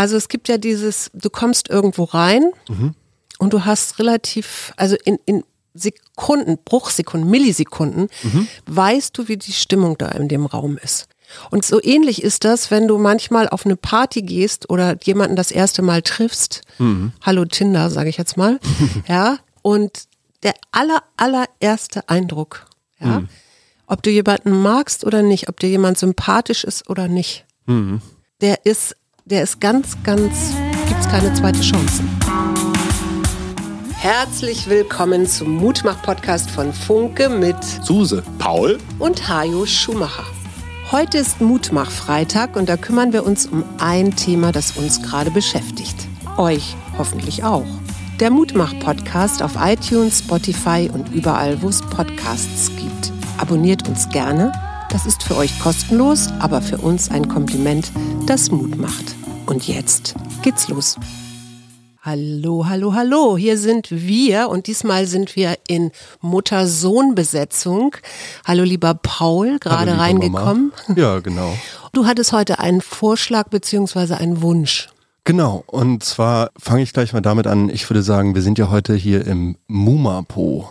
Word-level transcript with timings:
Also 0.00 0.16
es 0.16 0.28
gibt 0.28 0.48
ja 0.48 0.56
dieses, 0.56 1.10
du 1.12 1.28
kommst 1.28 1.68
irgendwo 1.68 2.04
rein 2.04 2.52
Mhm. 2.70 2.94
und 3.38 3.52
du 3.52 3.66
hast 3.66 3.98
relativ, 3.98 4.72
also 4.78 4.96
in, 5.04 5.18
in 5.26 5.44
Sekunden, 5.74 6.56
Bruchsekunden, 6.64 7.28
Millisekunden, 7.30 8.08
Mhm. 8.22 8.48
weißt 8.66 9.16
du, 9.18 9.28
wie 9.28 9.36
die 9.36 9.52
Stimmung 9.52 9.98
da 9.98 10.08
in 10.08 10.26
dem 10.28 10.46
Raum 10.46 10.78
ist. 10.78 11.06
Und 11.50 11.66
so 11.66 11.82
ähnlich 11.82 12.22
ist 12.22 12.44
das, 12.44 12.70
wenn 12.70 12.88
du 12.88 12.96
manchmal 12.96 13.46
auf 13.50 13.66
eine 13.66 13.76
Party 13.76 14.22
gehst 14.22 14.70
oder 14.70 14.96
jemanden 15.02 15.36
das 15.36 15.50
erste 15.50 15.82
Mal 15.82 16.00
triffst. 16.00 16.62
Mhm. 16.78 17.12
Hallo 17.20 17.44
Tinder, 17.44 17.90
sage 17.90 18.08
ich 18.08 18.16
jetzt 18.16 18.38
mal. 18.38 18.58
ja. 19.06 19.36
Und 19.60 20.04
der 20.42 20.54
aller, 20.72 21.02
allererste 21.18 22.08
Eindruck, 22.08 22.66
ja, 23.00 23.20
Mhm. 23.20 23.28
ob 23.86 24.02
du 24.02 24.08
jemanden 24.10 24.62
magst 24.62 25.04
oder 25.04 25.20
nicht, 25.22 25.50
ob 25.50 25.60
dir 25.60 25.68
jemand 25.68 25.98
sympathisch 25.98 26.64
ist 26.64 26.88
oder 26.88 27.06
nicht, 27.06 27.44
Mhm. 27.66 28.00
der 28.40 28.64
ist, 28.64 28.96
der 29.24 29.42
ist 29.42 29.60
ganz, 29.60 29.96
ganz, 30.02 30.54
gibt's 30.88 31.08
keine 31.08 31.32
zweite 31.34 31.60
Chance. 31.60 32.02
Herzlich 33.94 34.68
willkommen 34.68 35.26
zum 35.26 35.56
Mutmach-Podcast 35.56 36.50
von 36.50 36.72
Funke 36.72 37.28
mit 37.28 37.62
Suse, 37.62 38.22
Paul, 38.38 38.78
und 38.98 39.28
Hajo 39.28 39.66
Schumacher. 39.66 40.24
Heute 40.90 41.18
ist 41.18 41.40
Mutmach-Freitag 41.40 42.56
und 42.56 42.68
da 42.68 42.76
kümmern 42.76 43.12
wir 43.12 43.24
uns 43.24 43.46
um 43.46 43.62
ein 43.78 44.16
Thema, 44.16 44.52
das 44.52 44.76
uns 44.76 45.02
gerade 45.02 45.30
beschäftigt. 45.30 45.96
Euch 46.36 46.74
hoffentlich 46.98 47.44
auch. 47.44 47.66
Der 48.18 48.30
Mutmach-Podcast 48.30 49.42
auf 49.42 49.52
iTunes, 49.60 50.20
Spotify 50.20 50.90
und 50.92 51.12
überall, 51.12 51.62
wo 51.62 51.68
es 51.68 51.80
Podcasts 51.82 52.70
gibt. 52.76 53.12
Abonniert 53.38 53.88
uns 53.88 54.08
gerne. 54.08 54.52
Das 54.90 55.06
ist 55.06 55.22
für 55.22 55.36
euch 55.36 55.56
kostenlos, 55.60 56.30
aber 56.40 56.60
für 56.60 56.78
uns 56.78 57.12
ein 57.12 57.28
Kompliment, 57.28 57.92
das 58.26 58.50
Mut 58.50 58.76
macht. 58.76 59.14
Und 59.46 59.68
jetzt 59.68 60.16
geht's 60.42 60.66
los. 60.66 60.96
Hallo, 62.02 62.66
hallo, 62.68 62.92
hallo. 62.92 63.36
Hier 63.36 63.56
sind 63.56 63.88
wir 63.90 64.48
und 64.48 64.66
diesmal 64.66 65.06
sind 65.06 65.36
wir 65.36 65.56
in 65.68 65.92
Mutter-Sohn-Besetzung. 66.22 67.94
Hallo, 68.44 68.64
lieber 68.64 68.94
Paul, 68.94 69.60
gerade 69.60 69.92
Hallo, 69.92 70.02
reingekommen. 70.02 70.72
Mama. 70.88 71.00
Ja, 71.00 71.20
genau. 71.20 71.56
Du 71.92 72.06
hattest 72.06 72.32
heute 72.32 72.58
einen 72.58 72.80
Vorschlag 72.80 73.48
beziehungsweise 73.48 74.16
einen 74.16 74.42
Wunsch. 74.42 74.88
Genau, 75.22 75.62
und 75.68 76.02
zwar 76.02 76.50
fange 76.58 76.82
ich 76.82 76.92
gleich 76.92 77.12
mal 77.12 77.20
damit 77.20 77.46
an. 77.46 77.68
Ich 77.68 77.88
würde 77.88 78.02
sagen, 78.02 78.34
wir 78.34 78.42
sind 78.42 78.58
ja 78.58 78.70
heute 78.70 78.94
hier 78.94 79.24
im 79.24 79.56
Mumapo. 79.68 80.68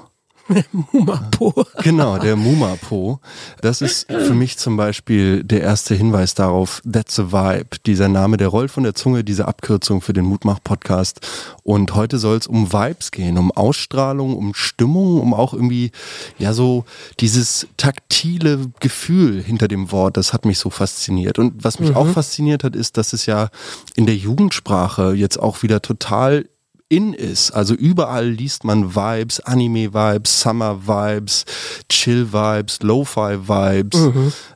Mumapo. 0.92 1.66
Genau, 1.84 2.18
der 2.18 2.36
Mumapo. 2.36 3.20
Das 3.62 3.82
ist 3.82 4.12
für 4.12 4.34
mich 4.34 4.58
zum 4.58 4.78
Beispiel 4.78 5.44
der 5.44 5.62
erste 5.62 5.96
Hinweis 5.96 6.34
darauf, 6.34 6.82
that's 6.92 7.16
the 7.16 7.32
vibe. 7.32 7.78
Dieser 7.86 8.08
Name, 8.08 8.38
der 8.38 8.48
rollt 8.48 8.72
von 8.72 8.84
der 8.84 8.96
Zunge, 8.96 9.24
diese 9.24 9.48
Abkürzung 9.48 10.02
für 10.02 10.14
den 10.14 10.26
Mutmach-Podcast. 10.26 11.22
Und 11.64 11.94
heute 11.96 12.18
soll 12.18 12.38
es 12.38 12.48
um 12.48 12.74
Vibes 12.74 13.12
gehen, 13.12 13.38
um 13.38 13.52
Ausstrahlung, 13.52 14.36
um 14.36 14.54
Stimmung, 14.54 15.22
um 15.22 15.34
auch 15.34 15.54
irgendwie, 15.54 15.92
ja, 16.38 16.54
so 16.54 16.86
dieses 17.20 17.68
taktile 17.78 18.60
Gefühl 18.80 19.42
hinter 19.42 19.68
dem 19.68 19.92
Wort. 19.92 20.18
Das 20.18 20.34
hat 20.34 20.46
mich 20.46 20.60
so 20.60 20.70
fasziniert. 20.70 21.40
Und 21.40 21.64
was 21.64 21.80
mich 21.80 21.96
auch 21.96 22.08
fasziniert 22.08 22.64
hat, 22.64 22.76
ist, 22.76 22.98
dass 22.98 23.14
es 23.14 23.26
ja 23.26 23.50
in 23.96 24.06
der 24.06 24.16
Jugendsprache 24.16 25.14
jetzt 25.14 25.40
auch 25.40 25.64
wieder 25.64 25.82
total 25.82 26.46
in 26.90 27.14
ist. 27.14 27.52
Also 27.52 27.76
überall 27.76 28.28
liest 28.28 28.64
man 28.64 28.96
Vibes, 28.96 29.40
Anime-Vibes, 29.40 30.42
Summer-Vibes, 30.42 31.46
Chill-Vibes, 31.88 32.80
Lo-Fi-Vibes. 32.82 34.10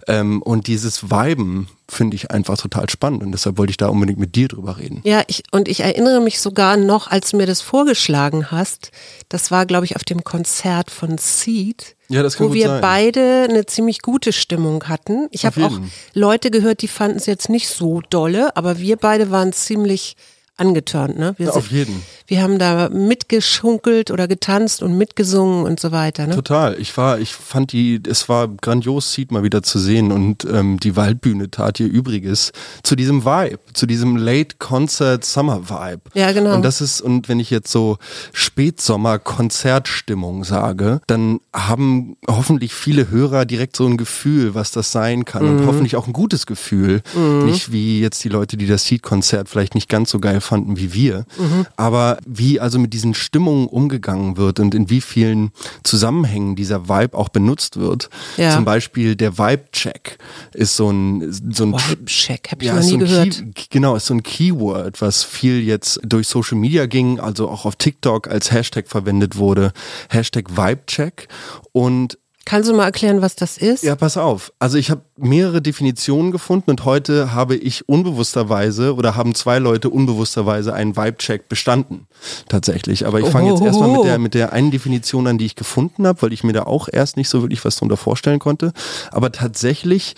Ähm, 0.07 0.41
und 0.41 0.67
dieses 0.67 1.03
Viben 1.09 1.67
finde 1.87 2.15
ich 2.15 2.31
einfach 2.31 2.57
total 2.57 2.89
spannend. 2.89 3.23
Und 3.23 3.31
deshalb 3.31 3.57
wollte 3.59 3.71
ich 3.71 3.77
da 3.77 3.87
unbedingt 3.87 4.19
mit 4.19 4.35
dir 4.35 4.47
drüber 4.47 4.77
reden. 4.77 5.01
Ja, 5.05 5.21
ich, 5.27 5.43
und 5.51 5.67
ich 5.67 5.81
erinnere 5.81 6.21
mich 6.21 6.41
sogar 6.41 6.75
noch, 6.75 7.07
als 7.07 7.31
du 7.31 7.37
mir 7.37 7.45
das 7.45 7.61
vorgeschlagen 7.61 8.49
hast, 8.49 8.91
das 9.29 9.51
war, 9.51 9.67
glaube 9.67 9.85
ich, 9.85 9.95
auf 9.95 10.03
dem 10.03 10.23
Konzert 10.23 10.89
von 10.89 11.17
Seed. 11.19 11.95
Ja, 12.09 12.23
wo 12.39 12.53
wir 12.53 12.67
sein. 12.67 12.81
beide 12.81 13.47
eine 13.49 13.65
ziemlich 13.65 14.01
gute 14.01 14.33
Stimmung 14.33 14.83
hatten. 14.85 15.27
Ich 15.31 15.45
habe 15.45 15.65
auch. 15.65 15.79
Leute 16.13 16.51
gehört, 16.51 16.81
die 16.81 16.87
fanden 16.87 17.17
es 17.17 17.25
jetzt 17.25 17.49
nicht 17.49 17.69
so 17.69 18.01
dolle, 18.09 18.55
aber 18.57 18.79
wir 18.79 18.97
beide 18.97 19.31
waren 19.31 19.53
ziemlich 19.53 20.15
angeturnt. 20.57 21.17
Ne? 21.17 21.33
Wir, 21.37 21.47
Ja, 21.47 21.51
auf 21.53 21.71
jeden. 21.71 22.01
wir 22.27 22.41
haben 22.43 22.59
da 22.59 22.89
mitgeschunkelt 22.89 24.11
oder 24.11 24.27
getanzt 24.27 24.83
und 24.83 24.97
mitgesungen 24.97 25.65
und 25.65 25.79
so 25.79 25.91
weiter. 25.91 26.27
Ne? 26.27 26.35
Total. 26.35 26.79
Ich 26.79 26.95
war, 26.95 27.19
ich 27.19 27.33
fand 27.33 27.71
die, 27.71 27.99
es 28.07 28.29
war 28.29 28.47
grandios, 28.47 29.13
Seed 29.13 29.31
mal 29.31 29.43
wieder 29.43 29.63
zu 29.63 29.79
sehen 29.79 30.11
und 30.11 30.45
ähm, 30.45 30.79
die 30.79 30.95
Waldbühne 30.95 31.49
tat 31.49 31.79
ihr 31.79 31.87
Übriges 31.87 32.51
zu 32.83 32.95
diesem 32.95 33.25
Vibe, 33.25 33.59
zu 33.73 33.85
diesem 33.87 34.15
Late 34.15 34.57
Concert 34.59 35.25
Summer 35.25 35.69
Vibe. 35.69 36.01
Ja, 36.13 36.31
genau. 36.31 36.53
Und 36.55 36.61
das 36.63 36.81
ist, 36.81 37.01
und 37.01 37.29
wenn 37.29 37.39
ich 37.39 37.49
jetzt 37.49 37.71
so 37.71 37.97
Spätsommer 38.31 39.17
Konzertstimmung 39.19 40.43
sage, 40.43 41.01
dann 41.07 41.39
haben 41.55 42.15
hoffentlich 42.29 42.73
viele 42.73 43.09
Hörer 43.09 43.45
direkt 43.45 43.75
so 43.75 43.85
ein 43.87 43.97
Gefühl, 43.97 44.53
was 44.53 44.71
das 44.71 44.91
sein 44.91 45.25
kann 45.25 45.43
Mhm. 45.43 45.49
und 45.61 45.67
hoffentlich 45.67 45.95
auch 45.95 46.05
ein 46.07 46.13
gutes 46.13 46.45
Gefühl. 46.45 47.01
Nicht 47.45 47.71
wie 47.71 48.01
jetzt 48.01 48.23
die 48.23 48.29
Leute, 48.29 48.57
die 48.57 48.67
das 48.67 48.85
Seed-Konzert 48.85 49.49
vielleicht 49.49 49.73
nicht 49.75 49.89
ganz 49.89 50.11
so 50.11 50.19
geil 50.19 50.41
fanden 50.43 50.77
wie 50.77 50.93
wir, 50.93 51.25
Mhm. 51.37 51.65
aber 51.77 52.17
wie 52.25 52.59
also 52.59 52.79
mit 52.79 52.93
diesen 52.93 53.13
Stimmungen 53.13 53.67
umgegangen 53.67 54.37
wird 54.37 54.59
und 54.59 54.75
in 54.75 54.89
wie 54.89 55.01
vielen 55.01 55.51
Zusammenhängen 55.83 56.55
dieser 56.55 56.87
Vibe 56.89 57.17
auch 57.17 57.29
benutzt 57.29 57.77
wird. 57.77 58.09
Ja. 58.37 58.51
Zum 58.53 58.65
Beispiel 58.65 59.15
der 59.15 59.37
Vibe-Check 59.37 60.17
ist 60.53 60.75
so 60.75 60.89
ein, 60.89 61.31
so 61.51 61.63
ein 61.65 61.73
Vibe-Check, 61.73 62.51
habe 62.51 62.63
ich 62.63 62.67
ja, 62.67 62.75
noch 62.75 62.83
nie 62.83 62.89
so 62.91 62.97
gehört. 62.97 63.43
Key, 63.55 63.65
genau, 63.69 63.95
ist 63.95 64.05
so 64.05 64.13
ein 64.13 64.23
Keyword, 64.23 65.01
was 65.01 65.23
viel 65.23 65.61
jetzt 65.61 65.99
durch 66.03 66.27
Social 66.27 66.57
Media 66.57 66.85
ging, 66.85 67.19
also 67.19 67.49
auch 67.49 67.65
auf 67.65 67.75
TikTok 67.75 68.27
als 68.27 68.51
Hashtag 68.51 68.87
verwendet 68.87 69.37
wurde. 69.37 69.71
Hashtag 70.09 70.55
Vibecheck. 70.57 71.27
Und 71.71 72.17
Kannst 72.45 72.69
du 72.69 72.73
mal 72.73 72.85
erklären, 72.85 73.21
was 73.21 73.35
das 73.35 73.57
ist? 73.57 73.83
ja, 73.83 73.95
pass 73.95 74.17
auf. 74.17 74.51
Also 74.59 74.77
ich 74.77 74.91
habe 74.91 75.01
mehrere 75.15 75.61
Definitionen 75.61 76.31
gefunden 76.31 76.71
und 76.71 76.83
heute 76.83 77.33
habe 77.33 77.55
ich 77.55 77.87
unbewussterweise 77.87 78.95
oder 78.95 79.15
haben 79.15 79.33
zwei 79.33 79.59
Leute 79.59 79.89
unbewussterweise 79.89 80.73
einen 80.73 80.97
Vibe-Check 80.97 81.47
bestanden. 81.47 82.07
Tatsächlich. 82.49 83.07
Aber 83.07 83.21
ich 83.21 83.27
fange 83.27 83.51
jetzt 83.51 83.61
erstmal 83.61 83.89
mit 83.89 84.03
der, 84.03 84.19
mit 84.19 84.33
der 84.33 84.51
einen 84.51 84.71
Definition 84.71 85.27
an, 85.27 85.37
die 85.37 85.45
ich 85.45 85.55
gefunden 85.55 86.05
habe, 86.05 86.21
weil 86.21 86.33
ich 86.33 86.43
mir 86.43 86.53
da 86.53 86.63
auch 86.63 86.89
erst 86.91 87.15
nicht 87.15 87.29
so 87.29 87.41
wirklich 87.41 87.63
was 87.63 87.77
drunter 87.77 87.97
vorstellen 87.97 88.39
konnte. 88.39 88.73
Aber 89.11 89.31
tatsächlich 89.31 90.15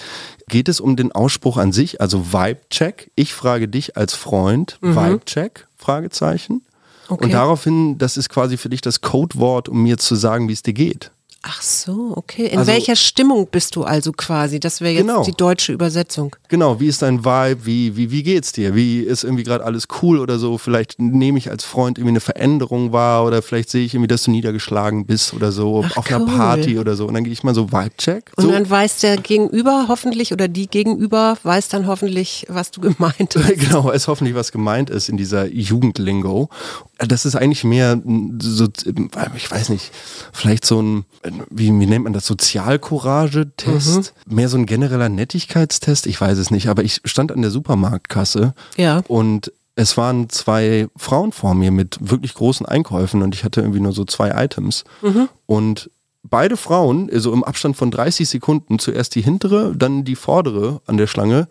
geht 0.50 0.68
es 0.68 0.80
um 0.80 0.96
den 0.96 1.12
Ausspruch 1.12 1.58
an 1.58 1.74
sich, 1.74 2.02
also 2.02 2.34
Vibe-Check. 2.34 3.12
Ich 3.16 3.34
frage 3.36 3.68
dich 3.68 3.98
als 3.98 4.16
Freund, 4.16 4.78
Vibe-Check? 4.82 5.68
Fragezeichen. 5.78 6.64
Okay. 7.08 7.26
Und 7.26 7.34
daraufhin, 7.34 7.98
das 8.00 8.18
ist 8.18 8.30
quasi 8.30 8.58
für 8.58 8.70
dich 8.70 8.82
das 8.82 9.02
Codewort, 9.02 9.70
um 9.70 9.84
mir 9.84 9.98
zu 10.00 10.16
sagen, 10.16 10.50
wie 10.50 10.54
es 10.54 10.64
dir 10.64 10.74
geht. 10.74 11.12
Ach 11.48 11.62
so, 11.62 12.14
okay. 12.16 12.48
In 12.48 12.58
Also- 12.58 12.72
welcher 12.72 12.96
Stimmung 12.96 13.48
bist 13.52 13.76
du 13.76 13.84
also 13.84 14.12
quasi? 14.12 14.60
Das 14.60 14.82
wäre 14.82 14.94
jetzt 14.94 15.02
Genau. 15.06 15.24
die 15.24 15.32
deutsche 15.32 15.74
Übersetzung. 15.74 16.36
Genau, 16.50 16.80
wie 16.80 16.88
ist 16.88 17.04
dein 17.04 17.24
Vibe? 17.24 17.66
Wie, 17.68 17.96
wie, 17.96 18.10
wie 18.10 18.24
geht's 18.24 18.52
dir? 18.52 18.74
Wie 18.74 19.02
ist 19.02 19.24
irgendwie 19.24 19.44
gerade 19.44 19.64
alles 19.64 19.88
cool 20.02 20.18
oder 20.18 20.40
so? 20.40 20.58
Vielleicht 20.58 21.00
nehme 21.00 21.38
ich 21.38 21.52
als 21.52 21.64
Freund 21.64 22.00
irgendwie 22.00 22.14
eine 22.14 22.20
Veränderung 22.20 22.94
wahr 22.94 23.26
oder 23.26 23.44
vielleicht 23.44 23.70
sehe 23.70 23.86
ich 23.86 23.94
irgendwie, 23.94 24.08
dass 24.08 24.24
du 24.24 24.32
niedergeschlagen 24.32 25.06
bist 25.06 25.36
oder 25.36 25.52
so 25.52 25.86
Ach, 25.88 25.98
auf 25.98 26.08
einer 26.08 26.22
cool. 26.22 26.36
Party 26.36 26.80
oder 26.80 26.96
so. 26.96 27.06
Und 27.06 27.14
dann 27.14 27.24
gehe 27.24 27.34
ich 27.34 27.44
mal 27.44 27.54
so 27.54 27.72
Vibe-Check. 27.72 28.32
Und 28.38 28.46
So. 28.46 28.52
dann 28.52 28.68
weiß 28.68 29.02
der 29.02 29.18
Gegenüber 29.18 29.86
hoffentlich 29.88 30.34
oder 30.34 30.48
die 30.48 30.66
Gegenüber 30.68 31.38
weiß 31.44 31.70
dann 31.70 31.86
hoffentlich, 31.86 32.48
was 32.50 32.72
du 32.72 32.82
gemeint 32.90 33.36
hast. 33.36 33.60
Genau, 33.60 33.84
weiß 33.86 34.08
hoffentlich, 34.08 34.34
was 34.36 34.52
gemeint 34.52 34.90
ist 34.90 35.10
in 35.10 35.18
dieser 35.18 35.46
Jugendlingo. 35.46 36.50
Das 37.00 37.26
ist 37.26 37.36
eigentlich 37.36 37.64
mehr 37.64 38.02
so, 38.42 38.68
ich 39.36 39.52
weiß 39.52 39.70
nicht, 39.70 39.92
vielleicht 40.32 40.66
so 40.66 40.82
ein, 40.82 41.06
wie, 41.50 41.68
wie 41.68 41.86
nennt 41.86 42.04
man 42.06 42.14
das, 42.14 42.26
Sozialcourage-Test? 42.26 44.14
Mehr 44.28 44.50
so 44.50 44.58
ein 44.58 44.66
genereller 44.66 45.10
Nettigkeitstest? 45.10 46.08
Ich 46.08 46.20
weiß 46.20 46.38
es 46.38 46.52
nicht, 46.52 46.68
aber 46.70 46.84
ich 46.84 47.02
stand 47.06 47.32
an 47.32 47.42
der 47.42 47.52
Supermarktkasse 47.52 48.54
Ja. 48.78 49.04
und 49.08 49.52
es 49.76 49.98
waren 49.98 50.30
zwei 50.30 50.88
Frauen 50.96 51.34
vor 51.34 51.54
mir 51.54 51.70
mit 51.72 51.98
wirklich 52.00 52.34
großen 52.34 52.66
Einkäufen 52.66 53.22
und 53.22 53.36
ich 53.36 53.44
hatte 53.44 53.60
irgendwie 53.60 53.82
nur 53.82 53.92
so 53.92 54.06
zwei 54.06 54.30
Items. 54.46 54.86
Und 55.48 55.90
beide 56.24 56.56
Frauen, 56.56 57.10
also 57.12 57.34
im 57.34 57.44
Abstand 57.44 57.76
von 57.76 57.92
30 57.92 58.30
Sekunden, 58.30 58.80
zuerst 58.80 59.16
die 59.16 59.22
hintere, 59.22 59.76
dann 59.76 60.06
die 60.06 60.16
vordere 60.16 60.82
an 60.86 60.96
der 60.96 61.08
Schlange, 61.08 61.50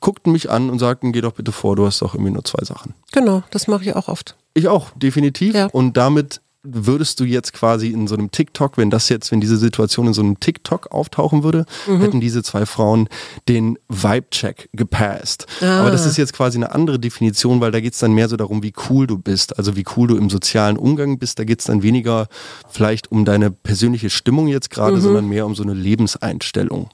guckten 0.00 0.32
mich 0.32 0.50
an 0.50 0.70
und 0.70 0.78
sagten, 0.78 1.12
geh 1.12 1.20
doch 1.20 1.32
bitte 1.34 1.52
vor, 1.52 1.76
du 1.76 1.84
hast 1.84 2.00
doch 2.00 2.14
irgendwie 2.14 2.32
nur 2.32 2.44
zwei 2.44 2.64
Sachen. 2.64 2.94
Genau, 3.12 3.42
das 3.50 3.68
mache 3.68 3.84
ich 3.84 3.94
auch 3.94 4.08
oft. 4.08 4.36
Ich 4.56 4.68
auch, 4.68 4.90
definitiv. 4.96 5.54
Ja. 5.54 5.66
Und 5.66 5.96
damit 5.96 6.40
würdest 6.68 7.20
du 7.20 7.24
jetzt 7.24 7.52
quasi 7.52 7.90
in 7.92 8.08
so 8.08 8.16
einem 8.16 8.32
TikTok, 8.32 8.76
wenn 8.76 8.90
das 8.90 9.08
jetzt, 9.08 9.30
wenn 9.30 9.40
diese 9.40 9.56
Situation 9.56 10.08
in 10.08 10.14
so 10.14 10.20
einem 10.22 10.40
TikTok 10.40 10.90
auftauchen 10.90 11.44
würde, 11.44 11.64
Mhm. 11.86 12.00
hätten 12.00 12.20
diese 12.20 12.42
zwei 12.42 12.66
Frauen 12.66 13.08
den 13.48 13.78
Vibe-Check 13.88 14.70
gepasst. 14.72 15.46
Ah. 15.60 15.78
Aber 15.82 15.92
das 15.92 16.04
ist 16.06 16.16
jetzt 16.16 16.32
quasi 16.32 16.58
eine 16.58 16.74
andere 16.74 16.98
Definition, 16.98 17.60
weil 17.60 17.70
da 17.70 17.78
geht 17.78 17.92
es 17.92 18.00
dann 18.00 18.14
mehr 18.14 18.28
so 18.28 18.36
darum, 18.36 18.64
wie 18.64 18.72
cool 18.90 19.06
du 19.06 19.16
bist, 19.16 19.56
also 19.58 19.76
wie 19.76 19.84
cool 19.96 20.08
du 20.08 20.16
im 20.16 20.28
sozialen 20.28 20.76
Umgang 20.76 21.20
bist. 21.20 21.38
Da 21.38 21.44
geht 21.44 21.60
es 21.60 21.66
dann 21.66 21.84
weniger 21.84 22.26
vielleicht 22.68 23.12
um 23.12 23.24
deine 23.24 23.52
persönliche 23.52 24.10
Stimmung 24.10 24.48
jetzt 24.48 24.70
Mhm. 24.70 24.74
gerade, 24.74 25.00
sondern 25.00 25.28
mehr 25.28 25.46
um 25.46 25.54
so 25.54 25.62
eine 25.62 25.74
Lebenseinstellung. 25.74 26.90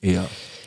Eher. 0.00 0.24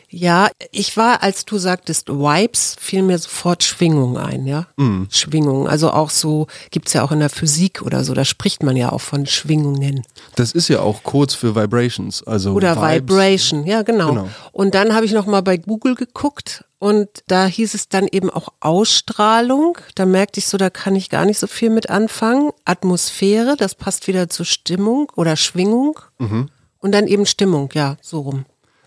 Ja, 0.10 0.50
ich 0.72 0.98
war, 0.98 1.24
als 1.24 1.46
du 1.46 1.58
sagtest 1.58 2.10
Vibes, 2.10 2.76
fiel 2.80 3.04
mir 3.04 3.18
sofort 3.18 3.64
Schwingung 3.64 4.18
ein, 4.18 4.46
ja. 4.46 4.68
Mhm. 4.78 5.08
Schwingung. 5.12 5.68
Also 5.68 5.92
auch 5.92 6.10
so, 6.10 6.48
gibt's 6.72 6.94
ja 6.94 7.04
auch 7.04 7.12
in 7.12 7.20
der 7.20 7.30
Physik 7.30 7.82
oder 7.82 8.04
so, 8.04 8.14
da 8.14 8.26
spricht 8.26 8.64
man 8.64 8.76
ja 8.76 8.92
auch 8.92 9.02
von 9.02 9.26
Schwingungen. 9.26 10.04
Das 10.36 10.52
ist 10.52 10.68
ja 10.68 10.82
auch 10.82 11.04
kurz 11.04 11.34
für 11.34 11.56
Vibrations, 11.56 12.24
also. 12.24 12.54
Oder 12.54 12.76
Vibes. 12.76 13.10
Vibration, 13.10 13.66
ja, 13.66 13.82
genau. 13.82 14.10
genau. 14.10 14.30
Und 14.52 14.76
dann 14.76 14.94
habe 14.94 15.06
ich 15.06 15.12
nochmal 15.12 15.42
bei 15.42 15.58
Google 15.58 15.96
geguckt 15.96 16.64
und 16.80 17.10
da 17.28 17.48
hieß 17.48 17.74
es 17.74 17.90
dann 17.90 18.08
eben 18.08 18.30
auch 18.30 18.50
Ausstrahlung. 18.60 19.78
Da 19.96 20.06
merkte 20.06 20.40
ich 20.40 20.48
so, 20.48 20.58
da 20.58 20.70
kann 20.70 20.96
ich 20.96 21.10
gar 21.10 21.26
nicht 21.26 21.40
so 21.40 21.48
viel 21.48 21.70
mit 21.70 21.90
anfangen. 21.90 22.52
Atmosphäre, 22.64 23.56
das 23.58 23.76
passt 23.76 24.08
wieder 24.08 24.30
zur 24.30 24.46
Stimmung 24.46 25.12
oder 25.16 25.36
Schwingung. 25.36 26.00
Mhm. 26.20 26.50
Und 26.80 26.92
dann 26.92 27.08
eben 27.08 27.26
Stimmung, 27.26 27.70
ja, 27.74 27.98
so 28.02 28.20
rum. 28.20 28.46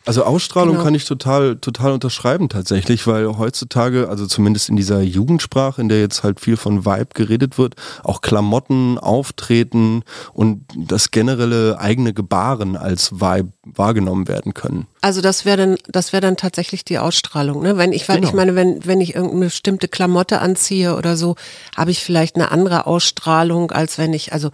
Also 0.08 0.24
Ausstrahlung 0.24 0.76
genau. 0.76 0.84
kann 0.84 0.94
ich 0.94 1.04
total, 1.04 1.56
total 1.56 1.92
unterschreiben 1.92 2.48
tatsächlich, 2.48 3.06
weil 3.06 3.36
heutzutage, 3.36 4.08
also 4.08 4.26
zumindest 4.26 4.70
in 4.70 4.76
dieser 4.76 5.02
Jugendsprache, 5.02 5.82
in 5.82 5.90
der 5.90 6.00
jetzt 6.00 6.22
halt 6.22 6.40
viel 6.40 6.56
von 6.56 6.86
Vibe 6.86 7.10
geredet 7.12 7.58
wird, 7.58 7.74
auch 8.04 8.22
Klamotten, 8.22 8.96
Auftreten 8.96 10.04
und 10.32 10.64
das 10.74 11.10
generelle 11.10 11.78
eigene 11.78 12.14
Gebaren 12.14 12.74
als 12.74 13.20
Vibe 13.20 13.52
wahrgenommen 13.74 14.28
werden 14.28 14.54
können. 14.54 14.86
Also 15.00 15.20
das 15.20 15.44
wäre 15.44 15.56
dann, 15.56 15.76
das 15.88 16.12
wäre 16.12 16.20
dann 16.20 16.36
tatsächlich 16.36 16.84
die 16.84 16.98
Ausstrahlung, 16.98 17.62
ne? 17.62 17.76
Wenn 17.76 17.92
ich, 17.92 18.06
genau. 18.06 18.26
ich 18.26 18.32
meine, 18.32 18.54
wenn, 18.54 18.84
wenn 18.84 19.00
ich 19.00 19.14
irgendeine 19.14 19.46
bestimmte 19.46 19.88
Klamotte 19.88 20.40
anziehe 20.40 20.96
oder 20.96 21.16
so, 21.16 21.36
habe 21.76 21.90
ich 21.90 22.02
vielleicht 22.02 22.36
eine 22.36 22.50
andere 22.50 22.86
Ausstrahlung, 22.86 23.70
als 23.70 23.98
wenn 23.98 24.12
ich, 24.12 24.32
also 24.32 24.50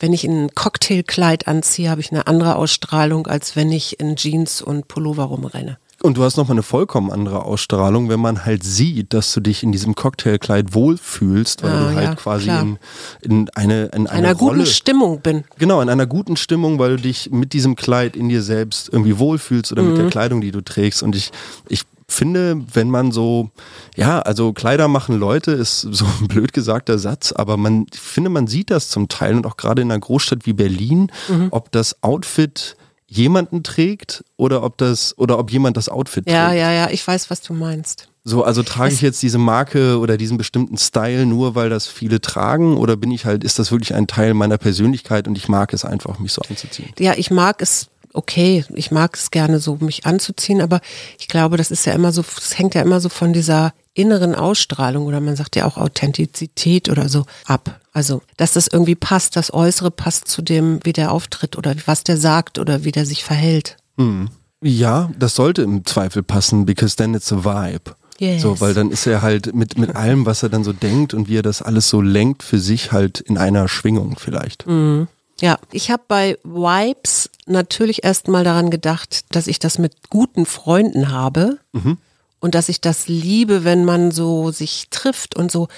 wenn 0.00 0.12
ich 0.12 0.24
ein 0.24 0.54
Cocktailkleid 0.54 1.46
anziehe, 1.46 1.90
habe 1.90 2.00
ich 2.00 2.10
eine 2.10 2.26
andere 2.26 2.56
Ausstrahlung, 2.56 3.26
als 3.26 3.56
wenn 3.56 3.70
ich 3.72 4.00
in 4.00 4.16
Jeans 4.16 4.62
und 4.62 4.88
Pullover 4.88 5.24
rumrenne. 5.24 5.78
Und 6.04 6.18
du 6.18 6.22
hast 6.22 6.36
nochmal 6.36 6.56
eine 6.56 6.62
vollkommen 6.62 7.10
andere 7.10 7.46
Ausstrahlung, 7.46 8.10
wenn 8.10 8.20
man 8.20 8.44
halt 8.44 8.62
sieht, 8.62 9.14
dass 9.14 9.32
du 9.32 9.40
dich 9.40 9.62
in 9.62 9.72
diesem 9.72 9.94
Cocktailkleid 9.94 10.74
wohlfühlst, 10.74 11.62
weil 11.62 11.70
ja, 11.70 11.80
du 11.80 11.94
halt 11.94 12.04
ja, 12.04 12.14
quasi 12.14 12.50
in, 12.50 12.78
in, 13.22 13.48
eine 13.54 13.86
in 13.86 14.06
einer 14.06 14.34
Rolle, 14.34 14.58
guten 14.58 14.66
Stimmung 14.66 15.22
bin. 15.22 15.44
Genau, 15.56 15.80
in 15.80 15.88
einer 15.88 16.04
guten 16.04 16.36
Stimmung, 16.36 16.78
weil 16.78 16.96
du 16.98 17.02
dich 17.04 17.30
mit 17.30 17.54
diesem 17.54 17.74
Kleid 17.74 18.16
in 18.16 18.28
dir 18.28 18.42
selbst 18.42 18.90
irgendwie 18.92 19.18
wohlfühlst 19.18 19.72
oder 19.72 19.80
mhm. 19.80 19.88
mit 19.88 19.96
der 19.96 20.04
mhm. 20.04 20.10
Kleidung, 20.10 20.40
die 20.42 20.50
du 20.50 20.60
trägst. 20.60 21.02
Und 21.02 21.16
ich, 21.16 21.32
ich 21.70 21.84
finde, 22.06 22.60
wenn 22.74 22.90
man 22.90 23.10
so, 23.10 23.48
ja, 23.96 24.20
also 24.20 24.52
Kleider 24.52 24.88
machen 24.88 25.18
Leute, 25.18 25.52
ist 25.52 25.80
so 25.90 26.04
ein 26.20 26.28
blöd 26.28 26.52
gesagter 26.52 26.98
Satz, 26.98 27.32
aber 27.32 27.56
man, 27.56 27.86
ich 27.90 27.98
finde, 27.98 28.28
man 28.28 28.46
sieht 28.46 28.70
das 28.70 28.90
zum 28.90 29.08
Teil 29.08 29.36
und 29.36 29.46
auch 29.46 29.56
gerade 29.56 29.80
in 29.80 29.90
einer 29.90 30.00
Großstadt 30.00 30.44
wie 30.44 30.52
Berlin, 30.52 31.10
mhm. 31.28 31.48
ob 31.50 31.72
das 31.72 32.02
Outfit 32.02 32.76
jemanden 33.16 33.62
trägt 33.62 34.24
oder 34.36 34.62
ob 34.62 34.78
das 34.78 35.16
oder 35.18 35.38
ob 35.38 35.50
jemand 35.50 35.76
das 35.76 35.88
Outfit 35.88 36.28
ja, 36.28 36.48
trägt. 36.48 36.60
Ja, 36.60 36.70
ja, 36.70 36.84
ja, 36.86 36.90
ich 36.90 37.06
weiß, 37.06 37.30
was 37.30 37.40
du 37.40 37.52
meinst. 37.52 38.08
So, 38.26 38.42
also 38.42 38.62
trage 38.62 38.94
ich 38.94 39.02
jetzt 39.02 39.22
diese 39.22 39.36
Marke 39.36 39.98
oder 39.98 40.16
diesen 40.16 40.38
bestimmten 40.38 40.78
Style 40.78 41.26
nur, 41.26 41.54
weil 41.54 41.68
das 41.68 41.86
viele 41.86 42.22
tragen 42.22 42.78
oder 42.78 42.96
bin 42.96 43.10
ich 43.10 43.26
halt, 43.26 43.44
ist 43.44 43.58
das 43.58 43.70
wirklich 43.70 43.94
ein 43.94 44.06
Teil 44.06 44.32
meiner 44.32 44.56
Persönlichkeit 44.56 45.28
und 45.28 45.36
ich 45.36 45.48
mag 45.48 45.74
es 45.74 45.84
einfach, 45.84 46.18
mich 46.18 46.32
so 46.32 46.40
anzuziehen? 46.48 46.88
Ja, 46.98 47.12
ich 47.16 47.30
mag 47.30 47.60
es 47.60 47.88
okay, 48.14 48.64
ich 48.74 48.90
mag 48.90 49.16
es 49.16 49.30
gerne 49.30 49.58
so, 49.58 49.76
mich 49.80 50.06
anzuziehen, 50.06 50.62
aber 50.62 50.80
ich 51.18 51.28
glaube, 51.28 51.56
das 51.56 51.70
ist 51.70 51.84
ja 51.84 51.92
immer 51.92 52.12
so, 52.12 52.24
es 52.38 52.58
hängt 52.58 52.74
ja 52.74 52.82
immer 52.82 53.00
so 53.00 53.08
von 53.08 53.32
dieser 53.32 53.74
inneren 53.92 54.34
Ausstrahlung 54.34 55.06
oder 55.06 55.20
man 55.20 55.36
sagt 55.36 55.56
ja 55.56 55.66
auch 55.66 55.76
Authentizität 55.76 56.88
oder 56.88 57.08
so 57.08 57.26
ab. 57.46 57.80
Also, 57.92 58.22
dass 58.36 58.52
das 58.52 58.66
irgendwie 58.66 58.94
passt, 58.94 59.36
das 59.36 59.52
Äußere 59.52 59.90
passt 59.90 60.28
zu 60.28 60.42
dem, 60.42 60.80
wie 60.84 60.92
der 60.92 61.12
auftritt 61.12 61.56
oder 61.56 61.74
was 61.86 62.02
der 62.02 62.16
sagt 62.16 62.58
oder 62.58 62.84
wie 62.84 62.92
der 62.92 63.06
sich 63.06 63.22
verhält. 63.22 63.76
Hm. 63.98 64.30
Ja, 64.62 65.10
das 65.18 65.34
sollte 65.34 65.62
im 65.62 65.84
Zweifel 65.84 66.22
passen, 66.22 66.64
because 66.64 66.96
then 66.96 67.14
it's 67.14 67.32
a 67.32 67.44
vibe. 67.44 67.94
Yes. 68.18 68.42
So, 68.42 68.60
weil 68.60 68.74
dann 68.74 68.90
ist 68.90 69.06
er 69.06 69.22
halt 69.22 69.54
mit, 69.54 69.76
mit 69.76 69.94
allem, 69.94 70.24
was 70.24 70.42
er 70.42 70.48
dann 70.48 70.64
so 70.64 70.72
denkt 70.72 71.14
und 71.14 71.28
wie 71.28 71.38
er 71.38 71.42
das 71.42 71.62
alles 71.62 71.88
so 71.88 72.00
lenkt, 72.00 72.42
für 72.42 72.58
sich 72.58 72.92
halt 72.92 73.20
in 73.20 73.38
einer 73.38 73.68
Schwingung 73.68 74.16
vielleicht. 74.18 74.66
Mhm. 74.66 75.08
Ja, 75.40 75.58
ich 75.72 75.90
habe 75.90 76.04
bei 76.06 76.38
Vibes 76.44 77.28
natürlich 77.46 78.04
erstmal 78.04 78.44
daran 78.44 78.70
gedacht, 78.70 79.24
dass 79.34 79.46
ich 79.46 79.58
das 79.58 79.78
mit 79.78 80.10
guten 80.10 80.46
Freunden 80.46 81.10
habe. 81.10 81.58
Mhm 81.72 81.98
und 82.44 82.54
dass 82.54 82.68
ich 82.68 82.82
das 82.82 83.08
liebe, 83.08 83.64
wenn 83.64 83.86
man 83.86 84.10
so 84.10 84.50
sich 84.50 84.88
trifft 84.90 85.34
und 85.34 85.50
so 85.50 85.68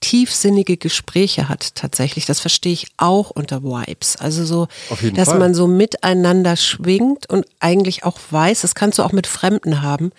tiefsinnige 0.00 0.78
Gespräche 0.78 1.48
hat 1.48 1.74
tatsächlich. 1.74 2.24
Das 2.24 2.40
verstehe 2.40 2.72
ich 2.72 2.86
auch 2.96 3.30
unter 3.30 3.62
Vibes. 3.62 4.16
Also 4.16 4.44
so, 4.46 4.68
dass 5.14 5.28
Fall. 5.28 5.38
man 5.38 5.54
so 5.54 5.66
miteinander 5.66 6.56
schwingt 6.56 7.28
und 7.28 7.46
eigentlich 7.60 8.04
auch 8.04 8.18
weiß, 8.30 8.62
das 8.62 8.74
kannst 8.74 8.98
du 8.98 9.02
auch 9.02 9.12
mit 9.12 9.26
Fremden 9.26 9.82
haben. 9.82 10.10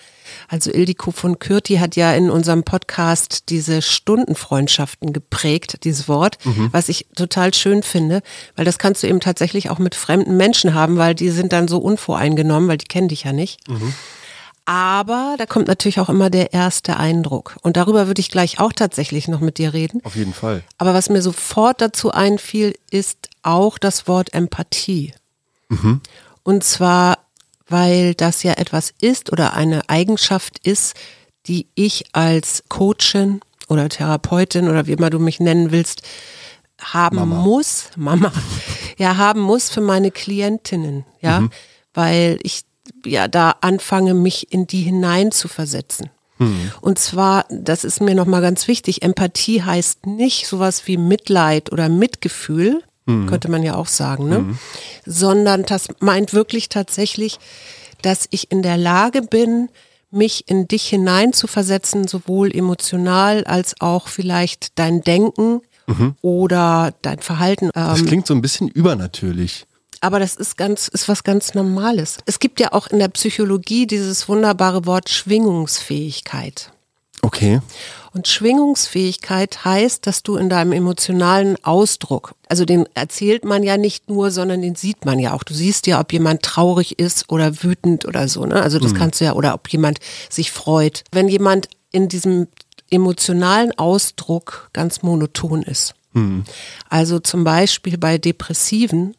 Also 0.48 0.72
Ildiko 0.72 1.12
von 1.12 1.40
Kürti 1.40 1.78
hat 1.78 1.96
ja 1.96 2.14
in 2.14 2.30
unserem 2.30 2.64
Podcast 2.64 3.50
diese 3.50 3.82
Stundenfreundschaften 3.82 5.14
geprägt, 5.14 5.84
dieses 5.84 6.08
Wort, 6.08 6.38
mhm. 6.46 6.70
was 6.72 6.88
ich 6.88 7.08
total 7.16 7.54
schön 7.54 7.84
finde, 7.84 8.22
weil 8.56 8.66
das 8.66 8.78
kannst 8.78 9.02
du 9.02 9.08
eben 9.08 9.20
tatsächlich 9.20 9.72
auch 9.72 9.80
mit 9.80 9.96
fremden 9.96 10.38
Menschen 10.38 10.74
haben, 10.74 10.98
weil 10.98 11.16
die 11.16 11.30
sind 11.30 11.54
dann 11.54 11.68
so 11.68 11.80
unvoreingenommen, 11.80 12.70
weil 12.70 12.78
die 12.78 12.88
kennen 12.88 13.08
dich 13.08 13.24
ja 13.24 13.34
nicht. 13.34 13.68
Mhm. 13.68 13.94
Aber 14.66 15.36
da 15.38 15.46
kommt 15.46 15.68
natürlich 15.68 16.00
auch 16.00 16.10
immer 16.10 16.30
der 16.30 16.54
erste 16.54 16.98
Eindruck. 16.98 17.58
Und 17.62 17.78
darüber 17.78 18.08
würde 18.08 18.22
ich 18.22 18.30
gleich 18.30 18.60
auch 18.60 18.74
tatsächlich 18.74 19.28
noch 19.28 19.40
mit 19.40 19.58
dir 19.58 19.74
reden. 19.74 20.02
Auf 20.04 20.16
jeden 20.16 20.34
Fall. 20.34 20.64
Aber 20.78 20.94
was 20.94 21.10
mir 21.10 21.22
sofort 21.22 21.82
dazu 21.82 22.12
einfiel, 22.12 22.76
ist 22.92 23.30
auch 23.42 23.78
das 23.78 24.08
Wort 24.08 24.34
Empathie. 24.34 25.14
Mhm. 25.70 26.02
Und 26.44 26.64
zwar, 26.64 27.18
weil 27.68 28.14
das 28.14 28.44
ja 28.44 28.54
etwas 28.54 28.94
ist 29.02 29.32
oder 29.32 29.54
eine 29.54 29.90
Eigenschaft 29.90 30.60
ist, 30.66 30.96
die 31.48 31.68
ich 31.76 32.06
als 32.14 32.64
Coachin 32.70 33.42
oder 33.68 33.90
Therapeutin 33.90 34.70
oder 34.70 34.86
wie 34.86 34.92
immer 34.92 35.10
du 35.10 35.20
mich 35.20 35.40
nennen 35.40 35.72
willst, 35.72 36.04
haben 36.82 37.18
Mama. 37.18 37.42
muss, 37.42 37.90
Mama, 37.96 38.32
ja, 38.98 39.18
haben 39.18 39.42
muss 39.42 39.70
für 39.70 39.82
meine 39.82 40.12
Klientinnen, 40.12 41.06
ja, 41.22 41.42
mhm. 41.42 41.52
weil 41.94 42.40
ich 42.44 42.64
ja 43.06 43.28
da 43.28 43.56
anfange, 43.62 44.14
mich 44.14 44.52
in 44.52 44.68
die 44.68 44.82
hinein 44.82 45.32
zu 45.32 45.48
versetzen. 45.48 46.10
Mhm. 46.42 46.72
Und 46.82 47.00
zwar, 47.00 47.46
das 47.50 47.84
ist 47.84 48.02
mir 48.02 48.16
nochmal 48.16 48.42
ganz 48.42 48.68
wichtig, 48.68 49.04
Empathie 49.04 49.62
heißt 49.64 50.08
nicht 50.08 50.48
sowas 50.48 50.88
wie 50.88 50.98
Mitleid 50.98 51.72
oder 51.72 51.88
Mitgefühl, 51.88 52.82
mhm. 53.06 53.28
könnte 53.28 53.50
man 53.50 53.64
ja 53.64 53.76
auch 53.76 53.88
sagen, 53.88 54.28
ne? 54.28 54.40
Mhm. 54.40 54.60
sondern 55.06 55.64
das 55.64 55.88
meint 56.00 56.34
wirklich 56.34 56.70
tatsächlich, 56.70 57.40
dass 58.02 58.28
ich 58.32 58.52
in 58.52 58.64
der 58.64 58.78
Lage 58.78 59.22
bin, 59.22 59.70
mich 60.10 60.50
in 60.50 60.68
dich 60.68 60.88
hinein 60.88 61.32
zu 61.32 61.48
versetzen, 61.48 62.08
sowohl 62.08 62.54
emotional 62.54 63.46
als 63.46 63.76
auch 63.80 64.08
vielleicht 64.08 64.78
dein 64.78 65.02
Denken 65.02 65.62
mhm. 65.88 66.16
oder 66.22 66.94
dein 67.02 67.20
Verhalten. 67.20 67.70
das 67.74 68.00
ähm, 68.00 68.06
klingt 68.08 68.28
so 68.28 68.34
ein 68.34 68.42
bisschen 68.42 68.68
übernatürlich. 68.68 69.66
Aber 70.02 70.20
das 70.20 70.36
ist 70.36 70.58
ganz, 70.58 70.88
ist 70.88 71.08
was 71.08 71.24
ganz 71.24 71.54
Normales. 71.54 72.18
Es 72.26 72.40
gibt 72.40 72.60
ja 72.60 72.74
auch 72.74 72.88
in 72.88 73.00
der 73.00 73.08
Psychologie 73.10 73.86
dieses 73.86 74.28
wunderbare 74.28 74.86
Wort 74.86 75.10
Schwingungsfähigkeit. 75.10 76.72
Okay. 77.22 77.62
Und 78.14 78.28
Schwingungsfähigkeit 78.28 79.64
heißt, 79.64 80.06
dass 80.06 80.24
du 80.24 80.36
in 80.36 80.50
deinem 80.50 80.74
emotionalen 80.74 81.64
Ausdruck, 81.64 82.34
also 82.50 82.66
den 82.66 82.86
erzählt 82.94 83.46
man 83.46 83.64
ja 83.64 83.78
nicht 83.78 84.10
nur, 84.10 84.32
sondern 84.32 84.62
den 84.62 84.76
sieht 84.76 85.06
man 85.06 85.20
ja 85.20 85.34
auch. 85.34 85.44
Du 85.44 85.54
siehst 85.54 85.88
ja, 85.88 86.00
ob 86.00 86.12
jemand 86.12 86.42
traurig 86.42 87.00
ist 87.00 87.30
oder 87.30 87.64
wütend 87.64 88.06
oder 88.06 88.28
so, 88.28 88.46
ne? 88.46 88.62
Also 88.62 88.80
das 88.80 88.94
mhm. 88.94 88.98
kannst 88.98 89.22
du 89.22 89.26
ja, 89.26 89.34
oder 89.34 89.54
ob 89.54 89.70
jemand 89.70 90.00
sich 90.30 90.52
freut. 90.52 91.04
Wenn 91.12 91.30
jemand 91.30 91.70
in 91.92 92.10
diesem 92.10 92.48
emotionalen 92.90 93.78
Ausdruck 93.78 94.70
ganz 94.74 95.04
monoton 95.04 95.64
ist. 95.64 95.94
Mhm. 96.14 96.44
Also 96.90 97.20
zum 97.20 97.44
Beispiel 97.44 97.98
bei 97.98 98.18
Depressiven 98.18 99.16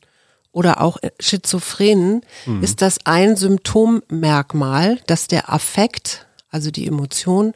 oder 0.53 0.81
auch 0.81 0.99
Schizophrenen 1.19 2.23
mhm. 2.47 2.63
ist 2.63 2.83
das 2.83 2.99
ein 3.05 3.37
Symptommerkmal, 3.37 5.01
dass 5.07 5.27
der 5.27 5.53
Affekt, 5.53 6.27
also 6.51 6.71
die 6.71 6.87
Emotion, 6.87 7.55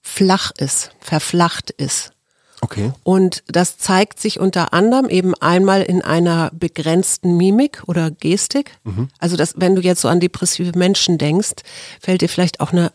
flach 0.00 0.52
ist, 0.56 0.92
verflacht 1.00 1.70
ist. 1.70 2.12
Okay. 2.60 2.92
Und 3.04 3.44
das 3.46 3.78
zeigt 3.78 4.18
sich 4.18 4.40
unter 4.40 4.72
anderem 4.72 5.08
eben 5.08 5.34
einmal 5.34 5.82
in 5.82 6.02
einer 6.02 6.50
begrenzten 6.52 7.36
Mimik 7.36 7.82
oder 7.86 8.10
Gestik. 8.10 8.72
Mhm. 8.84 9.08
Also, 9.18 9.36
dass, 9.36 9.54
wenn 9.56 9.74
du 9.74 9.82
jetzt 9.82 10.00
so 10.00 10.08
an 10.08 10.20
depressive 10.20 10.76
Menschen 10.76 11.18
denkst, 11.18 11.62
fällt 12.00 12.22
dir 12.22 12.28
vielleicht 12.28 12.60
auch 12.60 12.72
eine, 12.72 12.80
eine 12.80 12.90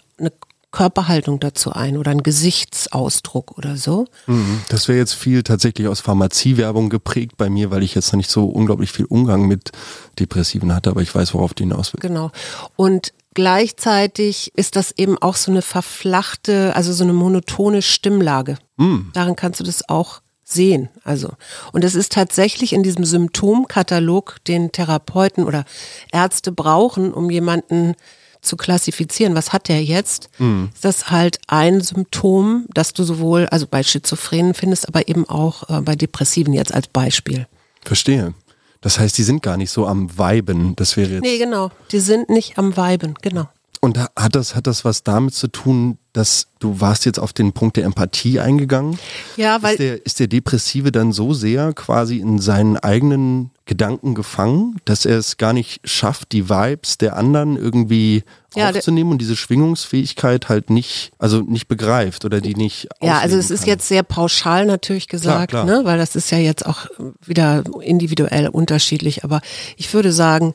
Körperhaltung 0.71 1.39
dazu 1.39 1.73
ein 1.73 1.97
oder 1.97 2.11
ein 2.11 2.23
Gesichtsausdruck 2.23 3.57
oder 3.57 3.75
so. 3.75 4.05
Mhm. 4.27 4.61
Das 4.69 4.87
wäre 4.87 4.97
jetzt 4.97 5.13
viel 5.13 5.43
tatsächlich 5.43 5.87
aus 5.87 5.99
Pharmaziewerbung 5.99 6.89
geprägt 6.89 7.37
bei 7.37 7.49
mir, 7.49 7.71
weil 7.71 7.83
ich 7.83 7.93
jetzt 7.93 8.11
noch 8.13 8.17
nicht 8.17 8.29
so 8.29 8.45
unglaublich 8.45 8.91
viel 8.91 9.05
Umgang 9.05 9.47
mit 9.47 9.71
Depressiven 10.19 10.73
hatte, 10.73 10.89
aber 10.89 11.01
ich 11.01 11.13
weiß, 11.13 11.33
worauf 11.33 11.53
die 11.53 11.63
hinaus 11.63 11.93
will. 11.93 11.99
Genau. 11.99 12.31
Und 12.77 13.13
gleichzeitig 13.33 14.53
ist 14.55 14.75
das 14.75 14.91
eben 14.91 15.17
auch 15.17 15.35
so 15.35 15.51
eine 15.51 15.61
verflachte, 15.61 16.75
also 16.75 16.93
so 16.93 17.03
eine 17.03 17.13
monotone 17.13 17.81
Stimmlage. 17.81 18.57
Mhm. 18.77 19.11
Daran 19.13 19.35
kannst 19.35 19.59
du 19.59 19.63
das 19.65 19.89
auch 19.89 20.21
sehen. 20.43 20.89
Also, 21.03 21.29
und 21.71 21.83
es 21.83 21.95
ist 21.95 22.11
tatsächlich 22.11 22.73
in 22.73 22.83
diesem 22.83 23.05
Symptomkatalog, 23.05 24.37
den 24.47 24.71
Therapeuten 24.71 25.45
oder 25.45 25.65
Ärzte 26.11 26.51
brauchen, 26.51 27.13
um 27.13 27.29
jemanden 27.29 27.95
zu 28.41 28.57
klassifizieren, 28.57 29.35
was 29.35 29.53
hat 29.53 29.67
der 29.67 29.83
jetzt, 29.83 30.29
mhm. 30.39 30.69
ist 30.73 30.83
das 30.83 31.09
halt 31.09 31.39
ein 31.47 31.81
Symptom, 31.81 32.65
das 32.73 32.93
du 32.93 33.03
sowohl, 33.03 33.45
also 33.47 33.67
bei 33.69 33.83
Schizophrenen 33.83 34.53
findest, 34.53 34.87
aber 34.87 35.07
eben 35.07 35.29
auch 35.29 35.69
äh, 35.69 35.81
bei 35.81 35.95
Depressiven 35.95 36.53
jetzt 36.53 36.73
als 36.73 36.87
Beispiel. 36.87 37.47
Verstehe. 37.83 38.33
Das 38.81 38.99
heißt, 38.99 39.17
die 39.17 39.23
sind 39.23 39.43
gar 39.43 39.57
nicht 39.57 39.69
so 39.69 39.85
am 39.85 40.17
Weiben. 40.17 40.75
Das 40.75 40.97
wäre 40.97 41.11
jetzt. 41.11 41.21
Nee, 41.21 41.37
genau. 41.37 41.71
Die 41.91 41.99
sind 41.99 42.29
nicht 42.29 42.57
am 42.57 42.75
Weiben, 42.77 43.13
genau. 43.21 43.47
Und 43.79 43.97
hat 43.97 44.35
das, 44.35 44.55
hat 44.55 44.67
das 44.67 44.85
was 44.85 45.03
damit 45.03 45.33
zu 45.33 45.47
tun, 45.47 45.97
dass 46.13 46.47
du 46.59 46.79
warst 46.79 47.05
jetzt 47.05 47.19
auf 47.19 47.33
den 47.33 47.53
Punkt 47.53 47.77
der 47.77 47.85
Empathie 47.85 48.39
eingegangen? 48.39 48.99
Ja, 49.37 49.61
weil. 49.63 49.73
Ist 49.73 49.79
der, 49.79 50.05
ist 50.05 50.19
der 50.19 50.27
Depressive 50.27 50.91
dann 50.91 51.11
so 51.11 51.33
sehr 51.33 51.73
quasi 51.73 52.17
in 52.17 52.39
seinen 52.39 52.77
eigenen 52.77 53.51
Gedanken 53.65 54.15
gefangen, 54.15 54.77
dass 54.83 55.05
er 55.05 55.17
es 55.17 55.37
gar 55.37 55.53
nicht 55.53 55.79
schafft, 55.87 56.33
die 56.33 56.49
Vibes 56.49 56.97
der 56.97 57.15
anderen 57.15 57.55
irgendwie 57.55 58.23
ja, 58.53 58.69
aufzunehmen 58.69 59.11
und 59.11 59.19
diese 59.19 59.37
Schwingungsfähigkeit 59.37 60.49
halt 60.49 60.69
nicht, 60.69 61.11
also 61.19 61.39
nicht 61.39 61.69
begreift 61.69 62.25
oder 62.25 62.41
die 62.41 62.55
nicht. 62.55 62.89
Ja, 63.01 63.19
also 63.19 63.37
es 63.37 63.49
ist 63.49 63.65
jetzt 63.65 63.87
sehr 63.87 64.03
pauschal 64.03 64.65
natürlich 64.65 65.07
gesagt, 65.07 65.51
klar, 65.51 65.65
klar. 65.65 65.77
Ne? 65.77 65.85
weil 65.85 65.97
das 65.97 66.17
ist 66.17 66.31
ja 66.31 66.37
jetzt 66.37 66.65
auch 66.65 66.87
wieder 67.25 67.63
individuell 67.81 68.49
unterschiedlich. 68.49 69.23
Aber 69.23 69.39
ich 69.77 69.93
würde 69.93 70.11
sagen, 70.11 70.53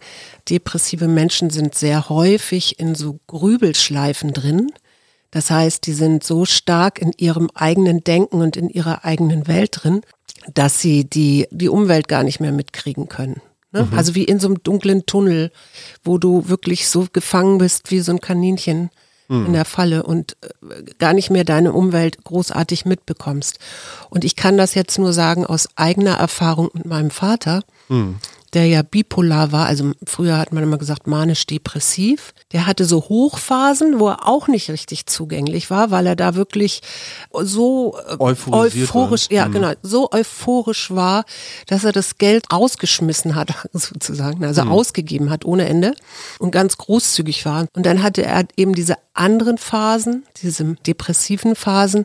depressive 0.51 1.09
Menschen 1.09 1.49
sind 1.49 1.75
sehr 1.75 2.11
häufig 2.11 2.79
in 2.79 2.95
so 2.95 3.19
Grübelschleifen 3.29 4.35
drin. 4.35 4.73
Das 5.31 5.51
heißt, 5.51 5.87
die 5.87 5.93
sind 5.93 6.25
so 6.25 6.45
stark 6.45 7.01
in 7.01 7.13
ihrem 7.17 7.51
eigenen 7.55 8.05
Denken 8.05 8.41
und 8.41 8.57
in 8.57 8.69
ihrer 8.69 9.05
eigenen 9.05 9.47
Welt 9.47 9.71
drin, 9.83 10.03
dass 10.55 10.81
sie 10.81 11.05
die, 11.05 11.47
die 11.51 11.69
Umwelt 11.69 12.09
gar 12.09 12.23
nicht 12.23 12.41
mehr 12.41 12.53
mitkriegen 12.53 13.09
können. 13.09 13.41
Ne? 13.73 13.89
Mhm. 13.91 13.99
Also 13.99 14.15
wie 14.15 14.25
in 14.25 14.41
so 14.41 14.49
einem 14.49 14.63
dunklen 14.63 15.07
Tunnel, 15.07 15.51
wo 16.05 16.19
du 16.19 16.49
wirklich 16.49 16.89
so 16.89 17.07
gefangen 17.13 17.59
bist 17.59 17.91
wie 17.91 18.01
so 18.01 18.13
ein 18.13 18.21
Kaninchen 18.21 18.91
mhm. 19.29 19.47
in 19.47 19.53
der 19.53 19.65
Falle 19.65 20.05
und 20.05 20.37
äh, 20.43 20.83
gar 20.99 21.13
nicht 21.13 21.31
mehr 21.31 21.45
deine 21.45 21.73
Umwelt 21.73 22.23
großartig 22.25 22.85
mitbekommst. 22.85 23.59
Und 24.11 24.25
ich 24.25 24.37
kann 24.37 24.57
das 24.57 24.75
jetzt 24.75 24.99
nur 24.99 25.13
sagen 25.13 25.45
aus 25.45 25.69
eigener 25.77 26.15
Erfahrung 26.15 26.71
mit 26.73 26.87
meinem 26.87 27.11
Vater. 27.11 27.63
Mhm 27.89 28.17
der 28.55 28.67
ja 28.67 28.83
bipolar 28.83 29.53
war, 29.53 29.67
also 29.67 29.93
früher 30.07 30.39
hat 30.39 30.53
man 30.53 30.63
immer 30.63 30.79
gesagt 30.79 31.07
manisch-depressiv. 31.07 32.33
Der 32.53 32.67
hatte 32.67 32.85
so 32.85 33.01
Hochphasen, 33.09 33.99
wo 33.99 34.09
er 34.09 34.27
auch 34.27 34.49
nicht 34.49 34.71
richtig 34.71 35.07
zugänglich 35.07 35.71
war, 35.71 35.91
weil 35.91 36.07
er 36.07 36.17
da 36.17 36.35
wirklich 36.35 36.83
so 37.33 37.97
äh, 38.09 38.17
euphorisch, 38.19 39.29
ja 39.31 39.49
mhm. 39.49 39.53
genau, 39.53 39.73
so 39.83 40.11
euphorisch 40.13 40.91
war, 40.91 41.25
dass 41.67 41.85
er 41.85 41.93
das 41.93 42.19
Geld 42.19 42.53
rausgeschmissen 42.53 43.35
hat, 43.35 43.53
sozusagen, 43.73 44.45
also 44.45 44.65
mhm. 44.65 44.73
ausgegeben 44.73 45.31
hat 45.31 45.45
ohne 45.45 45.67
Ende 45.69 45.95
und 46.39 46.51
ganz 46.51 46.79
großzügig 46.79 47.45
war. 47.47 47.67
Und 47.75 47.87
dann 47.87 48.03
hatte 48.03 48.25
er 48.25 48.45
eben 48.57 48.75
diese 48.75 48.97
anderen 49.13 49.59
Phasen, 49.59 50.25
diese 50.43 50.77
depressiven 50.87 51.57
Phasen, 51.57 52.05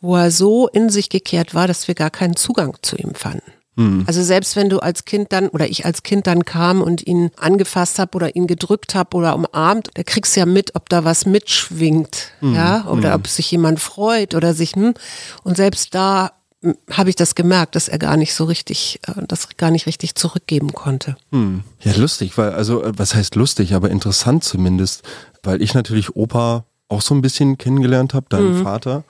wo 0.00 0.16
er 0.16 0.30
so 0.30 0.68
in 0.68 0.90
sich 0.90 1.08
gekehrt 1.08 1.54
war, 1.54 1.66
dass 1.66 1.88
wir 1.88 1.94
gar 1.94 2.10
keinen 2.10 2.36
Zugang 2.36 2.76
zu 2.82 2.96
ihm 2.96 3.14
fanden. 3.14 3.52
Mhm. 3.80 4.04
Also 4.06 4.22
selbst 4.22 4.56
wenn 4.56 4.68
du 4.68 4.78
als 4.80 5.06
Kind 5.06 5.32
dann 5.32 5.48
oder 5.48 5.68
ich 5.68 5.86
als 5.86 6.02
Kind 6.02 6.26
dann 6.26 6.44
kam 6.44 6.82
und 6.82 7.06
ihn 7.06 7.30
angefasst 7.36 7.98
habe 7.98 8.14
oder 8.14 8.36
ihn 8.36 8.46
gedrückt 8.46 8.94
habe 8.94 9.16
oder 9.16 9.34
umarmt, 9.34 9.88
da 9.94 10.02
kriegst 10.02 10.36
du 10.36 10.40
ja 10.40 10.46
mit, 10.46 10.74
ob 10.74 10.88
da 10.90 11.04
was 11.04 11.24
mitschwingt, 11.24 12.32
mhm. 12.40 12.54
ja, 12.54 12.86
oder 12.86 13.10
mhm. 13.10 13.14
ob 13.14 13.26
sich 13.28 13.50
jemand 13.50 13.80
freut 13.80 14.34
oder 14.34 14.52
sich, 14.52 14.74
hm. 14.74 14.94
und 15.42 15.56
selbst 15.56 15.94
da 15.94 16.32
hm, 16.62 16.76
habe 16.90 17.08
ich 17.08 17.16
das 17.16 17.34
gemerkt, 17.34 17.74
dass 17.74 17.88
er 17.88 17.98
gar 17.98 18.16
nicht 18.18 18.34
so 18.34 18.44
richtig, 18.44 19.00
äh, 19.06 19.22
das 19.26 19.48
gar 19.56 19.70
nicht 19.70 19.86
richtig 19.86 20.14
zurückgeben 20.14 20.72
konnte. 20.74 21.16
Hm. 21.32 21.64
Ja, 21.80 21.94
lustig, 21.96 22.36
weil, 22.36 22.52
also, 22.52 22.82
äh, 22.82 22.92
was 22.96 23.14
heißt 23.14 23.34
lustig, 23.34 23.74
aber 23.74 23.90
interessant 23.90 24.44
zumindest, 24.44 25.02
weil 25.42 25.62
ich 25.62 25.72
natürlich 25.72 26.14
Opa 26.14 26.64
auch 26.90 27.02
so 27.02 27.14
ein 27.14 27.22
bisschen 27.22 27.56
kennengelernt 27.56 28.14
habe, 28.14 28.26
deinen 28.28 28.58
mhm. 28.58 28.62
Vater. 28.64 29.04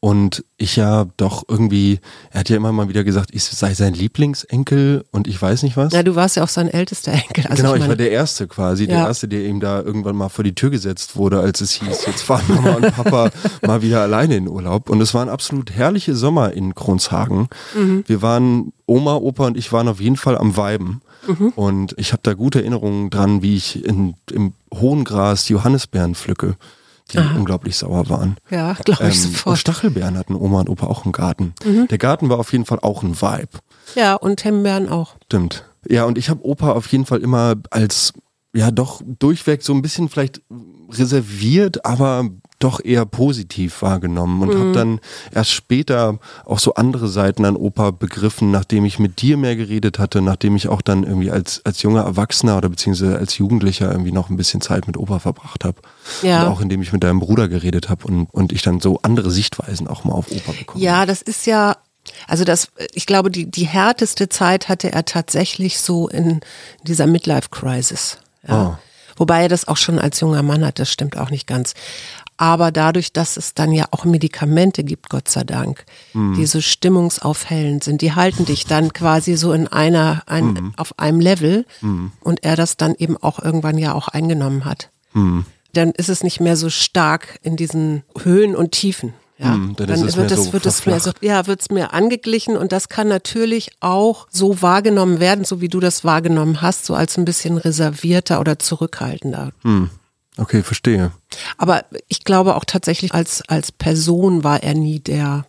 Und 0.00 0.44
ich 0.58 0.76
ja 0.76 1.06
doch 1.16 1.42
irgendwie, 1.48 1.98
er 2.30 2.40
hat 2.40 2.48
ja 2.48 2.56
immer 2.56 2.70
mal 2.70 2.88
wieder 2.88 3.02
gesagt, 3.02 3.30
ich 3.32 3.42
sei 3.42 3.74
sein 3.74 3.94
Lieblingsenkel 3.94 5.04
und 5.10 5.26
ich 5.26 5.40
weiß 5.42 5.64
nicht 5.64 5.76
was. 5.76 5.92
Ja, 5.92 6.04
du 6.04 6.14
warst 6.14 6.36
ja 6.36 6.44
auch 6.44 6.48
sein 6.48 6.68
ältester 6.68 7.12
Enkel. 7.12 7.46
Also 7.48 7.62
genau, 7.62 7.74
ich, 7.74 7.82
ich, 7.82 7.88
war 7.88 7.96
der 7.96 8.12
Erste 8.12 8.46
quasi, 8.46 8.84
ja. 8.84 8.90
der 8.90 9.06
Erste, 9.08 9.26
der 9.26 9.44
ihm 9.44 9.58
da 9.58 9.82
irgendwann 9.82 10.14
mal 10.14 10.28
vor 10.28 10.44
die 10.44 10.54
Tür 10.54 10.70
gesetzt 10.70 11.16
wurde, 11.16 11.40
als 11.40 11.60
es 11.60 11.72
hieß, 11.72 12.06
jetzt 12.06 12.22
fahren 12.22 12.44
Mama 12.46 12.74
und 12.74 12.94
Papa 12.94 13.30
mal 13.66 13.82
wieder 13.82 14.00
alleine 14.00 14.36
in 14.36 14.46
Urlaub. 14.46 14.88
Und 14.88 15.00
es 15.00 15.14
waren 15.14 15.28
absolut 15.28 15.72
herrliche 15.72 16.14
Sommer 16.14 16.52
in 16.52 16.76
Kronshagen. 16.76 17.48
Mhm. 17.74 18.04
Wir 18.06 18.22
waren, 18.22 18.72
Oma, 18.86 19.16
Opa 19.16 19.48
und 19.48 19.56
ich 19.56 19.72
waren 19.72 19.88
auf 19.88 20.00
jeden 20.00 20.16
Fall 20.16 20.38
am 20.38 20.56
Weiben. 20.56 21.00
Mhm. 21.26 21.48
Und 21.56 21.94
ich 21.98 22.12
habe 22.12 22.20
da 22.22 22.34
gute 22.34 22.60
Erinnerungen 22.60 23.10
dran, 23.10 23.42
wie 23.42 23.56
ich 23.56 23.84
in, 23.84 24.14
im 24.30 24.52
hohen 24.72 25.02
Gras 25.02 25.48
Johannisbeeren 25.48 26.14
pflücke 26.14 26.54
die 27.12 27.18
Aha. 27.18 27.36
unglaublich 27.36 27.76
sauer 27.76 28.08
waren. 28.08 28.36
Ja, 28.50 28.74
glaube 28.74 29.08
ich 29.08 29.16
ähm, 29.16 29.30
sofort. 29.30 29.54
Und 29.54 29.56
Stachelbeeren 29.58 30.18
hatten 30.18 30.34
Oma 30.34 30.60
und 30.60 30.68
Opa 30.68 30.86
auch 30.86 31.04
im 31.04 31.12
Garten. 31.12 31.54
Mhm. 31.64 31.88
Der 31.88 31.98
Garten 31.98 32.28
war 32.28 32.38
auf 32.38 32.52
jeden 32.52 32.64
Fall 32.64 32.78
auch 32.80 33.02
ein 33.02 33.20
Vibe. 33.20 33.58
Ja, 33.94 34.14
und 34.14 34.40
Himbeeren 34.42 34.88
auch. 34.88 35.16
Stimmt. 35.24 35.64
Ja, 35.88 36.04
und 36.04 36.18
ich 36.18 36.28
habe 36.28 36.44
Opa 36.44 36.72
auf 36.72 36.86
jeden 36.88 37.06
Fall 37.06 37.20
immer 37.20 37.56
als, 37.70 38.12
ja 38.54 38.70
doch 38.70 39.00
durchweg 39.04 39.62
so 39.62 39.72
ein 39.72 39.82
bisschen 39.82 40.08
vielleicht 40.08 40.42
reserviert, 40.90 41.84
aber 41.84 42.28
doch 42.58 42.84
eher 42.84 43.06
positiv 43.06 43.82
wahrgenommen 43.82 44.42
und 44.42 44.54
mhm. 44.54 44.58
habe 44.58 44.72
dann 44.72 45.00
erst 45.32 45.52
später 45.52 46.18
auch 46.44 46.58
so 46.58 46.74
andere 46.74 47.08
Seiten 47.08 47.44
an 47.44 47.56
Opa 47.56 47.92
begriffen, 47.92 48.50
nachdem 48.50 48.84
ich 48.84 48.98
mit 48.98 49.22
dir 49.22 49.36
mehr 49.36 49.56
geredet 49.56 49.98
hatte, 49.98 50.22
nachdem 50.22 50.56
ich 50.56 50.68
auch 50.68 50.82
dann 50.82 51.04
irgendwie 51.04 51.30
als, 51.30 51.60
als 51.64 51.82
junger 51.82 52.02
Erwachsener 52.02 52.56
oder 52.56 52.68
beziehungsweise 52.68 53.16
als 53.16 53.38
Jugendlicher 53.38 53.90
irgendwie 53.90 54.12
noch 54.12 54.30
ein 54.30 54.36
bisschen 54.36 54.60
Zeit 54.60 54.86
mit 54.86 54.96
Opa 54.96 55.18
verbracht 55.18 55.64
habe. 55.64 55.78
Ja. 56.22 56.42
Und 56.42 56.52
auch 56.52 56.60
indem 56.60 56.82
ich 56.82 56.92
mit 56.92 57.04
deinem 57.04 57.20
Bruder 57.20 57.48
geredet 57.48 57.88
habe 57.88 58.06
und, 58.06 58.26
und 58.32 58.52
ich 58.52 58.62
dann 58.62 58.80
so 58.80 59.00
andere 59.02 59.30
Sichtweisen 59.30 59.86
auch 59.86 60.04
mal 60.04 60.14
auf 60.14 60.30
Opa 60.30 60.52
bekomme. 60.52 60.82
Ja, 60.82 61.06
das 61.06 61.22
ist 61.22 61.46
ja 61.46 61.76
also 62.26 62.44
das, 62.44 62.68
ich 62.94 63.04
glaube, 63.04 63.30
die, 63.30 63.50
die 63.50 63.66
härteste 63.66 64.30
Zeit 64.30 64.68
hatte 64.68 64.90
er 64.92 65.04
tatsächlich 65.04 65.78
so 65.78 66.08
in 66.08 66.40
dieser 66.82 67.06
Midlife-Crisis. 67.06 68.18
Ja. 68.46 68.78
Oh. 68.78 68.78
Wobei 69.16 69.42
er 69.42 69.48
das 69.48 69.66
auch 69.66 69.76
schon 69.76 69.98
als 69.98 70.20
junger 70.20 70.42
Mann 70.42 70.64
hat, 70.64 70.78
das 70.78 70.90
stimmt 70.90 71.16
auch 71.16 71.30
nicht 71.30 71.46
ganz. 71.46 71.74
Aber 72.38 72.70
dadurch, 72.70 73.12
dass 73.12 73.36
es 73.36 73.52
dann 73.52 73.72
ja 73.72 73.86
auch 73.90 74.04
Medikamente 74.04 74.84
gibt, 74.84 75.10
Gott 75.10 75.28
sei 75.28 75.42
Dank, 75.42 75.84
mhm. 76.14 76.34
die 76.34 76.46
so 76.46 76.60
stimmungsaufhellend 76.60 77.82
sind, 77.82 78.00
die 78.00 78.14
halten 78.14 78.44
dich 78.44 78.64
dann 78.64 78.92
quasi 78.92 79.36
so 79.36 79.52
in 79.52 79.66
einer, 79.66 80.22
ein, 80.26 80.52
mhm. 80.52 80.72
auf 80.76 80.98
einem 80.98 81.20
Level 81.20 81.66
mhm. 81.80 82.12
und 82.20 82.44
er 82.44 82.54
das 82.54 82.76
dann 82.76 82.94
eben 82.96 83.16
auch 83.16 83.40
irgendwann 83.40 83.76
ja 83.76 83.92
auch 83.92 84.06
eingenommen 84.06 84.64
hat. 84.64 84.90
Mhm. 85.14 85.44
Dann 85.72 85.90
ist 85.90 86.08
es 86.08 86.22
nicht 86.22 86.40
mehr 86.40 86.56
so 86.56 86.70
stark 86.70 87.40
in 87.42 87.56
diesen 87.56 88.04
Höhen 88.22 88.54
und 88.54 88.70
Tiefen. 88.70 89.14
Ja, 89.38 89.54
hm, 89.54 89.76
dann, 89.76 89.86
dann 89.86 90.16
wird 90.16 90.30
es, 90.32 90.46
so 90.46 90.52
wird 90.52 90.66
es 90.66 90.84
mehr 90.84 90.98
so, 90.98 91.12
ja, 91.20 91.46
wird 91.46 91.60
es 91.60 91.70
mehr 91.70 91.94
angeglichen 91.94 92.56
und 92.56 92.72
das 92.72 92.88
kann 92.88 93.06
natürlich 93.06 93.70
auch 93.78 94.26
so 94.30 94.62
wahrgenommen 94.62 95.20
werden, 95.20 95.44
so 95.44 95.60
wie 95.60 95.68
du 95.68 95.78
das 95.78 96.04
wahrgenommen 96.04 96.60
hast, 96.60 96.86
so 96.86 96.94
als 96.94 97.16
ein 97.16 97.24
bisschen 97.24 97.56
reservierter 97.56 98.40
oder 98.40 98.58
zurückhaltender. 98.58 99.52
Hm. 99.62 99.90
Okay, 100.38 100.62
verstehe. 100.62 101.12
Aber 101.56 101.84
ich 102.06 102.24
glaube 102.24 102.54
auch 102.56 102.64
tatsächlich 102.64 103.12
als, 103.12 103.42
als 103.48 103.72
Person 103.72 104.44
war 104.44 104.62
er 104.62 104.74
nie 104.74 105.00
der 105.00 105.44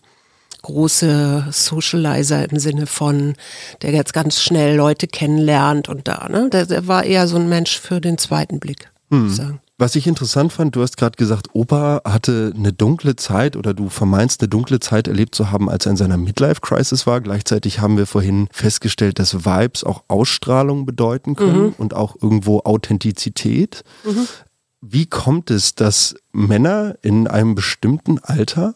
große 0.62 1.48
Socializer 1.52 2.50
im 2.50 2.60
Sinne 2.60 2.86
von, 2.86 3.36
der 3.82 3.92
jetzt 3.92 4.14
ganz 4.14 4.42
schnell 4.42 4.76
Leute 4.76 5.08
kennenlernt 5.08 5.88
und 5.88 6.08
da, 6.08 6.28
ne? 6.30 6.50
Der, 6.52 6.66
der 6.66 6.88
war 6.88 7.04
eher 7.06 7.28
so 7.28 7.38
ein 7.38 7.48
Mensch 7.48 7.80
für 7.80 8.02
den 8.02 8.18
zweiten 8.18 8.60
Blick, 8.60 8.90
hm. 9.10 9.28
ich 9.28 9.36
sagen. 9.36 9.62
Was 9.78 9.96
ich 9.96 10.08
interessant 10.08 10.52
fand, 10.52 10.76
du 10.76 10.82
hast 10.82 10.98
gerade 10.98 11.16
gesagt, 11.16 11.48
Opa 11.54 12.02
hatte 12.04 12.52
eine 12.54 12.74
dunkle 12.74 13.16
Zeit 13.16 13.56
oder 13.56 13.74
du 13.74 13.88
vermeinst 13.88 14.42
eine 14.42 14.50
dunkle 14.50 14.82
Zeit 14.82 15.08
erlebt 15.08 15.34
zu 15.34 15.52
haben, 15.52 15.70
als 15.70 15.86
er 15.86 15.92
in 15.92 15.98
seiner 15.98 16.18
Midlife-Crisis 16.18 17.08
war. 17.08 17.22
Gleichzeitig 17.22 17.80
haben 17.80 17.96
wir 17.96 18.06
vorhin 18.06 18.50
festgestellt, 18.52 19.20
dass 19.20 19.46
Vibes 19.46 19.86
auch 19.86 20.04
Ausstrahlung 20.10 20.86
bedeuten 20.86 21.38
können 21.38 21.68
mhm. 21.68 21.76
und 21.78 21.94
auch 21.94 22.18
irgendwo 22.22 22.60
Authentizität. 22.66 23.86
Mhm. 24.04 24.28
Wie 24.82 25.06
kommt 25.06 25.52
es, 25.52 25.76
dass 25.76 26.16
Männer 26.32 26.96
in 27.02 27.28
einem 27.28 27.56
bestimmten 27.56 28.20
Alter, 28.20 28.76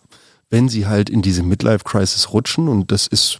wenn 0.50 0.70
sie 0.70 0.86
halt 0.86 1.10
in 1.10 1.22
diese 1.22 1.44
Midlife-Crisis 1.44 2.34
rutschen, 2.34 2.68
und 2.68 2.92
das 2.92 3.08
ist 3.08 3.40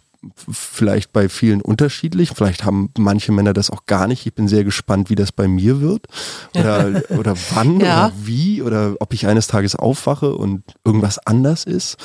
vielleicht 0.50 1.12
bei 1.12 1.28
vielen 1.28 1.60
unterschiedlich, 1.60 2.30
vielleicht 2.34 2.64
haben 2.64 2.90
manche 2.96 3.32
Männer 3.32 3.52
das 3.52 3.70
auch 3.70 3.86
gar 3.86 4.06
nicht. 4.06 4.26
Ich 4.26 4.34
bin 4.34 4.48
sehr 4.48 4.64
gespannt, 4.64 5.10
wie 5.10 5.14
das 5.14 5.32
bei 5.32 5.48
mir 5.48 5.80
wird 5.80 6.06
oder, 6.54 7.02
oder 7.18 7.34
wann 7.54 7.80
ja. 7.80 8.06
oder 8.06 8.12
wie 8.22 8.62
oder 8.62 8.94
ob 9.00 9.12
ich 9.12 9.26
eines 9.26 9.46
Tages 9.46 9.76
aufwache 9.76 10.34
und 10.34 10.62
irgendwas 10.84 11.18
anders 11.26 11.64
ist. 11.64 11.96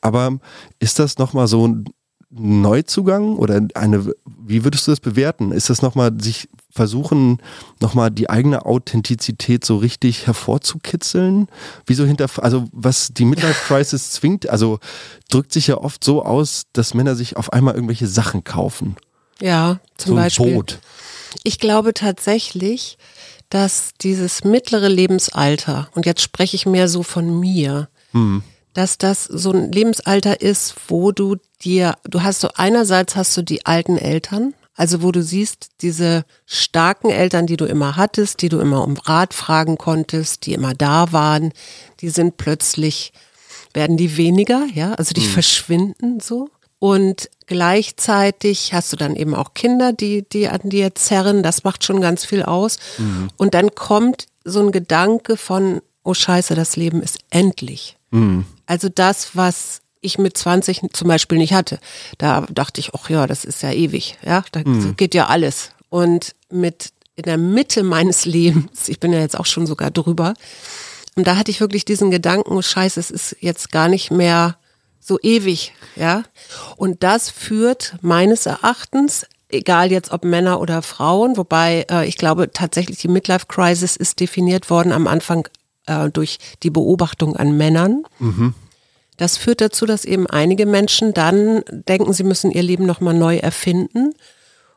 Aber 0.00 0.38
ist 0.78 0.98
das 0.98 1.18
nochmal 1.18 1.46
so 1.46 1.66
ein 1.66 1.84
Neuzugang 2.30 3.36
oder 3.36 3.60
eine, 3.74 4.12
wie 4.26 4.64
würdest 4.64 4.86
du 4.86 4.92
das 4.92 5.00
bewerten? 5.00 5.52
Ist 5.52 5.70
das 5.70 5.82
nochmal 5.82 6.12
sich 6.20 6.48
versuchen, 6.70 7.40
nochmal 7.80 8.10
die 8.10 8.28
eigene 8.30 8.66
Authentizität 8.66 9.64
so 9.64 9.78
richtig 9.78 10.26
hervorzukitzeln? 10.26 11.48
Wieso 11.86 12.04
hinter, 12.04 12.28
also 12.38 12.64
was 12.72 13.08
die 13.12 13.24
Midlife 13.24 13.66
Crisis 13.66 14.10
zwingt, 14.12 14.48
also 14.48 14.78
drückt 15.30 15.52
sich 15.52 15.66
ja 15.66 15.78
oft 15.78 16.04
so 16.04 16.22
aus, 16.24 16.64
dass 16.72 16.94
Männer 16.94 17.14
sich 17.16 17.36
auf 17.36 17.52
einmal 17.52 17.74
irgendwelche 17.74 18.06
Sachen 18.06 18.44
kaufen. 18.44 18.96
Ja, 19.40 19.80
zum 19.96 20.10
so 20.10 20.14
Beispiel. 20.16 20.54
Boot. 20.54 20.78
Ich 21.44 21.58
glaube 21.58 21.94
tatsächlich, 21.94 22.98
dass 23.50 23.90
dieses 24.00 24.44
mittlere 24.44 24.88
Lebensalter, 24.88 25.88
und 25.94 26.06
jetzt 26.06 26.22
spreche 26.22 26.56
ich 26.56 26.66
mehr 26.66 26.88
so 26.88 27.02
von 27.02 27.38
mir, 27.40 27.88
Mhm. 28.12 28.42
dass 28.74 28.98
das 28.98 29.24
so 29.24 29.52
ein 29.52 29.70
Lebensalter 29.72 30.40
ist, 30.40 30.74
wo 30.88 31.12
du 31.12 31.36
dir, 31.62 31.94
du 32.04 32.22
hast 32.22 32.40
so 32.40 32.48
einerseits 32.56 33.16
hast 33.16 33.36
du 33.36 33.42
die 33.42 33.64
alten 33.66 33.96
Eltern, 33.98 34.54
also 34.78 35.02
wo 35.02 35.10
du 35.10 35.24
siehst, 35.24 35.70
diese 35.80 36.24
starken 36.46 37.10
Eltern, 37.10 37.48
die 37.48 37.56
du 37.56 37.64
immer 37.64 37.96
hattest, 37.96 38.42
die 38.42 38.48
du 38.48 38.60
immer 38.60 38.84
um 38.84 38.96
Rat 38.96 39.34
fragen 39.34 39.76
konntest, 39.76 40.46
die 40.46 40.54
immer 40.54 40.72
da 40.72 41.12
waren, 41.12 41.52
die 42.00 42.10
sind 42.10 42.36
plötzlich, 42.36 43.12
werden 43.74 43.96
die 43.96 44.16
weniger, 44.16 44.66
ja, 44.72 44.94
also 44.94 45.14
die 45.14 45.26
verschwinden 45.26 46.20
so. 46.20 46.48
Und 46.78 47.28
gleichzeitig 47.46 48.72
hast 48.72 48.92
du 48.92 48.96
dann 48.96 49.16
eben 49.16 49.34
auch 49.34 49.52
Kinder, 49.52 49.92
die, 49.92 50.24
die 50.28 50.46
an 50.48 50.60
dir 50.70 50.94
zerren, 50.94 51.42
das 51.42 51.64
macht 51.64 51.82
schon 51.82 52.00
ganz 52.00 52.24
viel 52.24 52.44
aus. 52.44 52.78
Und 53.36 53.54
dann 53.54 53.74
kommt 53.74 54.28
so 54.44 54.60
ein 54.60 54.70
Gedanke 54.70 55.36
von, 55.36 55.82
oh 56.04 56.14
scheiße, 56.14 56.54
das 56.54 56.76
Leben 56.76 57.02
ist 57.02 57.18
endlich. 57.30 57.96
Also 58.66 58.88
das, 58.88 59.34
was 59.34 59.80
ich 60.00 60.18
mit 60.18 60.36
20 60.36 60.82
zum 60.92 61.08
Beispiel 61.08 61.38
nicht 61.38 61.52
hatte. 61.52 61.78
Da 62.18 62.46
dachte 62.50 62.80
ich, 62.80 62.94
ach 62.94 63.10
ja, 63.10 63.26
das 63.26 63.44
ist 63.44 63.62
ja 63.62 63.72
ewig, 63.72 64.16
ja, 64.24 64.44
da 64.52 64.62
geht 64.96 65.14
ja 65.14 65.26
alles. 65.26 65.70
Und 65.88 66.34
mit 66.50 66.92
in 67.16 67.24
der 67.24 67.38
Mitte 67.38 67.82
meines 67.82 68.24
Lebens, 68.24 68.88
ich 68.88 69.00
bin 69.00 69.12
ja 69.12 69.20
jetzt 69.20 69.38
auch 69.38 69.46
schon 69.46 69.66
sogar 69.66 69.90
drüber, 69.90 70.34
und 71.16 71.26
da 71.26 71.36
hatte 71.36 71.50
ich 71.50 71.60
wirklich 71.60 71.84
diesen 71.84 72.12
Gedanken, 72.12 72.52
oh 72.52 72.62
scheiße, 72.62 73.00
es 73.00 73.10
ist 73.10 73.36
jetzt 73.40 73.72
gar 73.72 73.88
nicht 73.88 74.12
mehr 74.12 74.56
so 75.00 75.18
ewig, 75.20 75.72
ja. 75.96 76.22
Und 76.76 77.02
das 77.02 77.28
führt 77.28 77.96
meines 78.02 78.46
Erachtens, 78.46 79.26
egal 79.48 79.90
jetzt 79.90 80.12
ob 80.12 80.24
Männer 80.24 80.60
oder 80.60 80.80
Frauen, 80.80 81.36
wobei 81.36 81.86
äh, 81.90 82.06
ich 82.06 82.18
glaube 82.18 82.52
tatsächlich 82.52 82.98
die 82.98 83.08
Midlife 83.08 83.46
Crisis 83.46 83.96
ist 83.96 84.20
definiert 84.20 84.70
worden 84.70 84.92
am 84.92 85.08
Anfang 85.08 85.48
äh, 85.86 86.08
durch 86.08 86.38
die 86.62 86.70
Beobachtung 86.70 87.34
an 87.34 87.56
Männern. 87.56 88.04
Das 89.18 89.36
führt 89.36 89.60
dazu, 89.60 89.84
dass 89.84 90.04
eben 90.04 90.26
einige 90.26 90.64
Menschen 90.64 91.12
dann 91.12 91.62
denken, 91.68 92.12
sie 92.14 92.24
müssen 92.24 92.50
ihr 92.50 92.62
Leben 92.62 92.86
nochmal 92.86 93.14
neu 93.14 93.36
erfinden 93.36 94.14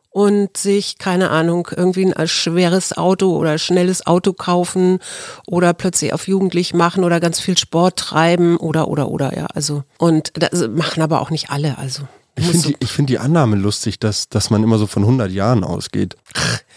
und 0.10 0.58
sich, 0.58 0.98
keine 0.98 1.30
Ahnung, 1.30 1.70
irgendwie 1.74 2.14
ein 2.14 2.28
schweres 2.28 2.98
Auto 2.98 3.38
oder 3.38 3.58
schnelles 3.58 4.06
Auto 4.06 4.34
kaufen 4.34 5.00
oder 5.48 5.74
plötzlich 5.74 6.12
auf 6.12 6.28
jugendlich 6.28 6.74
machen 6.74 7.04
oder 7.06 7.20
ganz 7.22 7.40
viel 7.40 7.58
Sport 7.58 7.98
treiben 7.98 8.58
oder, 8.58 8.90
oder, 8.90 9.10
oder, 9.10 9.38
ja, 9.38 9.46
also. 9.54 9.84
Und 9.98 10.34
das 10.36 10.68
machen 10.68 11.02
aber 11.02 11.22
auch 11.22 11.30
nicht 11.30 11.50
alle, 11.50 11.78
also. 11.78 12.04
Ich 12.36 12.46
finde 12.48 12.68
die, 12.70 12.76
ich 12.80 12.92
find 12.92 13.10
die 13.10 13.20
Annahme 13.20 13.56
lustig, 13.58 14.00
dass, 14.00 14.30
dass 14.30 14.50
man 14.50 14.64
immer 14.64 14.78
so 14.78 14.88
von 14.88 15.04
100 15.04 15.32
Jahren 15.32 15.64
ausgeht. 15.64 16.16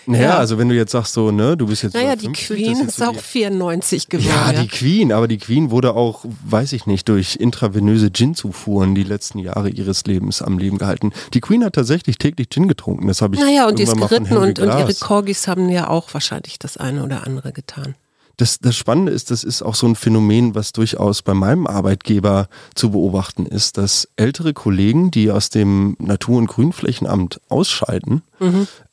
Naja, 0.07 0.23
Ja. 0.25 0.37
also 0.39 0.59
wenn 0.59 0.69
du 0.69 0.75
jetzt 0.75 0.91
sagst 0.93 1.15
so, 1.15 1.31
ne, 1.31 1.57
du 1.57 1.67
bist 1.69 1.83
jetzt 1.85 1.95
Naja, 1.95 2.09
über 2.15 2.17
die 2.17 2.27
50, 2.27 2.49
das 2.49 2.57
Queen 2.57 2.89
ist 2.89 2.97
so 2.97 3.05
auch 3.05 3.13
die- 3.13 3.19
94 3.21 4.09
geworden. 4.09 4.29
Ja, 4.35 4.53
ja. 4.53 4.63
die 4.63 4.69
Queen, 4.69 5.13
aber 5.13 5.29
die 5.29 5.39
Queen 5.39 5.71
wurde 5.71 5.95
auch, 5.95 6.25
weiß 6.45 6.73
ich 6.73 6.87
nicht, 6.87 7.09
durch 7.09 7.37
intravenöse 7.37 8.11
Gin-Zufuhren 8.13 8.95
die 8.95 9.05
letzten 9.05 9.39
Jahre 9.39 9.71
ihres 9.71 10.05
Lebens 10.05 10.43
am 10.43 10.59
Leben 10.59 10.77
gehalten. 10.79 11.13
Die 11.33 11.41
Queen 11.41 11.65
hat 11.65 11.75
tatsächlich 11.75 12.19
täglich 12.19 12.49
Gin 12.51 12.69
getrunken, 12.69 13.07
das 13.07 13.23
habe 13.23 13.37
ich 13.37 13.41
Naja, 13.41 13.67
und 13.69 13.79
die 13.79 13.85
ist 13.85 13.97
geritten 13.97 14.37
und, 14.37 14.59
und 14.59 14.67
ihre. 14.79 14.93
Corgis 14.95 15.47
haben 15.49 15.71
ja 15.71 15.89
auch 15.89 16.13
wahrscheinlich 16.13 16.59
das 16.59 16.77
eine 16.77 17.03
oder 17.05 17.25
andere 17.27 17.53
getan. 17.53 17.95
Das, 18.37 18.59
das 18.59 18.77
Spannende 18.77 19.13
ist, 19.13 19.31
das 19.31 19.45
ist 19.45 19.63
auch 19.63 19.75
so 19.75 19.87
ein 19.87 19.95
Phänomen, 19.95 20.55
was 20.55 20.73
durchaus 20.73 21.23
bei 21.23 21.35
meinem 21.35 21.67
Arbeitgeber 21.67 22.49
zu 22.75 22.91
beobachten 22.91 23.47
ist, 23.47 23.79
dass 23.79 24.09
ältere 24.17 24.53
Kollegen, 24.55 25.11
die 25.11 25.31
aus 25.31 25.51
dem 25.51 25.97
Natur- 26.01 26.39
und 26.39 26.49
Grünflächenamt 26.49 27.41
ausscheiden, 27.49 28.23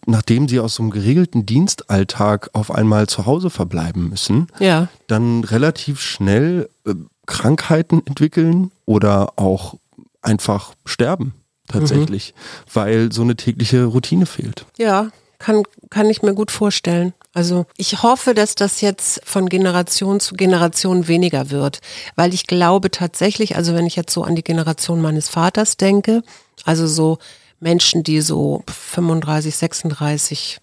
nachdem 0.05 0.47
sie 0.47 0.59
aus 0.59 0.75
so 0.75 0.83
einem 0.83 0.91
geregelten 0.91 1.45
Dienstalltag 1.45 2.49
auf 2.53 2.69
einmal 2.71 3.07
zu 3.07 3.25
Hause 3.25 3.49
verbleiben 3.49 4.09
müssen, 4.09 4.47
Ja. 4.59 4.89
dann 5.07 5.43
relativ 5.43 6.01
schnell 6.01 6.69
äh, 6.85 6.93
Krankheiten 7.25 8.01
entwickeln 8.05 8.71
oder 8.85 9.33
auch 9.39 9.75
einfach 10.21 10.73
sterben 10.85 11.33
tatsächlich, 11.67 12.33
weil 12.73 13.11
so 13.11 13.21
eine 13.21 13.35
tägliche 13.37 13.85
Routine 13.85 14.25
fehlt. 14.25 14.65
Ja, 14.77 15.09
kann, 15.41 15.63
kann 15.89 16.09
ich 16.09 16.21
mir 16.21 16.33
gut 16.33 16.51
vorstellen. 16.51 17.13
Also 17.33 17.65
ich 17.77 18.03
hoffe, 18.03 18.33
dass 18.33 18.55
das 18.55 18.81
jetzt 18.81 19.21
von 19.25 19.49
Generation 19.49 20.19
zu 20.19 20.35
Generation 20.35 21.07
weniger 21.07 21.49
wird, 21.49 21.79
weil 22.15 22.33
ich 22.33 22.47
glaube 22.47 22.91
tatsächlich, 22.91 23.55
also 23.55 23.73
wenn 23.73 23.85
ich 23.85 23.95
jetzt 23.95 24.13
so 24.13 24.23
an 24.23 24.35
die 24.35 24.43
Generation 24.43 25.01
meines 25.01 25.29
Vaters 25.29 25.77
denke, 25.77 26.23
also 26.65 26.87
so 26.87 27.17
Menschen, 27.59 28.03
die 28.03 28.21
so 28.21 28.63
35, 28.67 29.55
36 29.55 30.59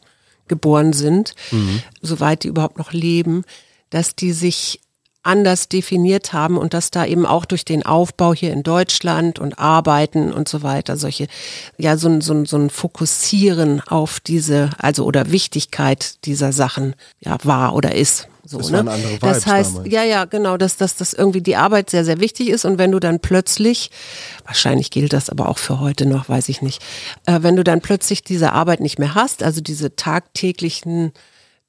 geboren 0.46 0.92
sind, 0.92 1.34
soweit 2.02 2.44
die 2.44 2.48
überhaupt 2.48 2.78
noch 2.78 2.92
leben, 2.92 3.44
dass 3.90 4.14
die 4.14 4.32
sich 4.32 4.80
anders 5.22 5.68
definiert 5.68 6.32
haben 6.32 6.56
und 6.56 6.74
dass 6.74 6.90
da 6.90 7.04
eben 7.04 7.26
auch 7.26 7.44
durch 7.44 7.64
den 7.64 7.84
Aufbau 7.84 8.32
hier 8.32 8.52
in 8.52 8.62
Deutschland 8.62 9.38
und 9.38 9.58
Arbeiten 9.58 10.32
und 10.32 10.48
so 10.48 10.62
weiter 10.62 10.96
solche, 10.96 11.26
ja, 11.76 11.96
so 11.96 12.08
ein, 12.08 12.20
so 12.20 12.32
ein, 12.32 12.46
so 12.46 12.56
ein 12.56 12.70
Fokussieren 12.70 13.80
auf 13.80 14.20
diese, 14.20 14.70
also 14.78 15.04
oder 15.04 15.30
Wichtigkeit 15.30 16.24
dieser 16.24 16.52
Sachen, 16.52 16.94
ja, 17.20 17.36
war 17.42 17.74
oder 17.74 17.94
ist. 17.94 18.28
So, 18.44 18.56
Das 18.58 18.70
ne? 18.70 18.82
das 19.20 19.46
heißt, 19.46 19.76
damals. 19.76 19.92
ja, 19.92 20.04
ja, 20.04 20.24
genau, 20.24 20.56
dass, 20.56 20.78
dass, 20.78 20.96
dass 20.96 21.12
irgendwie 21.12 21.42
die 21.42 21.56
Arbeit 21.56 21.90
sehr, 21.90 22.06
sehr 22.06 22.18
wichtig 22.18 22.48
ist 22.48 22.64
und 22.64 22.78
wenn 22.78 22.92
du 22.92 22.98
dann 22.98 23.20
plötzlich, 23.20 23.90
wahrscheinlich 24.46 24.90
gilt 24.90 25.12
das 25.12 25.28
aber 25.28 25.50
auch 25.50 25.58
für 25.58 25.80
heute 25.80 26.06
noch, 26.06 26.30
weiß 26.30 26.48
ich 26.48 26.62
nicht, 26.62 26.82
äh, 27.26 27.40
wenn 27.42 27.56
du 27.56 27.64
dann 27.64 27.82
plötzlich 27.82 28.24
diese 28.24 28.52
Arbeit 28.52 28.80
nicht 28.80 28.98
mehr 28.98 29.14
hast, 29.14 29.42
also 29.42 29.60
diese 29.60 29.96
tagtäglichen 29.96 31.12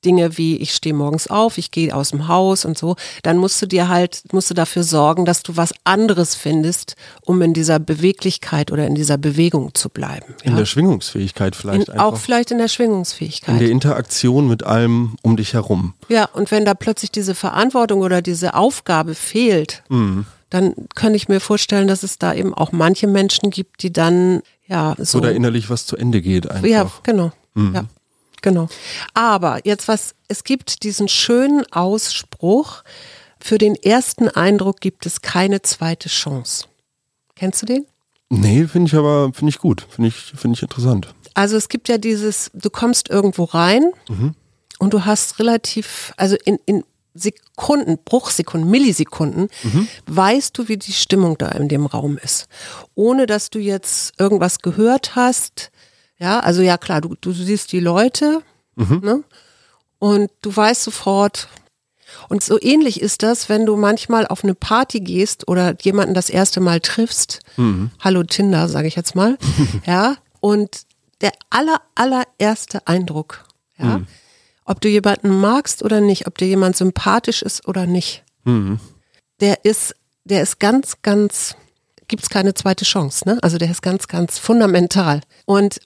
Dinge 0.05 0.37
wie 0.37 0.57
ich 0.57 0.73
stehe 0.73 0.95
morgens 0.95 1.27
auf, 1.27 1.57
ich 1.57 1.71
gehe 1.71 1.95
aus 1.95 2.09
dem 2.11 2.27
Haus 2.27 2.65
und 2.65 2.77
so, 2.77 2.95
dann 3.23 3.37
musst 3.37 3.61
du 3.61 3.65
dir 3.65 3.87
halt, 3.87 4.21
musst 4.31 4.49
du 4.49 4.53
dafür 4.53 4.83
sorgen, 4.83 5.25
dass 5.25 5.43
du 5.43 5.57
was 5.57 5.73
anderes 5.83 6.35
findest, 6.35 6.95
um 7.21 7.41
in 7.41 7.53
dieser 7.53 7.79
Beweglichkeit 7.79 8.71
oder 8.71 8.87
in 8.87 8.95
dieser 8.95 9.17
Bewegung 9.17 9.73
zu 9.73 9.89
bleiben. 9.89 10.35
In 10.43 10.51
ja? 10.51 10.57
der 10.57 10.65
Schwingungsfähigkeit 10.65 11.55
vielleicht 11.55 11.87
in, 11.87 11.93
einfach. 11.93 12.05
auch 12.05 12.17
vielleicht 12.17 12.51
in 12.51 12.57
der 12.57 12.65
in 12.65 12.69
Schwingungsfähigkeit. 12.69 13.59
der 13.59 13.69
Interaktion 13.69 14.47
mit 14.47 14.63
allem 14.63 15.15
um 15.21 15.37
dich 15.37 15.53
herum. 15.53 15.93
Ja, 16.07 16.25
und 16.33 16.51
wenn 16.51 16.65
da 16.65 16.73
plötzlich 16.73 17.11
diese 17.11 17.35
Verantwortung 17.35 18.01
oder 18.01 18.21
diese 18.21 18.53
Aufgabe 18.53 19.15
fehlt, 19.15 19.83
dann 20.49 20.73
kann 20.95 21.13
ich 21.13 21.29
mir 21.29 21.39
vorstellen, 21.39 21.87
dass 21.87 22.03
es 22.03 22.17
da 22.17 22.33
eben 22.33 22.53
auch 22.53 22.71
manche 22.71 23.07
Menschen 23.07 23.49
gibt, 23.49 23.83
die 23.83 23.93
dann 23.93 24.41
ja 24.67 24.95
so 24.97 25.19
Oder 25.19 25.33
innerlich 25.33 25.69
was 25.69 25.85
zu 25.85 25.95
Ende 25.97 26.21
geht 26.21 26.49
einfach. 26.49 26.67
ja, 26.67 26.91
genau. 27.03 27.31
Ja, 27.55 27.85
genau. 28.41 28.67
Aber 29.13 29.59
jetzt 29.65 29.87
was, 29.87 30.15
es 30.27 30.43
gibt 30.43 30.83
diesen 30.83 31.07
schönen 31.07 31.65
Ausspruch, 31.71 32.83
für 33.39 33.57
den 33.57 33.75
ersten 33.75 34.27
Eindruck 34.27 34.81
gibt 34.81 35.05
es 35.05 35.21
keine 35.21 35.61
zweite 35.61 36.09
Chance. 36.09 36.65
Kennst 37.35 37.61
du 37.61 37.65
den? 37.65 37.85
Nee, 38.29 38.67
finde 38.67 38.87
ich 38.87 38.95
aber, 38.95 39.31
finde 39.33 39.49
ich 39.49 39.59
gut. 39.59 39.87
Finde 39.89 40.09
ich, 40.09 40.15
finde 40.15 40.55
ich 40.55 40.61
interessant. 40.61 41.13
Also 41.33 41.55
es 41.55 41.69
gibt 41.69 41.87
ja 41.87 41.97
dieses, 41.97 42.51
du 42.53 42.69
kommst 42.69 43.09
irgendwo 43.09 43.45
rein 43.45 43.91
und 44.79 44.93
du 44.93 45.05
hast 45.05 45.39
relativ, 45.39 46.13
also 46.17 46.35
in, 46.43 46.59
in 46.65 46.83
Sekunden, 47.13 47.97
Bruchsekunden, 48.03 48.69
Millisekunden, 48.69 49.49
weißt 50.07 50.57
du, 50.57 50.67
wie 50.67 50.77
die 50.77 50.93
Stimmung 50.93 51.37
da 51.37 51.49
in 51.49 51.69
dem 51.69 51.85
Raum 51.85 52.17
ist. 52.17 52.47
Ohne 52.93 53.25
dass 53.25 53.49
du 53.49 53.59
jetzt 53.59 54.13
irgendwas 54.19 54.59
gehört 54.59 55.15
hast. 55.15 55.71
Ja, 56.19 56.39
also 56.39 56.61
ja 56.61 56.77
klar, 56.77 57.01
du, 57.01 57.15
du 57.19 57.31
siehst 57.31 57.71
die 57.71 57.79
Leute 57.79 58.41
ne? 59.01 59.23
und 59.99 60.29
du 60.41 60.55
weißt 60.55 60.83
sofort, 60.83 61.47
und 62.27 62.43
so 62.43 62.59
ähnlich 62.61 63.01
ist 63.01 63.23
das, 63.23 63.49
wenn 63.49 63.65
du 63.65 63.77
manchmal 63.77 64.27
auf 64.27 64.43
eine 64.43 64.55
Party 64.55 64.99
gehst 64.99 65.47
oder 65.47 65.75
jemanden 65.81 66.13
das 66.13 66.29
erste 66.29 66.59
Mal 66.59 66.79
triffst. 66.79 67.39
Hallo 67.99 68.23
Tinder, 68.23 68.67
sage 68.67 68.87
ich 68.87 68.95
jetzt 68.95 69.15
mal. 69.15 69.37
ja. 69.85 70.15
Und 70.39 70.83
der 71.21 71.31
aller, 71.49 71.81
allererste 71.95 72.87
Eindruck, 72.87 73.45
ja, 73.77 73.95
ob 74.65 74.81
du 74.81 74.87
jemanden 74.87 75.39
magst 75.39 75.83
oder 75.83 76.01
nicht, 76.01 76.27
ob 76.27 76.37
dir 76.37 76.47
jemand 76.47 76.77
sympathisch 76.77 77.41
ist 77.41 77.67
oder 77.67 77.85
nicht, 77.85 78.23
der 79.39 79.65
ist, 79.65 79.95
der 80.23 80.41
ist 80.41 80.59
ganz, 80.59 81.01
ganz, 81.01 81.55
gibt's 82.07 82.29
keine 82.29 82.53
zweite 82.53 82.85
Chance, 82.85 83.27
ne? 83.27 83.37
Also 83.41 83.57
der 83.57 83.69
ist 83.69 83.81
ganz, 83.81 84.07
ganz 84.07 84.37
fundamental. 84.39 85.21
Und 85.45 85.79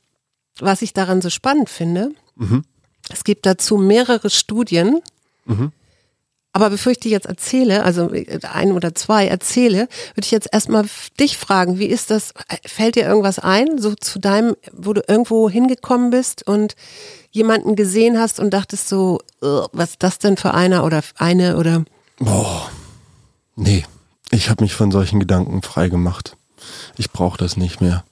was 0.60 0.82
ich 0.82 0.94
daran 0.94 1.22
so 1.22 1.30
spannend 1.30 1.70
finde, 1.70 2.12
es 3.12 3.24
gibt 3.24 3.46
dazu 3.46 3.78
mehrere 3.78 4.30
Studien, 4.30 5.02
aber 6.56 6.70
bevor 6.70 6.92
ich 6.92 7.00
die 7.00 7.10
jetzt 7.10 7.26
erzähle, 7.26 7.84
also 7.84 8.12
ein 8.44 8.72
oder 8.74 8.94
zwei 8.94 9.28
erzähle, 9.28 9.88
würde 10.14 10.26
ich 10.26 10.32
jetzt 10.32 10.50
erstmal 10.52 10.86
dich 11.20 11.38
fragen, 11.38 11.80
wie 11.80 11.88
ist 11.88 12.12
das, 12.12 12.34
fällt 12.66 12.96
dir 12.96 13.06
irgendwas 13.08 13.40
ein, 13.40 13.80
so 13.80 13.96
zu 13.96 14.20
deinem, 14.20 14.56
wo 14.72 14.94
du 14.94 15.02
irgendwo 15.08 15.50
hingekommen 15.50 16.12
bist 16.12 16.46
und 16.48 16.76
jemanden 17.32 17.76
gesehen 17.76 18.20
hast 18.20 18.40
und 18.40 18.52
dachtest 18.52 18.88
so, 18.88 19.20
"Ugh, 19.42 19.68
was 19.74 19.92
ist 19.92 20.04
das 20.04 20.20
denn 20.20 20.38
für 20.38 20.54
einer 20.54 20.84
oder 20.86 21.02
eine 21.18 21.58
oder 21.58 21.84
Boah. 22.20 22.70
Nee, 23.56 23.84
ich 24.30 24.50
habe 24.50 24.64
mich 24.64 24.74
von 24.76 24.92
solchen 24.92 25.20
Gedanken 25.20 25.62
frei 25.64 25.90
gemacht. 25.90 26.38
Ich 26.98 27.10
brauche 27.12 27.38
das 27.38 27.58
nicht 27.58 27.82
mehr. 27.82 28.04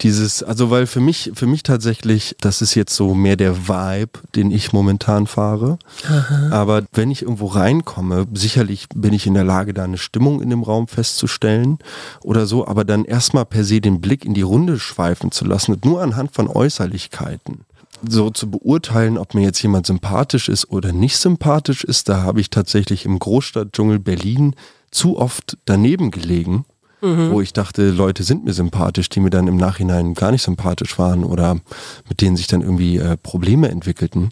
Dieses, 0.00 0.42
also 0.42 0.70
weil 0.70 0.86
für 0.86 1.00
mich, 1.00 1.32
für 1.34 1.46
mich 1.46 1.62
tatsächlich, 1.62 2.36
das 2.40 2.62
ist 2.62 2.74
jetzt 2.74 2.94
so 2.94 3.14
mehr 3.14 3.36
der 3.36 3.68
Vibe, 3.68 4.20
den 4.34 4.50
ich 4.50 4.72
momentan 4.72 5.26
fahre. 5.26 5.78
Aha. 6.06 6.50
Aber 6.50 6.82
wenn 6.92 7.10
ich 7.10 7.22
irgendwo 7.22 7.46
reinkomme, 7.46 8.26
sicherlich 8.34 8.88
bin 8.94 9.12
ich 9.12 9.26
in 9.26 9.34
der 9.34 9.44
Lage, 9.44 9.74
da 9.74 9.84
eine 9.84 9.98
Stimmung 9.98 10.42
in 10.42 10.50
dem 10.50 10.62
Raum 10.62 10.88
festzustellen 10.88 11.78
oder 12.22 12.46
so, 12.46 12.66
aber 12.66 12.84
dann 12.84 13.04
erstmal 13.04 13.44
per 13.44 13.64
se 13.64 13.80
den 13.80 14.00
Blick 14.00 14.24
in 14.24 14.34
die 14.34 14.42
Runde 14.42 14.78
schweifen 14.78 15.30
zu 15.30 15.44
lassen, 15.44 15.76
nur 15.84 16.02
anhand 16.02 16.34
von 16.34 16.48
Äußerlichkeiten 16.48 17.64
so 18.06 18.30
zu 18.30 18.50
beurteilen, 18.50 19.18
ob 19.18 19.34
mir 19.34 19.42
jetzt 19.42 19.62
jemand 19.62 19.86
sympathisch 19.86 20.48
ist 20.48 20.70
oder 20.70 20.92
nicht 20.92 21.16
sympathisch 21.16 21.84
ist, 21.84 22.08
da 22.08 22.22
habe 22.22 22.40
ich 22.40 22.50
tatsächlich 22.50 23.04
im 23.04 23.18
Großstadtdschungel 23.18 23.98
Berlin 23.98 24.54
zu 24.90 25.18
oft 25.18 25.56
daneben 25.64 26.10
gelegen, 26.10 26.64
mhm. 27.04 27.30
wo 27.30 27.40
ich 27.40 27.52
dachte, 27.52 27.90
Leute 27.90 28.22
sind 28.22 28.44
mir 28.44 28.52
sympathisch, 28.52 29.08
die 29.08 29.20
mir 29.20 29.30
dann 29.30 29.46
im 29.46 29.56
Nachhinein 29.56 30.14
gar 30.14 30.30
nicht 30.30 30.42
sympathisch 30.42 30.98
waren 30.98 31.24
oder 31.24 31.60
mit 32.08 32.20
denen 32.20 32.36
sich 32.36 32.46
dann 32.46 32.62
irgendwie 32.62 32.98
äh, 32.98 33.16
Probleme 33.16 33.68
entwickelten 33.68 34.30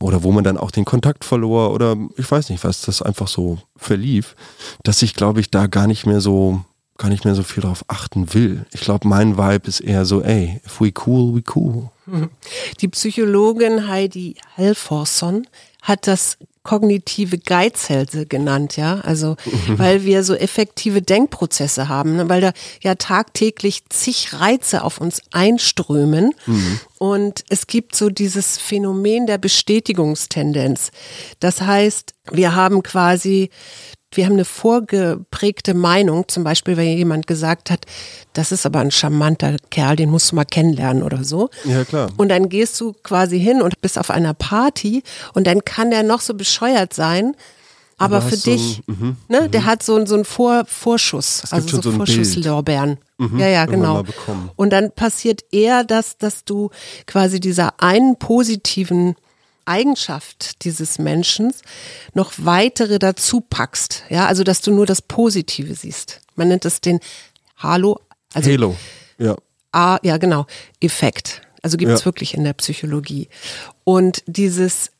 oder 0.00 0.22
wo 0.22 0.32
man 0.32 0.44
dann 0.44 0.56
auch 0.56 0.70
den 0.70 0.84
Kontakt 0.84 1.24
verlor 1.24 1.72
oder 1.72 1.96
ich 2.16 2.30
weiß 2.30 2.50
nicht 2.50 2.64
was, 2.64 2.82
das 2.82 3.02
einfach 3.02 3.28
so 3.28 3.58
verlief, 3.76 4.36
dass 4.84 5.02
ich 5.02 5.14
glaube 5.14 5.40
ich 5.40 5.50
da 5.50 5.66
gar 5.66 5.86
nicht 5.86 6.06
mehr 6.06 6.20
so 6.20 6.60
gar 6.98 7.08
nicht 7.08 7.24
mehr 7.24 7.34
so 7.34 7.42
viel 7.42 7.62
darauf 7.62 7.84
achten 7.88 8.32
will. 8.32 8.64
Ich 8.72 8.82
glaube, 8.82 9.08
mein 9.08 9.36
Vibe 9.36 9.66
ist 9.66 9.80
eher 9.80 10.04
so, 10.04 10.22
ey, 10.22 10.60
if 10.64 10.80
we 10.80 10.92
cool, 11.06 11.34
we 11.34 11.42
cool. 11.56 11.90
Die 12.80 12.88
Psychologin 12.88 13.88
Heidi 13.88 14.36
Halforson 14.56 15.48
hat 15.82 16.06
das 16.06 16.38
kognitive 16.62 17.38
Geizhälse 17.38 18.26
genannt, 18.26 18.76
ja, 18.76 19.00
also 19.00 19.36
weil 19.68 20.04
wir 20.04 20.24
so 20.24 20.34
effektive 20.34 21.02
Denkprozesse 21.02 21.88
haben, 21.88 22.16
ne? 22.16 22.28
weil 22.28 22.40
da 22.40 22.52
ja 22.82 22.94
tagtäglich 22.94 23.82
zig 23.88 24.32
Reize 24.32 24.84
auf 24.84 25.00
uns 25.00 25.22
einströmen 25.32 26.34
mhm. 26.46 26.80
und 26.98 27.44
es 27.48 27.66
gibt 27.66 27.94
so 27.94 28.10
dieses 28.10 28.58
Phänomen 28.58 29.26
der 29.26 29.38
Bestätigungstendenz. 29.38 30.90
Das 31.40 31.60
heißt, 31.60 32.14
wir 32.30 32.54
haben 32.54 32.82
quasi 32.82 33.50
wir 34.16 34.26
haben 34.26 34.34
eine 34.34 34.44
vorgeprägte 34.44 35.74
Meinung, 35.74 36.28
zum 36.28 36.44
Beispiel, 36.44 36.76
wenn 36.76 36.96
jemand 36.96 37.26
gesagt 37.26 37.70
hat, 37.70 37.86
das 38.32 38.52
ist 38.52 38.66
aber 38.66 38.80
ein 38.80 38.90
charmanter 38.90 39.56
Kerl, 39.70 39.96
den 39.96 40.10
musst 40.10 40.32
du 40.32 40.36
mal 40.36 40.44
kennenlernen 40.44 41.02
oder 41.02 41.24
so. 41.24 41.50
Ja, 41.64 41.84
klar. 41.84 42.10
Und 42.16 42.28
dann 42.28 42.48
gehst 42.48 42.80
du 42.80 42.94
quasi 43.02 43.40
hin 43.40 43.62
und 43.62 43.80
bist 43.80 43.98
auf 43.98 44.10
einer 44.10 44.34
Party 44.34 45.02
und 45.34 45.46
dann 45.46 45.64
kann 45.64 45.90
der 45.90 46.02
noch 46.02 46.20
so 46.20 46.34
bescheuert 46.34 46.94
sein. 46.94 47.34
Aber, 47.98 48.16
aber 48.16 48.26
für 48.26 48.36
dich, 48.36 48.82
so 48.86 48.92
ein, 48.92 48.98
mm, 48.98 49.16
ne, 49.28 49.42
mm. 49.42 49.50
der 49.52 49.64
hat 49.64 49.82
so, 49.82 50.04
so 50.06 50.14
einen 50.14 50.24
Vor, 50.24 50.64
Vorschuss, 50.66 51.44
also 51.50 51.76
so, 51.76 51.82
so 51.82 51.92
Vorschusslorbeeren. 51.92 52.98
Mhm, 53.18 53.38
ja, 53.38 53.46
ja, 53.46 53.66
genau. 53.66 54.02
Und 54.56 54.70
dann 54.70 54.90
passiert 54.90 55.44
eher, 55.52 55.84
dass, 55.84 56.18
dass 56.18 56.44
du 56.44 56.70
quasi 57.06 57.38
dieser 57.38 57.80
einen 57.80 58.18
positiven 58.18 59.14
Eigenschaft 59.64 60.64
dieses 60.64 60.98
Menschen 60.98 61.52
noch 62.14 62.32
weitere 62.36 62.98
dazu 62.98 63.40
packst. 63.40 64.04
Ja, 64.08 64.26
also 64.26 64.44
dass 64.44 64.60
du 64.60 64.72
nur 64.72 64.86
das 64.86 65.02
Positive 65.02 65.74
siehst. 65.74 66.20
Man 66.36 66.48
nennt 66.48 66.64
es 66.64 66.80
den 66.80 67.00
Halo, 67.58 68.00
also 68.34 68.50
Halo, 68.50 68.76
ja. 69.18 69.36
Ah, 69.72 69.98
ja, 70.02 70.16
genau, 70.18 70.46
Effekt. 70.80 71.42
Also 71.62 71.76
gibt 71.76 71.92
es 71.92 72.00
ja. 72.00 72.06
wirklich 72.06 72.34
in 72.34 72.44
der 72.44 72.52
Psychologie. 72.54 73.28
Und 73.84 74.22
dieses 74.26 74.90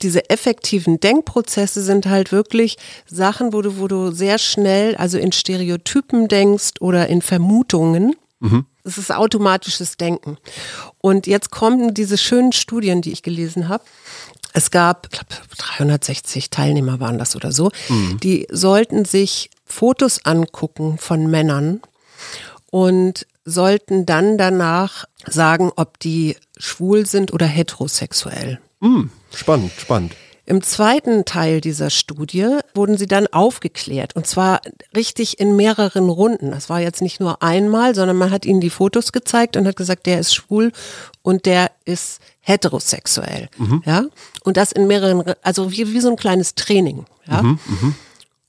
diese 0.00 0.30
effektiven 0.30 1.00
Denkprozesse 1.00 1.82
sind 1.82 2.06
halt 2.06 2.30
wirklich 2.30 2.76
Sachen, 3.06 3.52
wo 3.52 3.60
du, 3.60 3.78
wo 3.78 3.88
du 3.88 4.12
sehr 4.12 4.38
schnell, 4.38 4.94
also 4.96 5.18
in 5.18 5.32
Stereotypen 5.32 6.28
denkst 6.28 6.74
oder 6.80 7.08
in 7.08 7.22
Vermutungen. 7.22 8.14
Mhm. 8.38 8.66
Es 8.84 8.98
ist 8.98 9.12
automatisches 9.12 9.96
Denken. 9.96 10.36
Und 11.04 11.26
jetzt 11.26 11.50
kommen 11.50 11.92
diese 11.92 12.16
schönen 12.16 12.52
Studien, 12.52 13.02
die 13.02 13.12
ich 13.12 13.22
gelesen 13.22 13.68
habe. 13.68 13.84
Es 14.54 14.70
gab, 14.70 15.06
ich 15.12 15.18
glaube, 15.18 15.34
360 15.58 16.48
Teilnehmer 16.48 16.98
waren 16.98 17.18
das 17.18 17.36
oder 17.36 17.52
so. 17.52 17.70
Mhm. 17.90 18.20
Die 18.22 18.46
sollten 18.50 19.04
sich 19.04 19.50
Fotos 19.66 20.24
angucken 20.24 20.96
von 20.96 21.30
Männern 21.30 21.82
und 22.70 23.26
sollten 23.44 24.06
dann 24.06 24.38
danach 24.38 25.04
sagen, 25.26 25.72
ob 25.76 25.98
die 25.98 26.38
schwul 26.56 27.04
sind 27.04 27.34
oder 27.34 27.44
heterosexuell. 27.44 28.58
Mhm. 28.80 29.10
Spannend, 29.34 29.72
spannend. 29.76 30.16
Im 30.46 30.62
zweiten 30.62 31.24
Teil 31.24 31.60
dieser 31.62 31.88
Studie 31.88 32.58
wurden 32.74 32.98
sie 32.98 33.06
dann 33.06 33.26
aufgeklärt 33.28 34.14
und 34.14 34.26
zwar 34.26 34.60
richtig 34.94 35.40
in 35.40 35.56
mehreren 35.56 36.10
Runden. 36.10 36.50
Das 36.50 36.68
war 36.68 36.80
jetzt 36.80 37.00
nicht 37.00 37.18
nur 37.18 37.42
einmal, 37.42 37.94
sondern 37.94 38.16
man 38.16 38.30
hat 38.30 38.44
ihnen 38.44 38.60
die 38.60 38.70
Fotos 38.70 39.12
gezeigt 39.12 39.56
und 39.56 39.66
hat 39.66 39.76
gesagt, 39.76 40.04
der 40.04 40.20
ist 40.20 40.34
schwul 40.34 40.72
und 41.22 41.46
der 41.46 41.70
ist 41.86 42.20
heterosexuell. 42.40 43.48
Mhm. 43.56 43.82
Ja, 43.86 44.04
und 44.42 44.58
das 44.58 44.72
in 44.72 44.86
mehreren, 44.86 45.34
also 45.42 45.72
wie, 45.72 45.92
wie 45.94 46.00
so 46.00 46.10
ein 46.10 46.16
kleines 46.16 46.54
Training. 46.54 47.06
Ja. 47.26 47.42
Mhm, 47.42 47.58
mh. 47.66 47.94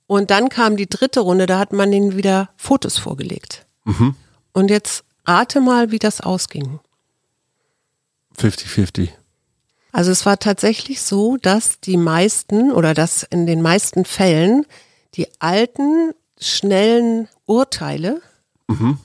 Und 0.07 0.31
dann 0.31 0.49
kam 0.49 0.77
die 0.77 0.87
dritte 0.87 1.21
Runde, 1.21 1.45
da 1.45 1.59
hat 1.59 1.73
man 1.73 1.91
ihnen 1.91 2.15
wieder 2.15 2.49
Fotos 2.57 2.97
vorgelegt. 2.97 3.65
Mhm. 3.85 4.15
Und 4.53 4.69
jetzt 4.69 5.03
rate 5.25 5.61
mal, 5.61 5.91
wie 5.91 5.99
das 5.99 6.21
ausging. 6.21 6.79
50-50. 8.37 9.09
Also 9.95 10.11
es 10.11 10.25
war 10.25 10.37
tatsächlich 10.39 10.99
so, 10.99 11.37
dass 11.37 11.79
die 11.79 11.95
meisten 11.95 12.73
oder 12.73 12.93
dass 12.93 13.23
in 13.23 13.45
den 13.45 13.61
meisten 13.61 14.03
Fällen 14.03 14.65
die 15.13 15.25
alten, 15.39 16.11
schnellen 16.37 17.29
Urteile 17.45 18.21
mhm. 18.67 18.97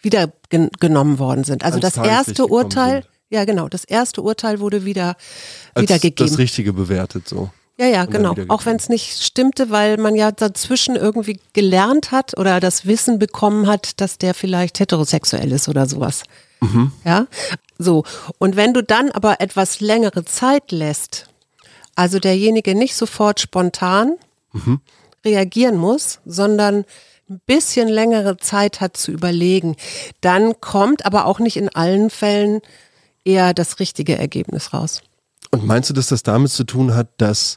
wieder 0.00 0.32
gen 0.50 0.70
genommen 0.78 1.18
worden 1.18 1.42
sind. 1.42 1.64
Also 1.64 1.80
Als 1.80 1.96
das 1.96 2.06
erste 2.06 2.46
Urteil, 2.46 3.02
sind. 3.02 3.10
ja 3.30 3.44
genau, 3.44 3.68
das 3.68 3.82
erste 3.82 4.22
Urteil 4.22 4.60
wurde 4.60 4.84
wieder 4.84 5.16
Als 5.74 5.82
wiedergegeben. 5.82 6.30
Das 6.30 6.38
Richtige 6.38 6.72
bewertet 6.72 7.28
so. 7.28 7.50
Ja, 7.76 7.86
ja, 7.86 8.04
genau. 8.04 8.36
Auch 8.46 8.66
wenn 8.66 8.76
es 8.76 8.88
nicht 8.88 9.20
stimmte, 9.20 9.70
weil 9.70 9.96
man 9.96 10.14
ja 10.14 10.30
dazwischen 10.30 10.94
irgendwie 10.94 11.40
gelernt 11.54 12.12
hat 12.12 12.38
oder 12.38 12.60
das 12.60 12.86
Wissen 12.86 13.18
bekommen 13.18 13.66
hat, 13.66 14.00
dass 14.00 14.16
der 14.16 14.34
vielleicht 14.34 14.78
heterosexuell 14.78 15.50
ist 15.50 15.68
oder 15.68 15.88
sowas. 15.88 16.22
Mhm. 16.60 16.92
Ja, 17.04 17.26
so. 17.78 18.04
Und 18.38 18.56
wenn 18.56 18.74
du 18.74 18.82
dann 18.82 19.10
aber 19.10 19.40
etwas 19.40 19.80
längere 19.80 20.24
Zeit 20.24 20.72
lässt, 20.72 21.28
also 21.94 22.18
derjenige 22.18 22.74
nicht 22.74 22.94
sofort 22.96 23.40
spontan 23.40 24.16
mhm. 24.52 24.80
reagieren 25.24 25.76
muss, 25.76 26.20
sondern 26.24 26.84
ein 27.28 27.40
bisschen 27.46 27.88
längere 27.88 28.36
Zeit 28.36 28.80
hat 28.80 28.96
zu 28.96 29.10
überlegen, 29.10 29.76
dann 30.20 30.60
kommt 30.60 31.06
aber 31.06 31.26
auch 31.26 31.38
nicht 31.38 31.56
in 31.56 31.68
allen 31.68 32.10
Fällen 32.10 32.60
eher 33.24 33.54
das 33.54 33.80
richtige 33.80 34.18
Ergebnis 34.18 34.72
raus. 34.72 35.00
Und 35.50 35.64
meinst 35.64 35.88
du, 35.88 35.94
dass 35.94 36.08
das 36.08 36.22
damit 36.22 36.50
zu 36.50 36.64
tun 36.64 36.94
hat, 36.94 37.08
dass 37.16 37.56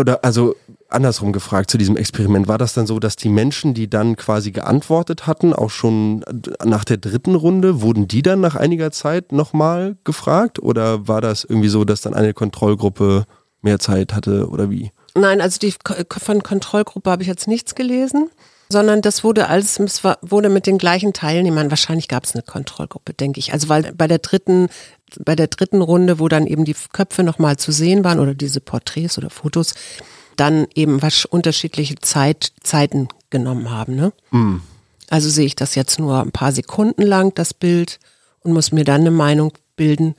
oder 0.00 0.24
also 0.24 0.56
andersrum 0.88 1.32
gefragt 1.32 1.70
zu 1.70 1.78
diesem 1.78 1.96
Experiment, 1.96 2.48
war 2.48 2.58
das 2.58 2.74
dann 2.74 2.86
so, 2.86 2.98
dass 2.98 3.16
die 3.16 3.28
Menschen, 3.28 3.74
die 3.74 3.88
dann 3.88 4.16
quasi 4.16 4.50
geantwortet 4.50 5.26
hatten, 5.26 5.52
auch 5.52 5.70
schon 5.70 6.24
nach 6.64 6.84
der 6.84 6.96
dritten 6.96 7.34
Runde, 7.34 7.80
wurden 7.80 8.08
die 8.08 8.22
dann 8.22 8.40
nach 8.40 8.56
einiger 8.56 8.90
Zeit 8.90 9.32
nochmal 9.32 9.96
gefragt? 10.04 10.58
Oder 10.60 11.06
war 11.06 11.20
das 11.20 11.44
irgendwie 11.44 11.68
so, 11.68 11.84
dass 11.84 12.00
dann 12.00 12.14
eine 12.14 12.34
Kontrollgruppe 12.34 13.24
mehr 13.62 13.78
Zeit 13.78 14.14
hatte 14.14 14.48
oder 14.48 14.70
wie? 14.70 14.90
Nein, 15.14 15.40
also 15.40 15.58
die 15.58 15.74
von 16.08 16.42
Kontrollgruppe 16.42 17.10
habe 17.10 17.22
ich 17.22 17.28
jetzt 17.28 17.48
nichts 17.48 17.74
gelesen, 17.74 18.30
sondern 18.70 19.02
das 19.02 19.24
wurde 19.24 19.48
alles, 19.48 19.78
es 19.80 20.02
wurde 20.04 20.48
mit 20.48 20.66
den 20.66 20.78
gleichen 20.78 21.12
Teilnehmern, 21.12 21.70
wahrscheinlich 21.70 22.08
gab 22.08 22.24
es 22.24 22.34
eine 22.34 22.42
Kontrollgruppe, 22.42 23.12
denke 23.12 23.40
ich. 23.40 23.52
Also 23.52 23.68
weil 23.68 23.92
bei 23.94 24.06
der 24.06 24.18
dritten, 24.18 24.68
bei 25.18 25.34
der 25.34 25.48
dritten 25.48 25.82
Runde, 25.82 26.20
wo 26.20 26.28
dann 26.28 26.46
eben 26.46 26.64
die 26.64 26.76
Köpfe 26.92 27.24
nochmal 27.24 27.56
zu 27.56 27.72
sehen 27.72 28.04
waren 28.04 28.20
oder 28.20 28.34
diese 28.34 28.60
Porträts 28.60 29.18
oder 29.18 29.28
Fotos, 29.28 29.74
dann 30.36 30.68
eben 30.74 31.02
was 31.02 31.24
unterschiedliche 31.24 31.96
Zeit, 31.96 32.52
Zeiten 32.62 33.08
genommen 33.28 33.70
haben. 33.70 33.96
Ne? 33.96 34.12
Mm. 34.30 34.62
Also 35.10 35.28
sehe 35.28 35.46
ich 35.46 35.56
das 35.56 35.74
jetzt 35.74 35.98
nur 35.98 36.20
ein 36.20 36.30
paar 36.30 36.52
Sekunden 36.52 37.02
lang, 37.02 37.34
das 37.34 37.52
Bild, 37.52 37.98
und 38.42 38.52
muss 38.52 38.72
mir 38.72 38.84
dann 38.84 39.02
eine 39.02 39.10
Meinung 39.10 39.52
bilden. 39.76 40.14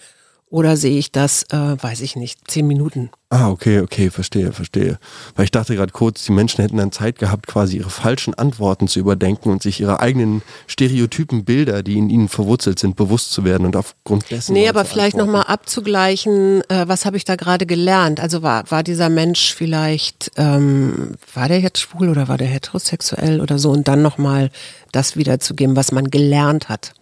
Oder 0.51 0.75
sehe 0.75 0.99
ich 0.99 1.13
das, 1.13 1.43
äh, 1.43 1.55
weiß 1.81 2.01
ich 2.01 2.17
nicht, 2.17 2.51
zehn 2.51 2.67
Minuten. 2.67 3.09
Ah, 3.29 3.49
okay, 3.49 3.79
okay, 3.79 4.09
verstehe, 4.09 4.51
verstehe. 4.51 4.99
Weil 5.37 5.45
ich 5.45 5.51
dachte 5.51 5.77
gerade 5.77 5.93
kurz, 5.93 6.25
die 6.25 6.33
Menschen 6.33 6.61
hätten 6.61 6.75
dann 6.75 6.91
Zeit 6.91 7.19
gehabt, 7.19 7.47
quasi 7.47 7.77
ihre 7.77 7.89
falschen 7.89 8.33
Antworten 8.33 8.89
zu 8.89 8.99
überdenken 8.99 9.49
und 9.49 9.63
sich 9.63 9.79
ihre 9.79 10.01
eigenen 10.01 10.41
stereotypen 10.67 11.45
Bilder, 11.45 11.83
die 11.83 11.97
in 11.97 12.09
ihnen 12.09 12.27
verwurzelt 12.27 12.79
sind, 12.79 12.97
bewusst 12.97 13.31
zu 13.31 13.45
werden 13.45 13.65
und 13.65 13.77
aufgrund 13.77 14.29
dessen. 14.29 14.51
Nee, 14.51 14.67
aber 14.67 14.83
vielleicht 14.83 15.15
nochmal 15.15 15.43
abzugleichen, 15.43 16.69
äh, 16.69 16.83
was 16.85 17.05
habe 17.05 17.15
ich 17.15 17.23
da 17.23 17.37
gerade 17.37 17.65
gelernt? 17.65 18.19
Also 18.19 18.41
war, 18.41 18.69
war 18.69 18.83
dieser 18.83 19.07
Mensch 19.07 19.53
vielleicht, 19.53 20.33
ähm, 20.35 21.13
war 21.33 21.47
der 21.47 21.61
jetzt 21.61 21.79
schwul 21.79 22.09
oder 22.09 22.27
war 22.27 22.37
der 22.37 22.47
heterosexuell 22.47 23.39
oder 23.39 23.57
so 23.57 23.71
und 23.71 23.87
dann 23.87 24.01
nochmal 24.01 24.51
das 24.91 25.15
wiederzugeben, 25.15 25.77
was 25.77 25.93
man 25.93 26.11
gelernt 26.11 26.67
hat. 26.67 26.93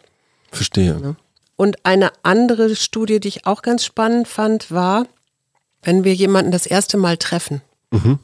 Verstehe. 0.52 1.00
Ja? 1.02 1.16
Und 1.60 1.86
eine 1.86 2.14
andere 2.24 2.74
Studie, 2.74 3.20
die 3.20 3.28
ich 3.28 3.46
auch 3.46 3.62
ganz 3.64 3.84
spannend 3.84 4.30
fand, 4.30 4.72
war, 4.72 5.08
wenn 5.84 6.06
wir 6.06 6.16
jemanden 6.16 6.52
das 6.54 6.66
erste 6.66 6.96
Mal 6.96 7.18
treffen. 7.18 7.62
Mhm. 7.92 8.20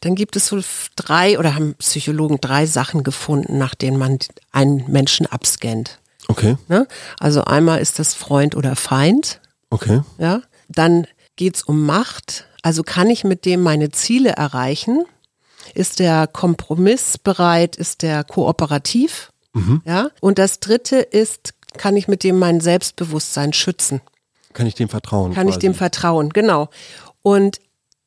dann 0.00 0.14
gibt 0.14 0.36
es 0.36 0.46
so 0.46 0.58
drei 0.96 1.38
oder 1.38 1.54
haben 1.54 1.74
Psychologen 1.74 2.38
drei 2.40 2.64
Sachen 2.64 3.04
gefunden, 3.04 3.58
nach 3.58 3.74
denen 3.74 3.98
man 3.98 4.18
einen 4.52 4.90
Menschen 4.90 5.26
abscannt. 5.26 5.98
Okay. 6.28 6.56
Ne? 6.68 6.88
Also 7.20 7.44
einmal 7.44 7.80
ist 7.80 7.98
das 7.98 8.14
Freund 8.14 8.56
oder 8.56 8.74
Feind. 8.74 9.40
Okay. 9.68 10.00
Ja. 10.16 10.40
Dann 10.68 11.06
geht's 11.36 11.62
um 11.62 11.84
Macht. 11.84 12.46
Also 12.62 12.84
kann 12.84 13.10
ich 13.10 13.22
mit 13.22 13.44
dem 13.44 13.60
meine 13.60 13.90
Ziele 13.90 14.30
erreichen? 14.30 15.04
Ist 15.74 15.98
der 15.98 16.26
kompromissbereit? 16.26 17.76
Ist 17.76 18.00
der 18.00 18.24
kooperativ? 18.24 19.30
Mhm. 19.52 19.82
Ja. 19.84 20.08
Und 20.20 20.38
das 20.38 20.60
dritte 20.60 20.96
ist, 20.96 21.52
kann 21.78 21.96
ich 21.96 22.08
mit 22.08 22.24
dem 22.24 22.38
mein 22.38 22.60
Selbstbewusstsein 22.60 23.52
schützen? 23.52 24.00
Kann 24.52 24.66
ich 24.66 24.74
dem 24.74 24.88
vertrauen? 24.88 25.32
Kann 25.34 25.46
quasi. 25.46 25.56
ich 25.56 25.60
dem 25.60 25.74
vertrauen? 25.74 26.30
Genau. 26.30 26.68
Und 27.22 27.60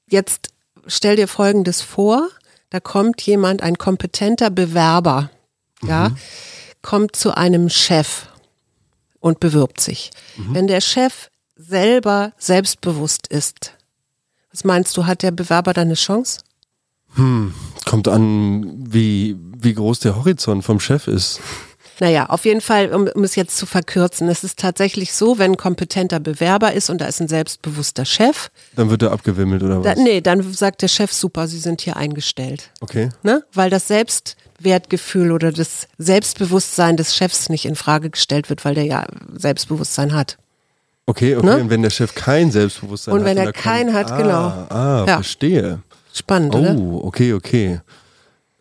jetzt 0.09 0.49
stell 0.87 1.15
dir 1.15 1.27
Folgendes 1.27 1.81
vor. 1.81 2.29
Da 2.69 2.79
kommt 2.79 3.21
jemand, 3.21 3.61
ein 3.63 3.77
kompetenter 3.77 4.49
Bewerber, 4.49 5.29
ja, 5.83 6.09
Mhm. 6.09 6.17
kommt 6.81 7.15
zu 7.15 7.35
einem 7.35 7.69
Chef 7.69 8.27
und 9.19 9.39
bewirbt 9.39 9.79
sich. 9.79 10.11
Mhm. 10.35 10.55
Wenn 10.55 10.67
der 10.67 10.81
Chef 10.81 11.29
selber 11.55 12.33
selbstbewusst 12.37 13.27
ist, 13.27 13.71
was 14.51 14.63
meinst 14.63 14.95
du, 14.97 15.05
hat 15.05 15.21
der 15.23 15.31
Bewerber 15.31 15.73
dann 15.73 15.87
eine 15.87 15.95
Chance? 15.95 16.39
Kommt 17.85 18.07
an, 18.09 18.91
wie, 18.93 19.37
wie 19.57 19.73
groß 19.73 19.99
der 20.01 20.17
Horizont 20.17 20.65
vom 20.65 20.79
Chef 20.81 21.07
ist. 21.07 21.39
Naja, 21.99 22.25
auf 22.25 22.43
jeden 22.45 22.61
Fall, 22.61 22.93
um, 22.93 23.07
um 23.07 23.23
es 23.23 23.35
jetzt 23.35 23.57
zu 23.57 23.65
verkürzen, 23.65 24.27
es 24.27 24.43
ist 24.43 24.59
tatsächlich 24.59 25.13
so, 25.13 25.37
wenn 25.37 25.51
ein 25.51 25.57
kompetenter 25.57 26.19
Bewerber 26.19 26.73
ist 26.73 26.89
und 26.89 26.99
da 26.99 27.05
ist 27.05 27.21
ein 27.21 27.27
selbstbewusster 27.27 28.03
Chef, 28.05 28.49
Dann 28.75 28.89
wird 28.89 29.01
er 29.01 29.11
abgewimmelt 29.11 29.63
oder 29.63 29.81
da, 29.81 29.91
was? 29.91 29.97
nee, 29.97 30.19
dann 30.21 30.53
sagt 30.53 30.81
der 30.81 30.87
Chef, 30.89 31.13
super, 31.13 31.47
Sie 31.47 31.59
sind 31.59 31.81
hier 31.81 31.95
eingestellt. 31.95 32.69
Okay. 32.81 33.09
Ne? 33.23 33.43
Weil 33.53 33.69
das 33.69 33.87
Selbstwertgefühl 33.87 35.31
oder 35.31 35.51
das 35.51 35.87
Selbstbewusstsein 35.97 36.97
des 36.97 37.15
Chefs 37.15 37.49
nicht 37.49 37.65
in 37.65 37.75
Frage 37.75 38.09
gestellt 38.09 38.49
wird, 38.49 38.65
weil 38.65 38.75
der 38.75 38.85
ja 38.85 39.05
Selbstbewusstsein 39.33 40.13
hat. 40.13 40.37
Okay, 41.05 41.35
okay. 41.35 41.45
Ne? 41.45 41.57
Und 41.57 41.69
wenn 41.69 41.81
der 41.81 41.91
Chef 41.91 42.15
kein 42.15 42.51
Selbstbewusstsein 42.51 43.13
Und 43.13 43.19
hat. 43.21 43.25
wenn 43.27 43.37
er 43.37 43.45
da 43.45 43.51
kein 43.51 43.85
kommt- 43.87 43.97
hat, 43.97 44.11
ah, 44.11 44.17
genau. 44.17 44.37
Ah, 44.69 45.05
Ja. 45.07 45.15
verstehe. 45.15 45.79
Spannend, 46.13 46.55
oder? 46.55 46.75
Oh, 46.75 47.01
okay, 47.05 47.33
okay. 47.33 47.79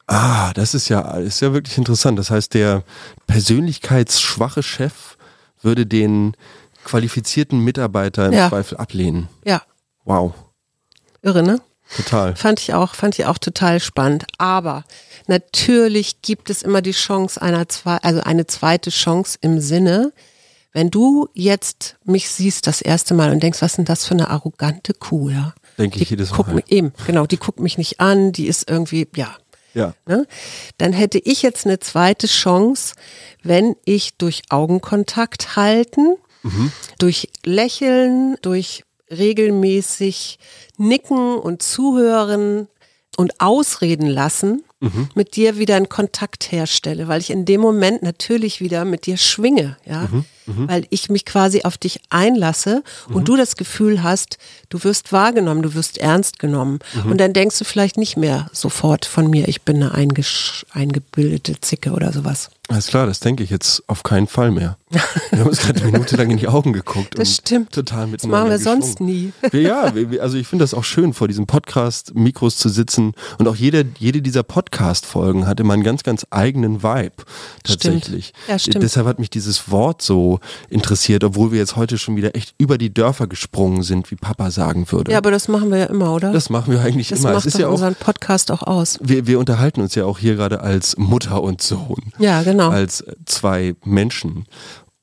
Ah, 0.06 0.52
das 0.54 0.74
ist 0.74 0.88
ja, 0.88 1.00
ist 1.18 1.40
ja 1.40 1.52
wirklich 1.52 1.78
interessant. 1.78 2.18
Das 2.18 2.30
heißt, 2.30 2.54
der 2.54 2.82
persönlichkeitsschwache 3.26 4.62
Chef 4.62 5.16
würde 5.62 5.86
den 5.86 6.36
qualifizierten 6.84 7.60
Mitarbeiter 7.60 8.26
im 8.26 8.32
Ja. 8.34 8.48
Zweifel 8.48 8.76
ablehnen. 8.78 9.28
Ja, 9.44 9.62
Wow, 10.04 10.34
irre, 11.22 11.42
ne? 11.42 11.60
total. 11.96 12.36
Fand 12.36 12.60
ich 12.60 12.74
auch, 12.74 12.94
fand 12.94 13.18
ich 13.18 13.24
auch 13.24 13.38
total 13.38 13.80
spannend. 13.80 14.26
Aber 14.36 14.84
natürlich 15.26 16.20
gibt 16.20 16.50
es 16.50 16.60
immer 16.62 16.82
die 16.82 16.92
Chance 16.92 17.40
einer 17.40 17.68
zwei, 17.70 17.96
also 17.98 18.20
eine 18.20 18.46
zweite 18.46 18.90
Chance 18.90 19.38
im 19.40 19.60
Sinne, 19.60 20.12
wenn 20.72 20.90
du 20.90 21.28
jetzt 21.32 21.96
mich 22.04 22.28
siehst 22.28 22.66
das 22.66 22.82
erste 22.82 23.14
Mal 23.14 23.30
und 23.32 23.42
denkst, 23.42 23.62
was 23.62 23.72
ist 23.72 23.76
denn 23.78 23.84
das 23.86 24.04
für 24.04 24.12
eine 24.12 24.28
arrogante 24.28 24.92
Kuh, 24.92 25.30
ja? 25.30 25.54
Denke 25.78 25.98
ich 26.00 26.08
Die 26.08 26.10
jedes 26.14 26.30
guckt 26.32 26.48
Mal. 26.48 26.56
mich, 26.56 26.70
eben, 26.70 26.92
genau, 27.06 27.26
die 27.26 27.36
guckt 27.38 27.60
mich 27.60 27.78
nicht 27.78 28.00
an, 28.00 28.32
die 28.32 28.46
ist 28.46 28.68
irgendwie, 28.68 29.08
ja, 29.16 29.28
Ja. 29.74 29.94
ne? 30.06 30.26
dann 30.78 30.92
hätte 30.92 31.18
ich 31.18 31.42
jetzt 31.42 31.66
eine 31.66 31.80
zweite 31.80 32.26
Chance, 32.26 32.94
wenn 33.42 33.76
ich 33.84 34.16
durch 34.16 34.42
Augenkontakt 34.50 35.56
halten, 35.56 36.16
durch 36.98 37.30
Lächeln, 37.44 38.36
durch 38.42 38.84
regelmäßig 39.10 40.38
Nicken 40.76 41.36
und 41.38 41.62
Zuhören 41.62 42.68
und 43.16 43.40
Ausreden 43.40 44.06
lassen, 44.06 44.62
mit 45.14 45.36
dir 45.36 45.56
wieder 45.56 45.76
einen 45.76 45.88
Kontakt 45.88 46.52
herstelle, 46.52 47.08
weil 47.08 47.18
ich 47.20 47.30
in 47.30 47.46
dem 47.46 47.62
Moment 47.62 48.02
natürlich 48.02 48.60
wieder 48.60 48.84
mit 48.84 49.06
dir 49.06 49.16
schwinge, 49.16 49.78
ja, 49.86 50.08
weil 50.46 50.86
ich 50.90 51.08
mich 51.08 51.24
quasi 51.24 51.62
auf 51.62 51.78
dich 51.78 52.00
einlasse 52.10 52.82
und 53.08 53.26
du 53.26 53.36
das 53.36 53.56
Gefühl 53.56 54.02
hast, 54.02 54.36
du 54.68 54.84
wirst 54.84 55.10
wahrgenommen, 55.10 55.62
du 55.62 55.72
wirst 55.72 55.96
ernst 55.96 56.38
genommen. 56.38 56.80
Und 57.08 57.18
dann 57.18 57.32
denkst 57.32 57.58
du 57.58 57.64
vielleicht 57.64 57.96
nicht 57.96 58.18
mehr 58.18 58.50
sofort 58.52 59.06
von 59.06 59.30
mir, 59.30 59.48
ich 59.48 59.62
bin 59.62 59.82
eine 59.82 59.94
eingebildete 60.72 61.60
Zicke 61.60 61.92
oder 61.92 62.12
sowas. 62.12 62.50
Alles 62.68 62.86
klar, 62.86 63.06
das 63.06 63.20
denke 63.20 63.42
ich 63.44 63.50
jetzt 63.50 63.82
auf 63.88 64.02
keinen 64.02 64.26
Fall 64.26 64.50
mehr. 64.50 64.78
Wir 65.30 65.40
haben 65.40 65.48
uns 65.48 65.58
gerade 65.58 65.82
eine 65.82 65.92
Minute 65.92 66.16
lang 66.16 66.30
in 66.30 66.38
die 66.38 66.48
Augen 66.48 66.72
geguckt. 66.72 67.18
Das 67.18 67.28
und 67.28 67.34
stimmt. 67.34 67.72
Total 67.72 68.02
Das 68.02 68.10
miteinander 68.10 68.38
machen 68.38 68.50
wir 68.50 68.58
sonst 68.58 69.00
nie. 69.00 69.32
Ja, 69.52 69.94
wir- 69.94 70.22
also 70.22 70.38
ich 70.38 70.46
finde 70.46 70.62
das 70.62 70.72
auch 70.72 70.82
schön, 70.84 71.12
vor 71.12 71.28
diesem 71.28 71.46
Podcast-Mikros 71.46 72.56
zu 72.56 72.70
sitzen. 72.70 73.12
Und 73.38 73.48
auch 73.48 73.56
jede, 73.56 73.84
jede 73.98 74.22
dieser 74.22 74.42
Podcast-Folgen 74.44 75.46
hatte 75.46 75.62
mal 75.62 75.74
einen 75.74 75.82
ganz, 75.82 76.04
ganz 76.04 76.26
eigenen 76.30 76.82
Vibe. 76.82 77.12
Tatsächlich. 77.64 78.28
Stimmt. 78.28 78.48
Ja, 78.48 78.58
stimmt. 78.58 78.82
Deshalb 78.82 79.06
hat 79.08 79.18
mich 79.18 79.28
dieses 79.30 79.70
Wort 79.70 80.00
so 80.00 80.40
interessiert, 80.70 81.22
obwohl 81.22 81.52
wir 81.52 81.58
jetzt 81.58 81.76
heute 81.76 81.98
schon 81.98 82.16
wieder 82.16 82.34
echt 82.34 82.54
über 82.56 82.78
die 82.78 82.92
Dörfer 82.94 83.26
gesprungen 83.26 83.82
sind, 83.82 84.10
wie 84.10 84.16
Papa 84.16 84.50
sagen 84.50 84.90
würde. 84.90 85.12
Ja, 85.12 85.18
aber 85.18 85.30
das 85.30 85.48
machen 85.48 85.70
wir 85.70 85.78
ja 85.78 85.86
immer, 85.86 86.14
oder? 86.14 86.32
das 86.32 86.48
machen 86.48 86.72
wir 86.72 86.80
eigentlich 86.80 87.08
das 87.08 87.20
immer. 87.20 87.32
macht 87.34 87.44
ist 87.46 87.54
doch 87.56 87.60
ja 87.60 87.68
unseren 87.68 87.94
Podcast 87.94 88.50
auch 88.50 88.62
aus. 88.62 88.98
wir, 89.02 89.26
wir 89.26 89.38
unterhalten 89.38 89.82
uns 89.82 89.94
ja 89.94 90.06
auch 90.06 90.18
hier 90.18 90.36
gerade 90.36 90.60
als 90.60 90.96
Mutter 90.96 91.42
und 91.42 91.60
Sohn 91.60 92.12
Ja, 92.18 92.42
genau. 92.42 92.53
Als 92.60 93.04
zwei 93.26 93.74
Menschen. 93.84 94.46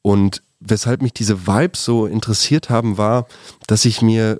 Und 0.01 0.41
weshalb 0.59 1.01
mich 1.01 1.13
diese 1.13 1.47
Vibes 1.47 1.85
so 1.85 2.05
interessiert 2.05 2.69
haben, 2.69 2.97
war, 2.97 3.27
dass 3.67 3.85
ich 3.85 4.01
mir 4.01 4.39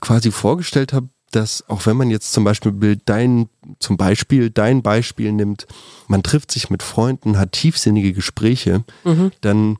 quasi 0.00 0.30
vorgestellt 0.30 0.92
habe, 0.92 1.08
dass 1.30 1.68
auch 1.68 1.84
wenn 1.86 1.96
man 1.96 2.10
jetzt 2.10 2.32
zum 2.32 2.44
Beispiel 2.44 2.96
dein, 3.04 3.48
zum 3.80 3.96
Beispiel 3.96 4.50
dein 4.50 4.82
Beispiel 4.82 5.32
nimmt, 5.32 5.66
man 6.06 6.22
trifft 6.22 6.52
sich 6.52 6.70
mit 6.70 6.82
Freunden, 6.82 7.38
hat 7.38 7.52
tiefsinnige 7.52 8.12
Gespräche, 8.12 8.84
dann 9.40 9.78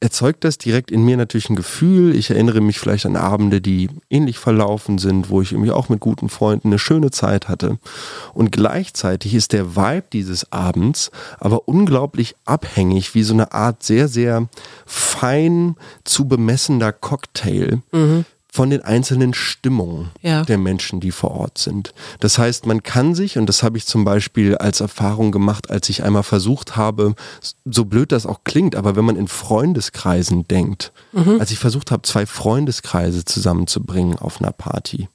erzeugt 0.00 0.44
das 0.44 0.58
direkt 0.58 0.90
in 0.90 1.04
mir 1.04 1.16
natürlich 1.16 1.50
ein 1.50 1.56
Gefühl. 1.56 2.14
Ich 2.14 2.30
erinnere 2.30 2.60
mich 2.60 2.78
vielleicht 2.78 3.06
an 3.06 3.16
Abende, 3.16 3.60
die 3.60 3.90
ähnlich 4.10 4.38
verlaufen 4.38 4.98
sind, 4.98 5.28
wo 5.28 5.42
ich 5.42 5.52
irgendwie 5.52 5.72
auch 5.72 5.88
mit 5.88 6.00
guten 6.00 6.28
Freunden 6.28 6.68
eine 6.68 6.78
schöne 6.78 7.10
Zeit 7.10 7.48
hatte. 7.48 7.78
Und 8.32 8.52
gleichzeitig 8.52 9.34
ist 9.34 9.52
der 9.52 9.74
Vibe 9.74 10.06
dieses 10.12 10.52
Abends 10.52 11.10
aber 11.40 11.66
unglaublich 11.66 12.36
abhängig, 12.44 13.14
wie 13.14 13.24
so 13.24 13.34
eine 13.34 13.52
Art 13.52 13.82
sehr, 13.82 14.08
sehr 14.08 14.48
fein 14.86 15.76
zu 16.04 16.28
bemessender 16.28 16.92
Cocktail. 16.92 17.80
Von 18.50 18.70
den 18.70 18.80
einzelnen 18.82 19.34
Stimmungen 19.34 20.10
Ja. 20.22 20.42
der 20.42 20.56
Menschen, 20.58 21.00
die 21.00 21.10
vor 21.10 21.32
Ort 21.32 21.58
sind. 21.58 21.92
Das 22.20 22.38
heißt, 22.38 22.64
man 22.66 22.82
kann 22.82 23.14
sich, 23.14 23.36
und 23.36 23.46
das 23.46 23.62
habe 23.62 23.76
ich 23.76 23.84
zum 23.86 24.04
Beispiel 24.04 24.56
als 24.56 24.80
Erfahrung 24.80 25.32
gemacht, 25.32 25.68
als 25.70 25.88
ich 25.90 26.02
einmal 26.02 26.22
versucht 26.22 26.74
habe, 26.76 27.14
so 27.66 27.84
blöd 27.84 28.10
das 28.10 28.24
auch 28.24 28.40
klingt, 28.44 28.74
aber 28.74 28.96
wenn 28.96 29.04
man 29.04 29.16
in 29.16 29.28
Freundeskreisen 29.28 30.48
denkt, 30.48 30.92
als 31.38 31.50
ich 31.50 31.58
versucht 31.58 31.90
habe, 31.90 32.02
zwei 32.02 32.24
Freundeskreise 32.26 33.24
zusammenzubringen 33.24 34.18
auf 34.18 34.40
einer 34.40 34.52
Party, 34.52 35.08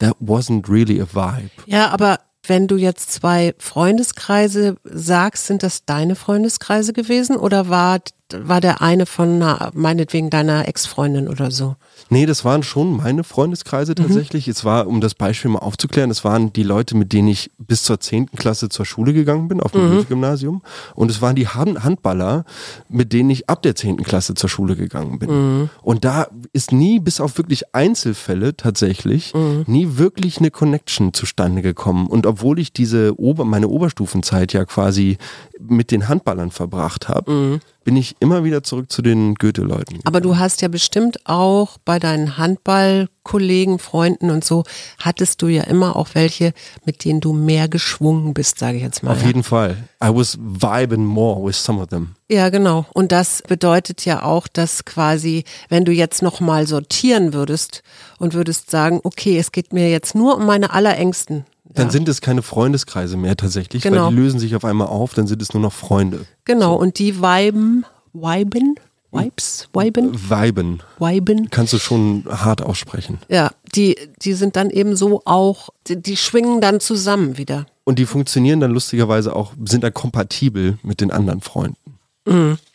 that 0.00 0.16
wasn't 0.20 0.68
really 0.68 1.00
a 1.00 1.06
vibe. 1.12 1.50
Ja, 1.66 1.90
aber 1.90 2.18
wenn 2.46 2.66
du 2.66 2.76
jetzt 2.76 3.12
zwei 3.12 3.54
Freundeskreise 3.58 4.76
sagst, 4.84 5.46
sind 5.46 5.62
das 5.62 5.84
deine 5.86 6.14
Freundeskreise 6.16 6.92
gewesen 6.92 7.36
oder 7.36 7.68
war, 7.68 8.00
war 8.32 8.60
der 8.60 8.80
eine 8.80 9.06
von 9.06 9.34
einer, 9.42 9.70
meinetwegen 9.74 10.30
deiner 10.30 10.66
Ex-Freundin 10.66 11.28
oder 11.28 11.50
so? 11.50 11.76
Nee, 12.08 12.26
das 12.26 12.44
waren 12.44 12.62
schon 12.62 12.96
meine 12.96 13.22
Freundeskreise 13.22 13.94
tatsächlich. 13.94 14.48
Es 14.48 14.64
war, 14.64 14.86
um 14.86 15.00
das 15.00 15.14
Beispiel 15.14 15.50
mal 15.50 15.58
aufzuklären, 15.60 16.08
das 16.08 16.24
waren 16.24 16.52
die 16.52 16.62
Leute, 16.62 16.96
mit 16.96 17.12
denen 17.12 17.28
ich 17.28 17.50
bis 17.58 17.82
zur 17.82 18.00
10. 18.00 18.32
Klasse 18.32 18.68
zur 18.68 18.86
Schule 18.86 19.12
gegangen 19.12 19.48
bin, 19.48 19.60
auf 19.60 19.72
dem 19.72 20.06
Gymnasium. 20.08 20.62
Und 20.94 21.10
es 21.10 21.20
waren 21.22 21.36
die 21.36 21.48
Han- 21.48 21.84
Handballer, 21.84 22.44
mit 22.88 23.12
denen 23.12 23.30
ich 23.30 23.48
ab 23.48 23.62
der 23.62 23.74
10. 23.74 23.98
Klasse 24.02 24.34
zur 24.34 24.48
Schule 24.48 24.74
gegangen 24.74 25.18
bin. 25.18 25.68
Und 25.82 26.04
da 26.04 26.26
ist 26.52 26.72
nie, 26.72 27.00
bis 27.00 27.20
auf 27.20 27.36
wirklich 27.38 27.74
Einzelfälle 27.74 28.56
tatsächlich, 28.56 29.32
nie 29.66 29.96
wirklich 29.96 30.38
eine 30.38 30.50
Connection 30.50 31.12
zustande 31.12 31.62
gekommen. 31.62 32.06
Und 32.06 32.26
obwohl 32.26 32.58
ich 32.58 32.72
diese 32.72 33.18
Ober 33.20 33.44
meine 33.44 33.68
Oberstufenzeit 33.68 34.52
ja 34.52 34.64
quasi 34.64 35.18
mit 35.60 35.90
den 35.90 36.08
Handballern 36.08 36.50
verbracht 36.50 37.08
habe, 37.08 37.60
bin 37.84 37.96
ich 37.96 38.16
immer 38.20 38.44
wieder 38.44 38.62
zurück 38.62 38.90
zu 38.90 39.02
den 39.02 39.34
Goethe-Leuten. 39.34 40.00
Aber 40.04 40.20
du 40.20 40.38
hast 40.38 40.62
ja 40.62 40.68
bestimmt 40.68 41.18
auch 41.26 41.78
bei 41.84 41.98
deinen 41.98 42.38
Handballkollegen, 42.38 43.78
Freunden 43.78 44.30
und 44.30 44.44
so, 44.44 44.64
hattest 44.98 45.42
du 45.42 45.48
ja 45.48 45.64
immer 45.64 45.94
auch 45.96 46.08
welche, 46.14 46.52
mit 46.84 47.04
denen 47.04 47.20
du 47.20 47.32
mehr 47.32 47.68
geschwungen 47.68 48.34
bist, 48.34 48.58
sage 48.58 48.78
ich 48.78 48.82
jetzt 48.82 49.02
mal. 49.02 49.12
Auf 49.12 49.20
ja. 49.20 49.28
jeden 49.28 49.42
Fall. 49.42 49.76
I 50.02 50.08
was 50.08 50.38
vibing 50.40 51.04
more 51.04 51.46
with 51.46 51.62
some 51.62 51.80
of 51.80 51.88
them. 51.88 52.16
Ja, 52.28 52.48
genau. 52.48 52.86
Und 52.94 53.12
das 53.12 53.42
bedeutet 53.46 54.04
ja 54.04 54.22
auch, 54.22 54.48
dass 54.48 54.84
quasi, 54.84 55.44
wenn 55.68 55.84
du 55.84 55.92
jetzt 55.92 56.22
nochmal 56.22 56.66
sortieren 56.66 57.34
würdest 57.34 57.82
und 58.18 58.34
würdest 58.34 58.70
sagen, 58.70 59.00
okay, 59.04 59.38
es 59.38 59.52
geht 59.52 59.72
mir 59.72 59.90
jetzt 59.90 60.14
nur 60.14 60.36
um 60.36 60.46
meine 60.46 60.72
Allerängsten. 60.72 61.44
Dann 61.74 61.86
ja. 61.86 61.92
sind 61.92 62.08
es 62.08 62.20
keine 62.20 62.42
Freundeskreise 62.42 63.16
mehr 63.16 63.36
tatsächlich, 63.36 63.82
Genau. 63.82 64.04
weil 64.06 64.10
die 64.10 64.16
lösen 64.16 64.38
sich 64.38 64.54
auf 64.56 64.64
einmal 64.64 64.88
auf, 64.88 65.14
dann 65.14 65.26
sind 65.26 65.42
es 65.42 65.52
nur 65.52 65.62
noch 65.62 65.72
Freunde. 65.72 66.26
Genau, 66.44 66.74
und 66.76 66.98
die 66.98 67.20
viben, 67.20 67.84
viben 68.12 68.76
Vibes, 69.14 69.68
Weiben, 69.72 70.28
Weiben. 70.28 70.82
Weiben. 70.98 71.48
Kannst 71.50 71.72
du 71.72 71.78
schon 71.78 72.24
hart 72.28 72.62
aussprechen. 72.62 73.18
Ja, 73.28 73.52
die, 73.74 73.96
die 74.22 74.32
sind 74.32 74.56
dann 74.56 74.70
eben 74.70 74.96
so 74.96 75.22
auch, 75.24 75.68
die, 75.86 76.00
die 76.02 76.16
schwingen 76.16 76.60
dann 76.60 76.80
zusammen 76.80 77.38
wieder. 77.38 77.66
Und 77.84 77.98
die 77.98 78.06
funktionieren 78.06 78.60
dann 78.60 78.72
lustigerweise 78.72 79.36
auch, 79.36 79.52
sind 79.64 79.84
dann 79.84 79.94
kompatibel 79.94 80.78
mit 80.82 81.00
den 81.00 81.10
anderen 81.12 81.40
Freunden. 81.42 81.76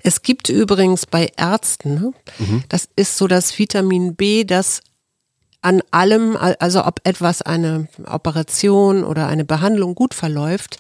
Es 0.04 0.22
gibt 0.22 0.50
übrigens 0.50 1.08
bei 1.08 1.32
Ärzten, 1.36 1.96
ne, 1.96 2.14
das 2.70 2.88
ist 2.96 3.18
so 3.18 3.28
das 3.28 3.58
Vitamin 3.58 4.14
B, 4.16 4.44
das 4.44 4.82
an 5.62 5.82
allem, 5.92 6.38
also 6.38 6.86
ob 6.86 7.02
etwas 7.04 7.42
eine 7.42 7.88
Operation 8.06 9.04
oder 9.04 9.28
eine 9.28 9.46
Behandlung 9.46 9.96
gut 9.96 10.14
verläuft, 10.14 10.80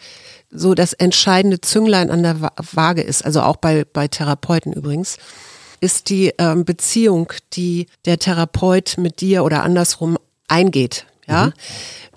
so 0.49 0.73
das 0.73 0.93
entscheidende 0.93 1.61
Zünglein 1.61 2.09
an 2.09 2.23
der 2.23 2.41
Wa- 2.41 2.53
Waage 2.71 3.01
ist, 3.01 3.23
also 3.23 3.41
auch 3.41 3.57
bei, 3.57 3.85
bei 3.85 4.07
Therapeuten 4.07 4.73
übrigens, 4.73 5.17
ist 5.81 6.09
die 6.09 6.33
ähm, 6.37 6.65
Beziehung, 6.65 7.31
die 7.53 7.87
der 8.05 8.19
Therapeut 8.19 8.95
mit 8.97 9.21
dir 9.21 9.43
oder 9.43 9.63
andersrum 9.63 10.17
eingeht. 10.47 11.05
Ja, 11.27 11.51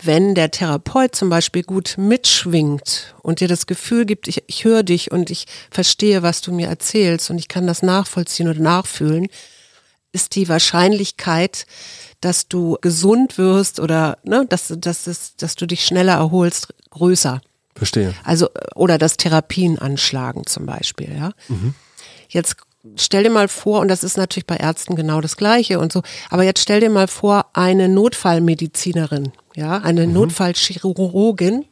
wenn 0.02 0.34
der 0.34 0.50
Therapeut 0.50 1.14
zum 1.14 1.28
Beispiel 1.28 1.64
gut 1.64 1.96
mitschwingt 1.98 3.14
und 3.20 3.40
dir 3.40 3.48
das 3.48 3.66
Gefühl 3.66 4.06
gibt, 4.06 4.26
ich, 4.26 4.42
ich 4.46 4.64
höre 4.64 4.82
dich 4.82 5.12
und 5.12 5.30
ich 5.30 5.44
verstehe, 5.70 6.22
was 6.22 6.40
du 6.40 6.50
mir 6.50 6.68
erzählst 6.68 7.28
und 7.28 7.36
ich 7.36 7.48
kann 7.48 7.66
das 7.66 7.82
nachvollziehen 7.82 8.48
oder 8.48 8.60
nachfühlen, 8.60 9.28
ist 10.12 10.34
die 10.34 10.48
Wahrscheinlichkeit, 10.48 11.66
dass 12.22 12.48
du 12.48 12.78
gesund 12.80 13.36
wirst 13.36 13.80
oder 13.80 14.16
ne, 14.22 14.46
dass, 14.48 14.72
dass, 14.78 15.06
es, 15.06 15.36
dass 15.36 15.54
du 15.56 15.66
dich 15.66 15.84
schneller 15.84 16.14
erholst, 16.14 16.72
größer. 16.90 17.42
Verstehe. 17.74 18.14
Also, 18.24 18.48
oder 18.74 18.96
dass 18.96 19.16
Therapien 19.16 19.78
anschlagen 19.78 20.46
zum 20.46 20.64
Beispiel, 20.66 21.14
ja. 21.14 21.32
Jetzt 22.28 22.56
stell 22.96 23.24
dir 23.24 23.30
mal 23.30 23.48
vor, 23.48 23.80
und 23.80 23.88
das 23.88 24.04
ist 24.04 24.16
natürlich 24.16 24.46
bei 24.46 24.56
Ärzten 24.56 24.96
genau 24.96 25.20
das 25.20 25.36
Gleiche 25.36 25.78
und 25.78 25.92
so, 25.92 26.02
aber 26.30 26.42
jetzt 26.42 26.60
stell 26.60 26.80
dir 26.80 26.90
mal 26.90 27.08
vor, 27.08 27.46
eine 27.52 27.88
Notfallmedizinerin, 27.88 29.32
ja, 29.54 29.78
eine 29.78 30.06
Notfallchirurgin, 30.06 31.64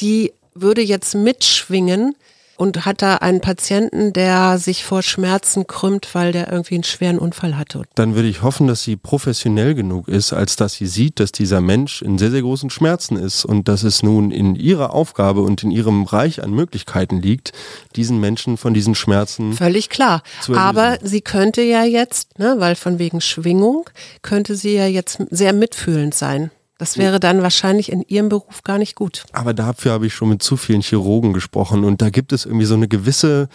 die 0.00 0.32
würde 0.54 0.82
jetzt 0.82 1.14
mitschwingen 1.14 2.14
und 2.58 2.84
hat 2.84 3.02
da 3.02 3.16
einen 3.16 3.40
Patienten, 3.40 4.12
der 4.12 4.58
sich 4.58 4.84
vor 4.84 5.02
Schmerzen 5.02 5.66
krümmt, 5.66 6.08
weil 6.12 6.32
der 6.32 6.50
irgendwie 6.52 6.74
einen 6.74 6.84
schweren 6.84 7.18
Unfall 7.18 7.56
hatte. 7.56 7.82
Dann 7.94 8.16
würde 8.16 8.28
ich 8.28 8.42
hoffen, 8.42 8.66
dass 8.66 8.82
sie 8.82 8.96
professionell 8.96 9.74
genug 9.74 10.08
ist, 10.08 10.32
als 10.32 10.56
dass 10.56 10.74
sie 10.74 10.88
sieht, 10.88 11.20
dass 11.20 11.30
dieser 11.30 11.60
Mensch 11.60 12.02
in 12.02 12.18
sehr, 12.18 12.32
sehr 12.32 12.42
großen 12.42 12.68
Schmerzen 12.68 13.16
ist 13.16 13.44
und 13.44 13.68
dass 13.68 13.84
es 13.84 14.02
nun 14.02 14.32
in 14.32 14.56
ihrer 14.56 14.92
Aufgabe 14.92 15.42
und 15.42 15.62
in 15.62 15.70
ihrem 15.70 16.02
Reich 16.02 16.42
an 16.42 16.50
Möglichkeiten 16.50 17.22
liegt, 17.22 17.52
diesen 17.94 18.18
Menschen 18.18 18.56
von 18.56 18.74
diesen 18.74 18.96
Schmerzen. 18.96 19.52
Völlig 19.52 19.88
klar. 19.88 20.22
zu. 20.42 20.54
Aber 20.54 20.98
sie 21.02 21.20
könnte 21.20 21.62
ja 21.62 21.84
jetzt, 21.84 22.40
ne, 22.40 22.56
weil 22.58 22.74
von 22.74 22.98
wegen 22.98 23.20
Schwingung, 23.20 23.88
könnte 24.22 24.56
sie 24.56 24.74
ja 24.74 24.86
jetzt 24.86 25.22
sehr 25.30 25.52
mitfühlend 25.52 26.14
sein. 26.14 26.50
Das 26.78 26.96
wäre 26.96 27.18
dann 27.18 27.42
wahrscheinlich 27.42 27.90
in 27.90 28.02
ihrem 28.02 28.28
Beruf 28.28 28.62
gar 28.62 28.78
nicht 28.78 28.94
gut. 28.94 29.24
Aber 29.32 29.52
dafür 29.52 29.92
habe 29.92 30.06
ich 30.06 30.14
schon 30.14 30.28
mit 30.28 30.42
zu 30.42 30.56
vielen 30.56 30.80
Chirurgen 30.80 31.32
gesprochen 31.32 31.84
und 31.84 32.00
da 32.00 32.10
gibt 32.10 32.32
es 32.32 32.46
irgendwie 32.46 32.66
so 32.66 32.74
eine 32.74 32.88
gewisse 32.88 33.48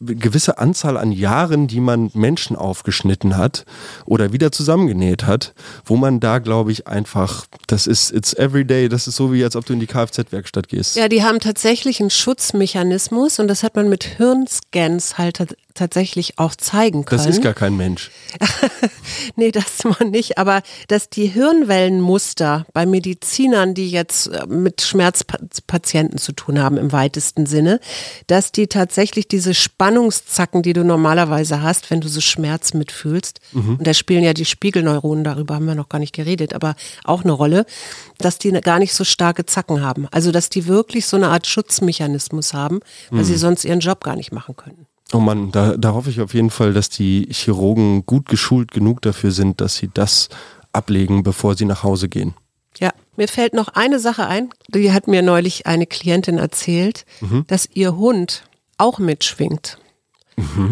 gewisse 0.00 0.58
Anzahl 0.58 0.96
an 0.96 1.10
Jahren, 1.10 1.66
die 1.66 1.80
man 1.80 2.10
Menschen 2.14 2.56
aufgeschnitten 2.56 3.36
hat 3.36 3.64
oder 4.06 4.32
wieder 4.32 4.52
zusammengenäht 4.52 5.26
hat, 5.26 5.52
wo 5.84 5.96
man 5.96 6.20
da, 6.20 6.38
glaube 6.38 6.70
ich, 6.70 6.86
einfach, 6.86 7.46
das 7.66 7.86
ist, 7.86 8.12
it's 8.12 8.34
everyday, 8.34 8.88
das 8.88 9.08
ist 9.08 9.16
so 9.16 9.32
wie, 9.32 9.42
als 9.42 9.56
ob 9.56 9.66
du 9.66 9.72
in 9.72 9.80
die 9.80 9.86
Kfz-Werkstatt 9.86 10.68
gehst. 10.68 10.96
Ja, 10.96 11.08
die 11.08 11.24
haben 11.24 11.40
tatsächlich 11.40 12.00
einen 12.00 12.10
Schutzmechanismus 12.10 13.38
und 13.38 13.48
das 13.48 13.62
hat 13.62 13.74
man 13.74 13.88
mit 13.88 14.04
Hirnscans 14.04 15.18
halt 15.18 15.56
tatsächlich 15.74 16.38
auch 16.38 16.54
zeigen 16.54 17.04
können. 17.04 17.22
das 17.22 17.36
ist 17.36 17.42
gar 17.42 17.54
kein 17.54 17.76
Mensch. 17.76 18.10
nee, 19.36 19.50
das 19.50 19.84
man 19.84 20.10
nicht, 20.10 20.38
aber 20.38 20.62
dass 20.88 21.10
die 21.10 21.26
Hirnwellenmuster 21.26 22.66
bei 22.72 22.86
Medizinern, 22.86 23.74
die 23.74 23.90
jetzt 23.90 24.28
äh, 24.28 24.46
mit 24.46 24.80
Schmerzpatienten 24.80 26.18
zu 26.18 26.32
tun 26.32 26.60
haben 26.60 26.76
im 26.76 26.92
weitesten 26.92 27.46
Sinne, 27.46 27.80
dass 28.28 28.52
die 28.52 28.68
tatsächlich 28.68 29.28
diese 29.28 29.54
Spannungszacken, 29.54 30.62
die 30.62 30.72
du 30.72 30.84
normalerweise 30.84 31.62
hast, 31.62 31.90
wenn 31.90 32.00
du 32.00 32.08
so 32.08 32.20
Schmerz 32.20 32.74
mitfühlst, 32.74 33.40
und 33.52 33.86
da 33.86 33.94
spielen 33.94 34.22
ja 34.22 34.32
die 34.32 34.44
Spiegelneuronen, 34.44 35.24
darüber 35.24 35.54
haben 35.54 35.66
wir 35.66 35.74
noch 35.74 35.88
gar 35.88 35.98
nicht 35.98 36.14
geredet, 36.14 36.54
aber 36.54 36.74
auch 37.04 37.22
eine 37.22 37.32
Rolle, 37.32 37.66
dass 38.18 38.38
die 38.38 38.50
gar 38.52 38.78
nicht 38.78 38.94
so 38.94 39.04
starke 39.04 39.46
Zacken 39.46 39.82
haben. 39.82 40.06
Also 40.10 40.30
dass 40.32 40.50
die 40.50 40.66
wirklich 40.66 41.06
so 41.06 41.16
eine 41.16 41.28
Art 41.28 41.46
Schutzmechanismus 41.46 42.54
haben, 42.54 42.80
weil 43.10 43.24
sie 43.24 43.36
sonst 43.36 43.64
ihren 43.64 43.80
Job 43.80 44.02
gar 44.02 44.16
nicht 44.16 44.32
machen 44.32 44.56
könnten. 44.56 44.86
Oh 45.12 45.20
Mann, 45.20 45.52
da, 45.52 45.76
da 45.76 45.92
hoffe 45.92 46.10
ich 46.10 46.20
auf 46.20 46.34
jeden 46.34 46.50
Fall, 46.50 46.72
dass 46.72 46.88
die 46.88 47.28
Chirurgen 47.30 48.04
gut 48.06 48.26
geschult 48.26 48.72
genug 48.72 49.02
dafür 49.02 49.30
sind, 49.30 49.60
dass 49.60 49.76
sie 49.76 49.90
das 49.92 50.28
ablegen, 50.72 51.22
bevor 51.22 51.54
sie 51.56 51.66
nach 51.66 51.82
Hause 51.82 52.08
gehen. 52.08 52.34
Ja, 52.78 52.90
mir 53.16 53.28
fällt 53.28 53.54
noch 53.54 53.68
eine 53.68 54.00
Sache 54.00 54.26
ein. 54.26 54.50
Die 54.68 54.92
hat 54.92 55.06
mir 55.06 55.22
neulich 55.22 55.66
eine 55.66 55.86
Klientin 55.86 56.38
erzählt, 56.38 57.04
dass 57.46 57.68
ihr 57.74 57.96
Hund 57.96 58.44
auch 58.78 58.98
mitschwingt. 58.98 59.78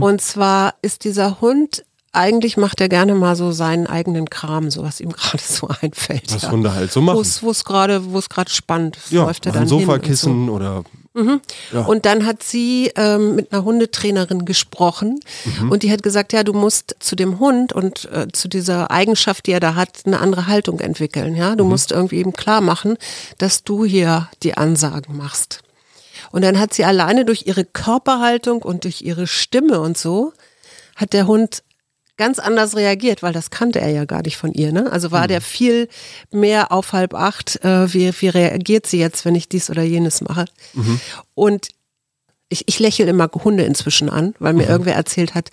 Und 0.00 0.20
zwar 0.20 0.74
ist 0.82 1.04
dieser 1.04 1.40
Hund, 1.40 1.84
eigentlich 2.10 2.56
macht 2.56 2.80
er 2.80 2.88
gerne 2.88 3.14
mal 3.14 3.36
so 3.36 3.52
seinen 3.52 3.86
eigenen 3.86 4.28
Kram, 4.28 4.70
so 4.70 4.82
was 4.82 5.00
ihm 5.00 5.10
gerade 5.12 5.42
so 5.42 5.68
einfällt. 5.68 6.34
Was 6.34 6.42
ja. 6.42 6.50
Hunde 6.50 6.74
halt 6.74 6.90
so 6.90 7.00
machen. 7.00 7.16
wo 7.16 7.20
es 7.20 7.64
gerade 7.64 8.50
spannend 8.50 8.96
ist, 8.96 9.12
Ja, 9.12 9.24
läuft 9.24 9.46
er 9.46 9.52
dann 9.52 9.62
und 9.62 9.68
so. 9.68 9.78
Sofakissen 9.78 10.48
oder 11.14 11.40
Ja. 11.72 11.80
Und 11.82 12.06
dann 12.06 12.26
hat 12.26 12.42
sie 12.42 12.92
ähm, 12.96 13.34
mit 13.34 13.52
einer 13.52 13.64
Hundetrainerin 13.64 14.44
gesprochen 14.44 15.20
und 15.70 15.82
die 15.82 15.92
hat 15.92 16.02
gesagt, 16.02 16.32
ja, 16.32 16.42
du 16.42 16.52
musst 16.52 16.96
zu 17.00 17.16
dem 17.16 17.38
Hund 17.38 17.72
und 17.72 18.08
äh, 18.12 18.28
zu 18.32 18.48
dieser 18.48 18.90
Eigenschaft, 18.90 19.46
die 19.46 19.52
er 19.52 19.60
da 19.60 19.74
hat, 19.74 20.00
eine 20.04 20.20
andere 20.20 20.46
Haltung 20.46 20.80
entwickeln. 20.80 21.36
Ja, 21.36 21.54
du 21.56 21.64
musst 21.64 21.92
irgendwie 21.92 22.16
eben 22.16 22.32
klar 22.32 22.60
machen, 22.60 22.96
dass 23.38 23.64
du 23.64 23.84
hier 23.84 24.28
die 24.42 24.56
Ansagen 24.56 25.16
machst. 25.16 25.60
Und 26.30 26.42
dann 26.42 26.58
hat 26.58 26.72
sie 26.72 26.84
alleine 26.84 27.24
durch 27.24 27.46
ihre 27.46 27.64
Körperhaltung 27.64 28.62
und 28.62 28.84
durch 28.84 29.02
ihre 29.02 29.26
Stimme 29.26 29.80
und 29.80 29.98
so, 29.98 30.32
hat 30.96 31.12
der 31.12 31.26
Hund 31.26 31.62
ganz 32.16 32.38
anders 32.38 32.76
reagiert, 32.76 33.22
weil 33.22 33.32
das 33.32 33.50
kannte 33.50 33.80
er 33.80 33.90
ja 33.90 34.04
gar 34.04 34.22
nicht 34.22 34.36
von 34.36 34.52
ihr. 34.52 34.72
Ne? 34.72 34.90
Also 34.92 35.10
war 35.10 35.28
der 35.28 35.40
viel 35.40 35.88
mehr 36.30 36.70
auf 36.72 36.92
halb 36.92 37.14
acht, 37.14 37.64
äh, 37.64 37.92
wie, 37.92 38.12
wie 38.20 38.28
reagiert 38.28 38.86
sie 38.86 38.98
jetzt, 38.98 39.24
wenn 39.24 39.34
ich 39.34 39.48
dies 39.48 39.70
oder 39.70 39.82
jenes 39.82 40.20
mache. 40.20 40.44
Und 41.34 41.68
ich, 42.48 42.64
ich 42.66 42.78
lächle 42.78 43.06
immer 43.06 43.30
Hunde 43.32 43.64
inzwischen 43.64 44.10
an, 44.10 44.34
weil 44.38 44.52
mir 44.52 44.68
irgendwer 44.68 44.94
erzählt 44.94 45.34
hat, 45.34 45.50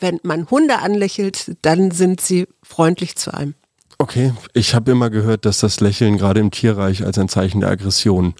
wenn 0.00 0.20
man 0.22 0.48
Hunde 0.50 0.78
anlächelt, 0.78 1.56
dann 1.62 1.90
sind 1.90 2.20
sie 2.20 2.46
freundlich 2.62 3.16
zu 3.16 3.34
einem. 3.34 3.54
Okay, 3.98 4.34
ich 4.52 4.74
habe 4.74 4.90
immer 4.90 5.10
gehört, 5.10 5.46
dass 5.46 5.58
das 5.58 5.80
Lächeln 5.80 6.18
gerade 6.18 6.40
im 6.40 6.50
Tierreich 6.50 7.04
als 7.04 7.18
ein 7.18 7.28
Zeichen 7.28 7.60
der 7.60 7.70
Aggression 7.70 8.34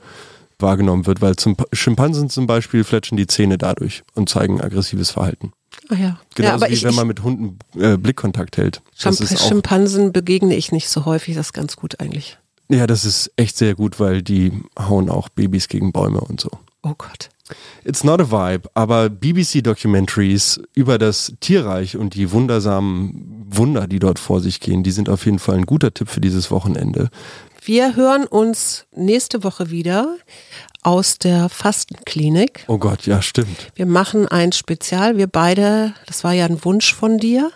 wahrgenommen 0.58 1.06
wird, 1.06 1.20
weil 1.20 1.36
zum 1.36 1.56
Schimpansen 1.72 2.30
zum 2.30 2.46
Beispiel 2.46 2.84
fletschen 2.84 3.16
die 3.16 3.26
Zähne 3.26 3.58
dadurch 3.58 4.02
und 4.14 4.28
zeigen 4.28 4.60
aggressives 4.60 5.10
Verhalten. 5.10 5.52
Ah 5.88 5.94
ja. 5.94 6.20
Genauso 6.34 6.64
ja, 6.64 6.70
wie 6.70 6.74
ich, 6.74 6.84
wenn 6.84 6.94
man 6.94 7.06
mit 7.06 7.22
Hunden 7.22 7.58
äh, 7.78 7.96
Blickkontakt 7.96 8.56
hält. 8.56 8.82
Das 9.02 9.18
Schimp 9.18 9.30
ist 9.30 9.40
auch, 9.40 9.48
Schimpansen 9.48 10.12
begegne 10.12 10.54
ich 10.56 10.72
nicht 10.72 10.88
so 10.88 11.04
häufig, 11.04 11.34
das 11.34 11.48
ist 11.48 11.52
ganz 11.52 11.76
gut 11.76 12.00
eigentlich. 12.00 12.38
ja, 12.68 12.86
das 12.86 13.04
ist 13.04 13.30
echt 13.36 13.56
sehr 13.56 13.74
gut, 13.74 14.00
weil 14.00 14.22
die 14.22 14.52
hauen 14.78 15.10
auch 15.10 15.28
Babys 15.28 15.68
gegen 15.68 15.92
Bäume 15.92 16.20
und 16.20 16.40
so. 16.40 16.50
Oh 16.82 16.94
Gott. 16.96 17.28
It's 17.84 18.02
not 18.02 18.20
a 18.20 18.30
vibe, 18.30 18.68
aber 18.74 19.08
BBC-Documentaries 19.08 20.60
über 20.74 20.98
das 20.98 21.32
Tierreich 21.40 21.96
und 21.96 22.14
die 22.14 22.32
wundersamen 22.32 23.44
Wunder, 23.48 23.86
die 23.86 24.00
dort 24.00 24.18
vor 24.18 24.40
sich 24.40 24.58
gehen, 24.60 24.82
die 24.82 24.90
sind 24.90 25.08
auf 25.08 25.24
jeden 25.26 25.38
Fall 25.38 25.56
ein 25.56 25.66
guter 25.66 25.94
Tipp 25.94 26.08
für 26.08 26.20
dieses 26.20 26.50
Wochenende. 26.50 27.10
Wir 27.64 27.94
hören 27.96 28.24
uns 28.24 28.86
nächste 28.94 29.44
Woche 29.44 29.70
wieder 29.70 30.16
aus 30.86 31.18
der 31.18 31.48
Fastenklinik. 31.48 32.64
Oh 32.68 32.78
Gott, 32.78 33.06
ja, 33.06 33.20
stimmt. 33.20 33.72
Wir 33.74 33.86
machen 33.86 34.28
ein 34.28 34.52
Spezial. 34.52 35.16
Wir 35.16 35.26
beide, 35.26 35.92
das 36.06 36.22
war 36.24 36.32
ja 36.32 36.46
ein 36.46 36.64
Wunsch 36.64 36.94
von 36.94 37.18
dir. 37.18 37.50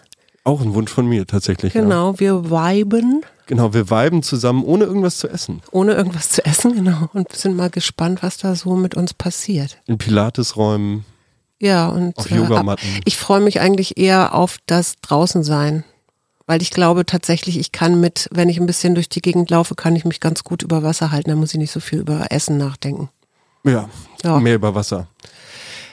Auch 0.44 0.60
ein 0.60 0.74
Wunsch 0.74 0.90
von 0.90 1.06
mir 1.06 1.26
tatsächlich. 1.26 1.74
Ja. 1.74 1.82
Genau, 1.82 2.18
wir 2.18 2.50
viben, 2.50 3.22
Genau, 3.46 3.72
wir 3.74 3.90
viben 3.90 4.22
zusammen, 4.22 4.64
ohne 4.64 4.84
irgendwas 4.84 5.18
zu 5.18 5.28
essen. 5.28 5.60
ohne 5.72 5.92
irgendwas 5.92 6.28
zu 6.30 6.44
essen, 6.44 6.74
genau. 6.74 7.08
Und 7.12 7.32
sind 7.32 7.56
mal 7.56 7.70
gespannt, 7.70 8.22
was 8.22 8.36
da 8.38 8.54
so 8.54 8.74
mit 8.76 8.94
uns 8.96 9.12
passiert. 9.14 9.78
In 9.86 9.98
Pilatesräumen. 9.98 11.04
Ja, 11.60 11.88
und 11.88 12.16
Auf 12.16 12.30
äh, 12.30 12.36
Yogamatten. 12.36 12.88
ab- 12.96 13.00
ich 13.04 13.16
freue 13.18 13.40
mich 13.40 13.60
eigentlich 13.60 13.96
eher 13.98 14.34
auf 14.34 14.56
das 14.66 14.96
Draußensein. 15.02 15.84
Weil 16.46 16.62
ich 16.62 16.70
glaube 16.70 17.06
tatsächlich, 17.06 17.58
ich 17.60 17.70
kann 17.70 18.00
mit, 18.00 18.28
wenn 18.32 18.48
ich 18.48 18.58
ein 18.58 18.66
bisschen 18.66 18.96
durch 18.96 19.08
die 19.08 19.20
Gegend 19.20 19.50
laufe, 19.50 19.76
kann 19.76 19.94
ich 19.94 20.04
mich 20.04 20.18
ganz 20.18 20.42
gut 20.42 20.62
über 20.64 20.82
Wasser 20.82 21.12
halten. 21.12 21.30
Da 21.30 21.36
muss 21.36 21.52
ich 21.52 21.58
nicht 21.58 21.70
so 21.70 21.78
viel 21.78 22.00
über 22.00 22.26
Essen 22.32 22.56
nachdenken. 22.58 23.08
Ja, 23.64 23.88
Ja. 24.24 24.38
mehr 24.40 24.54
über 24.56 24.74
Wasser. 24.74 25.06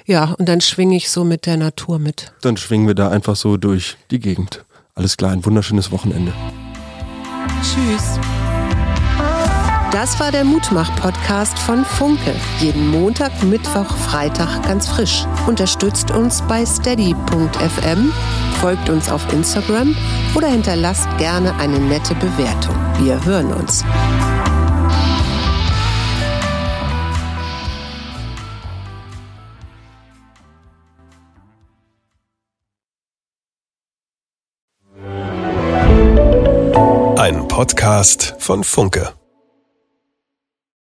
Ja, 0.06 0.34
und 0.38 0.48
dann 0.48 0.62
schwinge 0.62 0.96
ich 0.96 1.10
so 1.10 1.24
mit 1.26 1.46
der 1.46 1.58
Natur 1.58 2.00
mit. 2.00 2.32
Dann 2.42 2.56
schwingen 2.58 2.88
wir 2.88 2.96
da 2.96 3.10
einfach 3.10 3.36
so 3.36 3.58
durch 3.58 3.98
die 4.10 4.20
Gegend. 4.20 4.64
Alles 4.96 5.18
klar, 5.18 5.32
ein 5.32 5.46
wunderschönes 5.46 5.92
Wochenende. 5.92 6.32
Tschüss. 7.62 8.20
Das 9.92 10.20
war 10.20 10.32
der 10.32 10.44
Mutmach-Podcast 10.44 11.58
von 11.60 11.84
Funke. 11.84 12.34
Jeden 12.60 12.90
Montag, 12.90 13.32
Mittwoch, 13.44 13.90
Freitag 13.98 14.64
ganz 14.64 14.88
frisch. 14.88 15.26
Unterstützt 15.48 16.12
uns 16.12 16.42
bei 16.48 16.66
steady.fm, 16.66 18.12
folgt 18.60 18.90
uns 18.90 19.10
auf 19.10 19.32
Instagram 19.34 19.96
oder 20.36 20.48
hinterlasst 20.50 21.08
gerne 21.18 21.56
eine 21.56 21.80
nette 21.80 22.14
Bewertung. 22.16 22.76
Wir 23.00 23.24
hören 23.26 23.52
uns. 23.54 23.84
Podcast 37.58 38.36
von 38.38 38.64
Funke. 38.64 39.17